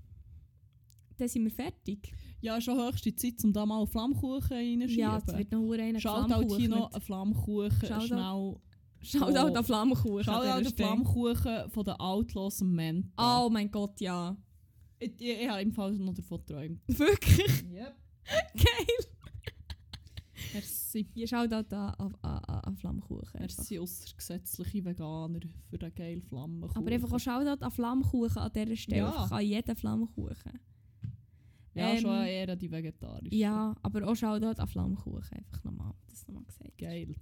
[1.17, 2.11] Dann sind wir fertig.
[2.41, 4.97] Ja, schon höchste Zeit, um da mal Flammkuchen reinschieben.
[4.97, 7.87] Ja, es wird noch einer Shoutout hier noch einen Flammkuchen.
[7.87, 8.07] Shoutout.
[8.07, 8.55] Schnell.
[9.01, 10.23] Shoutout an Flammkuchen.
[10.23, 13.45] Shoutout an den Flammkuchen von den Outlaws Menta.
[13.45, 14.35] Oh mein Gott, ja.
[14.99, 16.81] Ich, ich, ich habe im Fall noch davon geträumt.
[16.87, 17.63] Wirklich?
[17.71, 17.95] Yep.
[18.55, 19.09] Geil.
[20.53, 21.07] Merci.
[21.13, 23.39] Ihr Shoutout an, an, an, an einfach.
[23.39, 25.39] Merci außergesetzliche Veganer
[25.69, 26.75] für den geilen Flammkuchen.
[26.75, 29.01] Aber einfach auch Shoutout an Flammkuchen an dieser Stelle.
[29.01, 29.27] Ja.
[29.29, 30.59] An jeden Flammkuchen.
[31.73, 33.37] Ja, ähm, schon eher die vegetarischen.
[33.37, 35.37] Ja, aber auch Shoutout an Flammkuchen.
[35.37, 35.93] Einfach nochmal.
[36.07, 36.77] Das nochmal gesagt.
[36.77, 37.15] Geil.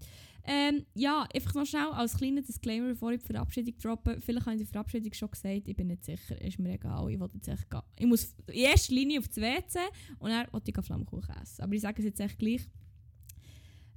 [0.50, 4.18] Ähm, ja, einfach noch schnell als kleiner Disclaimer, bevor ich die Verabschiedung droppe.
[4.22, 7.12] Vielleicht habe ich die Verabschiedung schon gesagt, ich bin nicht sicher, ist mir egal.
[7.12, 7.82] Ich wollte jetzt echt gehen.
[7.98, 9.80] Ich muss in erster Linie auf das WC
[10.20, 11.64] und dann wollte ich Flammkuchen essen.
[11.64, 12.62] Aber ich sage es jetzt echt gleich.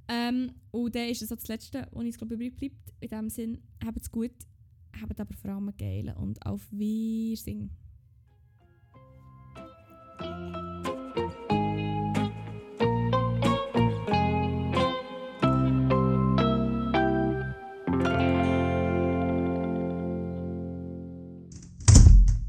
[0.09, 2.93] Ähm, und dann ist so das Letzte, was ich glaube übrig bleibt.
[2.99, 4.33] In dem Sinn, habt es gut,
[5.01, 7.69] habt aber vor allem geilen und auf Wiedersehen.
[10.21, 10.70] Thank you.